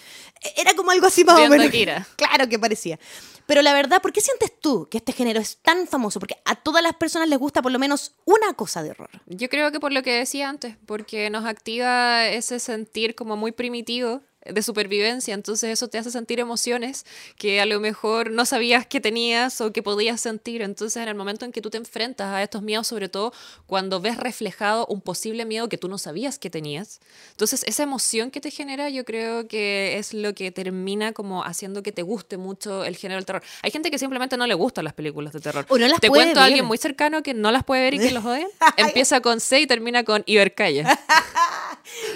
Eh, 0.42 0.54
Era 0.58 0.74
como 0.74 0.90
algo 0.92 1.06
así 1.08 1.24
más 1.24 1.38
o 1.40 1.48
menos. 1.50 1.68
Claro 2.16 2.50
que 2.50 2.58
parecía. 2.58 2.98
Pero 3.46 3.62
la 3.62 3.74
verdad, 3.74 4.02
¿por 4.02 4.12
qué 4.12 4.22
sientes 4.22 4.52
tú 4.60 4.88
que 4.90 4.98
este 4.98 5.14
género 5.14 5.40
es 5.40 5.58
tan 5.58 5.88
famoso? 5.88 6.20
Porque 6.20 6.38
a 6.46 6.56
todas 6.56 6.82
las 6.82 6.96
personas 6.96 7.30
les 7.30 7.40
gusta 7.40 7.62
por 7.62 7.72
lo 7.72 7.80
menos 7.80 8.14
una 8.26 8.54
cosa 8.54 8.82
de 8.84 8.92
horror. 8.92 9.10
Yo 9.28 9.50
creo 9.50 9.72
que 9.72 9.80
por 9.80 9.94
lo 9.94 10.02
que 10.04 10.14
decía 10.14 10.50
antes, 10.50 10.78
porque 10.86 11.30
nos 11.30 11.46
activa 11.46 12.28
ese 12.28 12.60
sentir 12.60 13.16
como 13.16 13.38
muy 13.38 13.52
primitivo 13.52 14.22
de 14.46 14.62
supervivencia, 14.62 15.34
entonces 15.34 15.72
eso 15.72 15.88
te 15.88 15.98
hace 15.98 16.12
sentir 16.12 16.40
emociones 16.40 17.06
que 17.38 17.60
a 17.60 17.66
lo 17.66 17.80
mejor 17.80 18.32
no 18.32 18.46
sabías 18.46 18.86
que 18.86 19.02
tenías 19.02 19.60
o 19.62 19.74
que 19.74 19.84
podías 19.84 20.22
sentir, 20.22 20.62
entonces 20.62 21.02
en 21.02 21.10
el 21.10 21.16
momento 21.16 21.46
en 21.46 21.52
que 21.52 21.62
tú 21.62 21.70
te 21.70 21.78
enfrentas 21.78 22.28
a 22.28 22.44
estos 22.44 22.62
miedos, 22.62 22.88
sobre 22.88 23.10
todo 23.10 23.34
cuando 23.66 24.00
ves 24.00 24.18
reflejado 24.18 24.86
un 24.88 25.02
posible 25.02 25.46
miedo 25.46 25.70
que 25.70 25.78
tú 25.78 25.88
no 25.88 25.98
sabías 25.98 26.40
que 26.40 26.50
tenías, 26.50 27.00
entonces 27.32 27.64
esa 27.66 27.84
emoción 27.84 28.32
que 28.32 28.42
te 28.42 28.52
genera 28.52 28.90
yo 28.90 29.04
creo 29.06 29.48
que 29.48 29.98
es 29.98 30.14
lo 30.14 30.34
que 30.34 30.52
termina 30.52 31.12
como 31.14 31.44
haciendo 31.44 31.84
que 31.84 31.92
te 31.92 32.02
guste 32.02 32.38
mucho 32.38 32.84
el 32.84 32.96
género 32.96 33.18
del 33.18 33.26
terror. 33.26 33.44
Hay 33.62 33.72
gente 33.72 33.92
que 33.92 33.98
simplemente 33.98 34.38
no 34.38 34.48
le 34.48 34.54
gustan 34.54 34.86
las 34.86 34.94
películas 34.94 35.34
de 35.34 35.40
terror. 35.40 35.66
O 35.70 35.78
no 35.78 35.88
las 35.88 36.00
te 36.00 36.08
puede 36.08 36.24
cuento 36.24 36.40
a 36.40 36.46
alguien 36.46 36.66
muy 36.66 36.78
cercano 36.78 37.24
que 37.24 37.34
no 37.34 37.52
las 37.52 37.64
puede 37.64 37.82
ver 37.82 37.94
y 37.96 38.00
que 38.00 38.12
los 38.12 38.24
odia. 38.26 38.48
Empieza 38.78 39.22
con 39.22 39.40
C 39.40 39.62
y 39.62 39.68
termina 39.68 40.04
con 40.04 40.24
Ibercaya. 40.26 41.00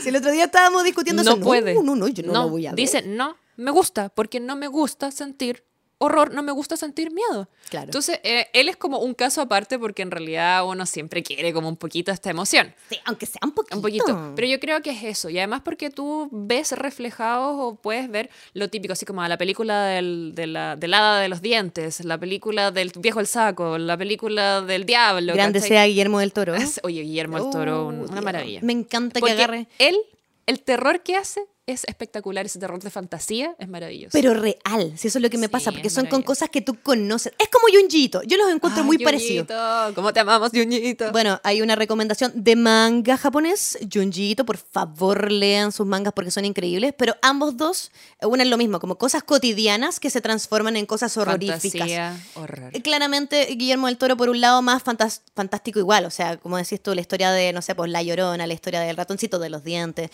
Si 0.01 0.09
el 0.09 0.15
otro 0.15 0.31
día 0.31 0.45
estábamos 0.45 0.83
discutiendo 0.83 1.23
No 1.23 1.33
eso, 1.33 1.39
puede. 1.39 1.75
No, 1.75 1.83
no, 1.83 1.95
no, 1.95 2.07
yo 2.23 2.31
no, 2.31 2.43
lo 2.43 2.49
voy 2.49 2.67
a 2.67 2.71
ver. 2.71 2.75
Dice, 2.77 3.01
no, 3.01 3.35
me 3.57 3.71
gusta, 3.71 4.09
porque 4.09 4.39
no 4.39 4.55
me 4.55 4.67
gusta 4.67 5.11
sentir 5.11 5.63
horror, 6.01 6.33
no 6.33 6.41
me 6.43 6.53
gusta 6.53 6.77
sentir 6.77 7.11
miedo. 7.11 7.49
Claro. 7.69 7.87
Entonces, 7.87 8.21
eh, 8.23 8.47
él 8.53 8.69
es 8.69 8.77
como 8.77 8.99
un 8.99 9.13
caso 9.13 9.41
aparte 9.41 9.77
porque 9.77 10.01
en 10.01 10.11
realidad 10.11 10.65
uno 10.65 10.85
siempre 10.85 11.21
quiere 11.23 11.51
como 11.51 11.67
un 11.67 11.75
poquito 11.75 12.09
esta 12.13 12.29
emoción. 12.29 12.73
Sí, 12.89 12.97
aunque 13.03 13.25
sea 13.25 13.41
un 13.43 13.51
poquito. 13.51 13.75
Un 13.75 13.81
poquito. 13.81 14.31
Pero 14.33 14.47
yo 14.47 14.61
creo 14.61 14.81
que 14.81 14.91
es 14.91 15.03
eso. 15.03 15.29
Y 15.29 15.37
además 15.39 15.59
porque 15.61 15.89
tú 15.89 16.29
ves 16.31 16.71
reflejados 16.71 17.53
o 17.59 17.75
puedes 17.75 18.09
ver 18.09 18.29
lo 18.53 18.69
típico, 18.69 18.93
así 18.93 19.05
como 19.05 19.27
la 19.27 19.37
película 19.37 19.87
del, 19.87 20.31
de 20.35 20.47
la, 20.47 20.77
del 20.77 20.93
hada 20.93 21.19
de 21.19 21.27
los 21.27 21.41
dientes, 21.41 22.05
la 22.05 22.17
película 22.17 22.71
del 22.71 22.93
viejo 22.97 23.19
el 23.19 23.27
saco, 23.27 23.77
la 23.77 23.97
película 23.97 24.61
del 24.61 24.85
diablo. 24.85 25.33
Grande 25.33 25.59
¿cachai? 25.59 25.69
sea 25.69 25.85
Guillermo 25.85 26.19
del 26.21 26.31
Toro. 26.31 26.53
Oye, 26.83 27.01
Guillermo 27.01 27.41
del 27.43 27.51
Toro, 27.51 27.87
Oh, 27.87 27.89
una 27.89 28.05
Dios. 28.07 28.23
maravilla. 28.23 28.59
Me 28.63 28.71
encanta 28.71 29.15
que 29.15 29.19
Porque 29.19 29.33
agarre. 29.33 29.67
él, 29.79 29.97
el 30.45 30.61
terror 30.61 31.01
que 31.03 31.17
hace 31.17 31.45
es 31.71 31.83
espectacular. 31.85 32.45
Ese 32.45 32.59
terror 32.59 32.81
de 32.81 32.89
fantasía 32.89 33.55
es 33.59 33.67
maravilloso. 33.67 34.11
Pero 34.13 34.33
real, 34.33 34.93
si 34.97 35.07
eso 35.07 35.17
es 35.19 35.21
lo 35.21 35.29
que 35.29 35.37
me 35.37 35.47
Sí, 35.47 35.51
pasa, 35.51 35.71
porque 35.71 35.87
es 35.87 35.93
son 35.93 36.05
con 36.07 36.21
cosas 36.23 36.49
que 36.49 36.61
tú 36.61 36.77
conoces. 36.81 37.33
Es 37.37 37.49
como 37.49 37.67
Junjito, 37.71 38.21
yo 38.23 38.37
los 38.37 38.49
encuentro 38.49 38.81
Ay, 38.81 38.87
muy 38.87 38.97
parecidos. 38.97 39.47
¿Cómo 39.95 40.13
te 40.13 40.19
amamos, 40.19 40.51
Yuñito? 40.51 41.11
Bueno, 41.11 41.39
hay 41.43 41.61
una 41.61 41.75
recomendación 41.75 42.31
de 42.35 42.55
manga 42.55 43.17
japonés, 43.17 43.77
Junjito, 43.91 44.45
por 44.45 44.57
favor 44.57 45.31
lean 45.31 45.71
sus 45.71 45.85
mangas 45.85 46.13
porque 46.13 46.31
son 46.31 46.45
increíbles, 46.45 46.93
pero 46.97 47.15
ambos 47.21 47.57
dos 47.57 47.91
eh, 48.21 48.25
unen 48.25 48.49
lo 48.49 48.57
mismo, 48.57 48.79
como 48.79 48.97
cosas 48.97 49.23
cotidianas 49.23 49.99
que 49.99 50.09
se 50.09 50.21
transforman 50.21 50.75
en 50.77 50.85
cosas 50.85 51.15
horroríficas. 51.17 51.61
Fantasía, 51.71 52.17
horror. 52.35 52.71
Eh, 52.75 52.81
Claramente, 52.81 53.45
Guillermo 53.55 53.87
del 53.87 53.97
Toro, 53.97 54.17
por 54.17 54.29
un 54.29 54.41
lado, 54.41 54.61
más 54.61 54.83
fantástico 54.83 55.79
igual. 55.79 56.05
O 56.05 56.09
sea, 56.09 56.37
como 56.37 56.57
decís 56.57 56.81
tú, 56.81 56.93
la 56.95 57.01
historia 57.01 57.31
de, 57.31 57.53
no 57.53 57.61
sé, 57.61 57.75
pues 57.75 57.89
La 57.91 58.01
Llorona, 58.03 58.47
la 58.47 58.53
historia 58.53 58.79
del 58.81 58.97
ratoncito 58.97 59.39
de 59.39 59.49
los 59.49 59.63
dientes. 59.63 60.09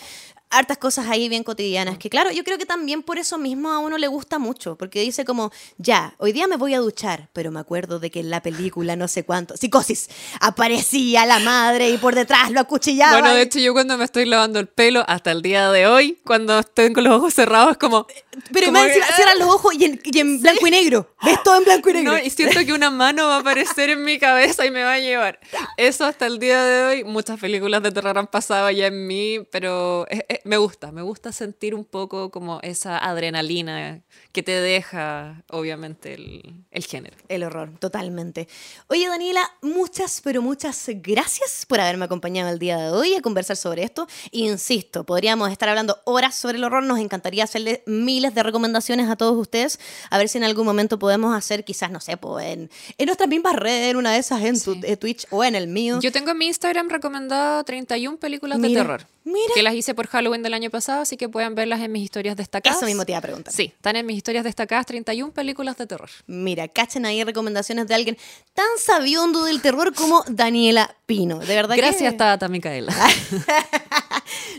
Hartas 0.49 0.77
cosas 0.77 1.07
ahí 1.07 1.27
bien 1.27 1.43
cotidianas. 1.43 1.97
Que 1.97 2.09
claro, 2.09 2.31
yo 2.31 2.43
creo 2.43 2.57
que 2.57 2.65
también 2.65 3.03
por 3.03 3.17
eso 3.17 3.37
mismo 3.37 3.71
a 3.71 3.79
uno 3.79 3.97
le 3.97 4.07
gusta 4.07 4.39
mucho. 4.39 4.75
Porque 4.77 5.01
dice 5.01 5.25
como, 5.25 5.51
ya, 5.77 6.15
hoy 6.17 6.31
día 6.31 6.47
me 6.47 6.55
voy 6.55 6.73
a 6.73 6.79
duchar, 6.79 7.29
pero 7.33 7.51
me 7.51 7.59
acuerdo 7.59 7.99
de 7.99 8.11
que 8.11 8.19
en 8.19 8.29
la 8.29 8.41
película 8.41 8.95
no 8.95 9.07
sé 9.07 9.23
cuánto, 9.23 9.57
psicosis, 9.57 10.09
aparecía 10.39 11.25
la 11.25 11.39
madre 11.39 11.89
y 11.89 11.97
por 11.97 12.15
detrás 12.15 12.51
lo 12.51 12.59
acuchillaba. 12.59 13.19
Bueno, 13.19 13.33
de 13.33 13.41
hecho, 13.41 13.59
yo 13.59 13.73
cuando 13.73 13.97
me 13.97 14.05
estoy 14.05 14.25
lavando 14.25 14.59
el 14.59 14.67
pelo, 14.67 15.03
hasta 15.07 15.31
el 15.31 15.41
día 15.41 15.71
de 15.71 15.87
hoy, 15.87 16.19
cuando 16.23 16.59
estoy 16.59 16.93
con 16.93 17.03
los 17.03 17.13
ojos 17.13 17.33
cerrados, 17.33 17.71
es 17.71 17.77
como. 17.77 18.07
Pero 18.51 18.71
más 18.71 18.87
encima 18.87 19.05
cierran 19.15 19.39
los 19.39 19.49
ojos 19.49 19.73
y 19.75 19.85
en, 19.85 20.01
y 20.03 20.19
en 20.19 20.41
blanco 20.41 20.67
y 20.67 20.71
negro. 20.71 21.13
Ves 21.23 21.41
todo 21.43 21.57
en 21.57 21.63
blanco 21.63 21.89
y 21.89 21.93
negro. 21.93 22.11
No, 22.13 22.17
y 22.19 22.29
siento 22.29 22.59
que 22.65 22.73
una 22.73 22.89
mano 22.91 23.27
va 23.27 23.37
a 23.37 23.39
aparecer 23.39 23.89
en 23.89 24.03
mi 24.03 24.19
cabeza 24.19 24.65
y 24.65 24.71
me 24.71 24.83
va 24.83 24.93
a 24.93 24.99
llevar. 24.99 25.39
Eso 25.77 26.05
hasta 26.05 26.25
el 26.25 26.39
día 26.39 26.63
de 26.63 26.83
hoy, 26.83 27.03
muchas 27.03 27.39
películas 27.39 27.81
de 27.83 27.91
terror 27.91 28.17
han 28.17 28.27
pasado 28.27 28.69
ya 28.71 28.87
en 28.87 29.07
mí, 29.07 29.39
pero 29.51 30.05
es- 30.09 30.23
es- 30.27 30.39
me 30.45 30.57
gusta, 30.57 30.91
me 30.91 31.01
gusta 31.01 31.31
sentir 31.31 31.73
un 31.75 31.85
poco 31.85 32.31
como 32.31 32.59
esa 32.61 32.97
adrenalina 32.97 34.01
que 34.31 34.43
te 34.43 34.51
deja, 34.61 35.43
obviamente, 35.49 36.13
el, 36.13 36.53
el 36.71 36.83
género. 36.85 37.15
El 37.27 37.43
horror, 37.43 37.71
totalmente. 37.79 38.47
Oye, 38.87 39.07
Daniela, 39.07 39.49
muchas, 39.61 40.21
pero 40.23 40.41
muchas 40.41 40.85
gracias 40.87 41.65
por 41.67 41.79
haberme 41.79 42.05
acompañado 42.05 42.49
el 42.51 42.59
día 42.59 42.77
de 42.77 42.89
hoy 42.91 43.15
a 43.15 43.21
conversar 43.21 43.57
sobre 43.57 43.83
esto. 43.83 44.07
Insisto, 44.31 45.05
podríamos 45.05 45.51
estar 45.51 45.69
hablando 45.69 45.99
horas 46.05 46.35
sobre 46.35 46.57
el 46.57 46.63
horror. 46.63 46.83
Nos 46.83 46.99
encantaría 46.99 47.43
hacerle 47.43 47.83
miles 48.25 48.35
de 48.35 48.43
recomendaciones 48.43 49.09
a 49.09 49.15
todos 49.15 49.37
ustedes. 49.37 49.79
A 50.09 50.17
ver 50.17 50.29
si 50.29 50.37
en 50.37 50.43
algún 50.43 50.65
momento 50.65 50.97
podemos 50.97 51.35
hacer, 51.35 51.63
quizás, 51.63 51.91
no 51.91 51.99
sé, 51.99 52.17
en, 52.41 52.69
en 52.97 53.05
nuestras 53.05 53.29
mismas 53.29 53.55
redes, 53.55 53.91
en 53.91 53.97
una 53.97 54.11
de 54.13 54.19
esas, 54.19 54.41
en 54.43 54.59
tu 54.59 54.77
eh, 54.83 54.97
Twitch 54.97 55.27
o 55.29 55.43
en 55.43 55.55
el 55.55 55.67
mío. 55.67 55.99
Yo 56.01 56.11
tengo 56.11 56.31
en 56.31 56.37
mi 56.37 56.47
Instagram 56.47 56.89
recomendado 56.89 57.63
31 57.63 58.17
películas 58.17 58.59
Mira, 58.59 58.69
de 58.69 58.75
terror. 58.75 59.07
Mira. 59.25 59.53
Que 59.53 59.61
las 59.63 59.73
hice 59.73 59.93
por 59.93 60.07
Halloween 60.07 60.41
del 60.43 60.53
año 60.53 60.69
pasado, 60.69 61.01
así 61.01 61.17
que 61.17 61.27
pueden 61.27 61.53
verlas 61.55 61.81
en 61.81 61.91
mis 61.91 62.03
historias 62.03 62.37
destacadas. 62.37 62.77
Eso 62.77 62.85
mismo 62.85 63.05
te 63.05 63.11
iba 63.11 63.19
a 63.19 63.21
preguntar. 63.21 63.53
Sí, 63.53 63.73
están 63.75 63.97
en 63.97 64.05
mis 64.05 64.15
historias 64.17 64.43
destacadas 64.45 64.85
31 64.85 65.33
películas 65.33 65.75
de 65.77 65.85
terror. 65.87 66.09
Mira, 66.27 66.67
cachen 66.69 67.05
ahí 67.05 67.23
recomendaciones 67.23 67.87
de 67.87 67.95
alguien 67.95 68.17
tan 68.53 68.65
sabiondo 68.83 69.43
del 69.43 69.61
terror 69.61 69.93
como 69.93 70.23
Daniela 70.29 70.95
Pino. 71.05 71.39
De 71.39 71.53
verdad 71.55 71.75
que- 71.75 71.81
Gracias, 71.81 72.15
Tata 72.15 72.47
Micaela. 72.47 72.93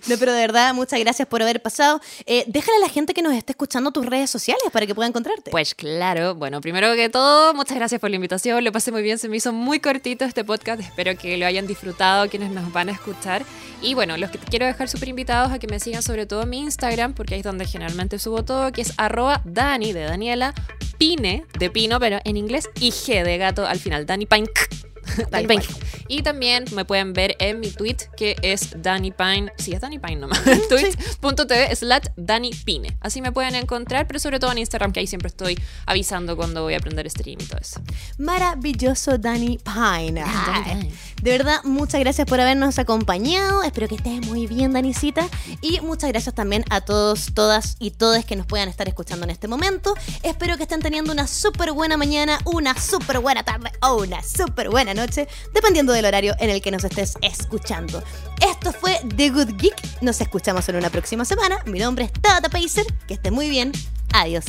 No, 0.07 0.17
pero 0.19 0.33
de 0.33 0.41
verdad, 0.41 0.73
muchas 0.75 1.01
gracias 1.01 1.27
por 1.27 1.43
haber 1.43 1.61
pasado. 1.61 2.01
Eh, 2.27 2.45
déjale 2.47 2.77
a 2.77 2.81
la 2.81 2.89
gente 2.89 3.13
que 3.15 3.23
nos 3.23 3.33
esté 3.35 3.53
escuchando 3.53 3.91
tus 3.91 4.07
redes 4.07 4.31
sociales 4.31 4.63
para 4.73 4.87
que 4.87 4.95
pueda 4.95 5.09
encontrarte. 5.09 5.51
Pues 5.51 5.75
claro, 5.75 6.35
bueno, 6.37 6.61
primero 6.61 6.95
que 6.95 7.09
todo, 7.09 7.53
muchas 7.55 7.77
gracias 7.77 8.01
por 8.01 8.11
la 8.11 8.17
invitación, 8.17 8.63
lo 8.63 8.71
pasé 8.71 8.93
muy 8.93 9.03
bien, 9.03 9.19
se 9.19 9.29
me 9.29 9.37
hizo 9.37 9.53
muy 9.53 9.81
cortito 9.81 10.25
este 10.25 10.45
podcast, 10.45 10.81
espero 10.81 11.17
que 11.19 11.37
lo 11.37 11.47
hayan 11.47 11.67
disfrutado 11.67 12.29
quienes 12.29 12.51
nos 12.53 12.73
van 12.73 12.89
a 12.89 12.93
escuchar. 12.93 13.45
Y 13.83 13.95
bueno, 13.95 14.17
los 14.17 14.31
que 14.31 14.39
quiero 14.57 14.73
dejar 14.73 14.89
súper 14.89 15.11
invitados 15.11 15.53
a 15.53 15.59
que 15.59 15.67
me 15.67 15.79
sigan 15.79 16.01
sobre 16.01 16.25
todo 16.25 16.45
en 16.45 16.49
mi 16.49 16.61
Instagram, 16.61 17.13
porque 17.13 17.35
ahí 17.35 17.41
es 17.41 17.45
donde 17.45 17.67
generalmente 17.67 18.19
subo 18.19 18.43
todo, 18.43 18.73
que 18.73 18.81
es 18.81 18.95
arroba 18.97 19.43
Dani 19.45 19.93
de 19.93 20.05
Daniela, 20.05 20.55
Pine 20.97 21.45
de 21.59 21.69
Pino, 21.69 22.01
pero 22.01 22.21
en 22.25 22.39
inglés, 22.39 22.71
y 22.81 22.89
G 22.89 23.23
de 23.23 23.37
gato 23.37 23.67
al 23.67 23.79
final, 23.79 24.07
Dani 24.07 24.25
Pine. 24.25 24.47
Dani 25.31 25.47
Pine. 25.47 25.65
Y 26.09 26.23
también 26.23 26.65
me 26.73 26.85
pueden 26.85 27.13
ver 27.13 27.37
en 27.39 27.61
mi 27.61 27.71
tweet 27.71 27.97
que 28.17 28.37
es 28.43 28.83
Danny 28.83 29.11
Pine. 29.11 29.53
Sí, 29.59 29.73
es 29.73 29.81
Danny 29.81 29.99
Pine 29.99 30.17
nomás. 30.17 30.43
Tweet.tv 30.69 31.75
slash 31.77 32.05
Danny 32.17 32.51
Pine. 32.65 32.97
Así 33.01 33.21
me 33.21 33.33
pueden 33.33 33.55
encontrar, 33.55 34.07
pero 34.07 34.21
sobre 34.21 34.39
todo 34.39 34.53
en 34.53 34.59
Instagram, 34.59 34.93
que 34.93 35.01
ahí 35.01 35.07
siempre 35.07 35.29
estoy 35.29 35.59
avisando 35.87 36.37
cuando 36.37 36.63
voy 36.63 36.75
a 36.75 36.79
aprender 36.79 37.09
stream 37.11 37.39
y 37.41 37.45
todo 37.45 37.61
eso. 37.61 37.81
Maravilloso 38.19 39.19
Danny 39.19 39.59
Pine. 39.59 40.21
Danny 40.21 40.21
Ay, 40.25 40.63
Pine. 40.65 40.93
De 41.23 41.31
verdad, 41.31 41.61
muchas 41.65 42.01
gracias 42.01 42.27
por 42.27 42.41
habernos 42.41 42.79
acompañado. 42.79 43.63
Espero 43.63 43.89
que 43.89 43.97
estés 43.97 44.27
muy 44.27 44.47
bien, 44.47 44.73
Danisita. 44.73 45.29
Y 45.61 45.81
muchas 45.81 46.11
gracias 46.11 46.35
también 46.35 46.65
a 46.71 46.81
todos, 46.81 47.33
todas 47.35 47.77
y 47.79 47.91
todes 47.93 48.25
que 48.25 48.37
nos 48.37 48.47
puedan 48.47 48.69
estar 48.69 48.89
escuchando 48.89 49.25
en 49.25 49.31
este 49.31 49.49
momento. 49.49 49.95
Espero 50.23 50.57
que 50.57 50.65
estén 50.65 50.81
teniendo 50.81 51.13
una 51.13 51.27
súper 51.27 51.73
buena 51.73 51.97
mañana, 51.97 52.39
una 52.45 52.79
súper 52.79 53.21
buena 53.21 53.43
tarde 53.43 53.73
o 53.83 53.97
una 54.03 54.23
súper 54.23 54.71
buena 54.71 54.95
noche, 54.97 55.29
dependiendo 55.55 55.93
del 55.93 56.05
horario 56.05 56.35
en 56.41 56.51
el 56.51 56.61
que 56.61 56.73
nos 56.73 56.83
estés 56.83 57.15
escuchando. 57.23 58.03
Esto 58.41 58.73
fue 58.73 58.99
The 59.17 59.31
Good 59.31 59.57
Geek. 59.57 60.03
Nos 60.03 60.21
escuchamos 60.21 60.69
en 60.69 60.77
una 60.77 60.91
próxima 60.91 61.25
semana. 61.25 61.59
Mi 61.67 61.79
nombre 61.79 62.07
es 62.07 62.13
Tata 62.13 62.49
Pacer. 62.49 62.87
Que 63.07 63.15
esté 63.15 63.31
muy 63.31 63.49
bien. 63.49 63.73
Adiós. 64.13 64.45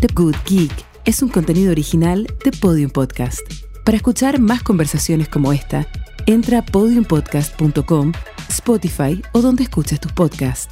The 0.00 0.06
Good 0.14 0.36
Geek 0.46 0.72
es 1.04 1.22
un 1.22 1.28
contenido 1.28 1.72
original 1.72 2.26
de 2.44 2.52
Podium 2.52 2.90
Podcast. 2.90 3.40
Para 3.84 3.96
escuchar 3.96 4.38
más 4.38 4.62
conversaciones 4.62 5.28
como 5.28 5.52
esta, 5.52 5.86
entra 6.26 6.58
a 6.58 6.64
podiumpodcast.com, 6.64 8.12
Spotify 8.48 9.22
o 9.32 9.40
donde 9.40 9.64
escuches 9.64 9.98
tus 9.98 10.12
podcasts. 10.12 10.68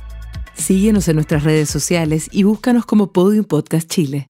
Síguenos 0.55 1.09
en 1.09 1.17
nuestras 1.17 1.43
redes 1.43 1.71
sociales 1.71 2.29
y 2.31 2.45
búscanos 2.45 2.87
como 2.87 3.13
Podium 3.13 3.45
Podcast 3.45 3.89
Chile. 3.89 4.30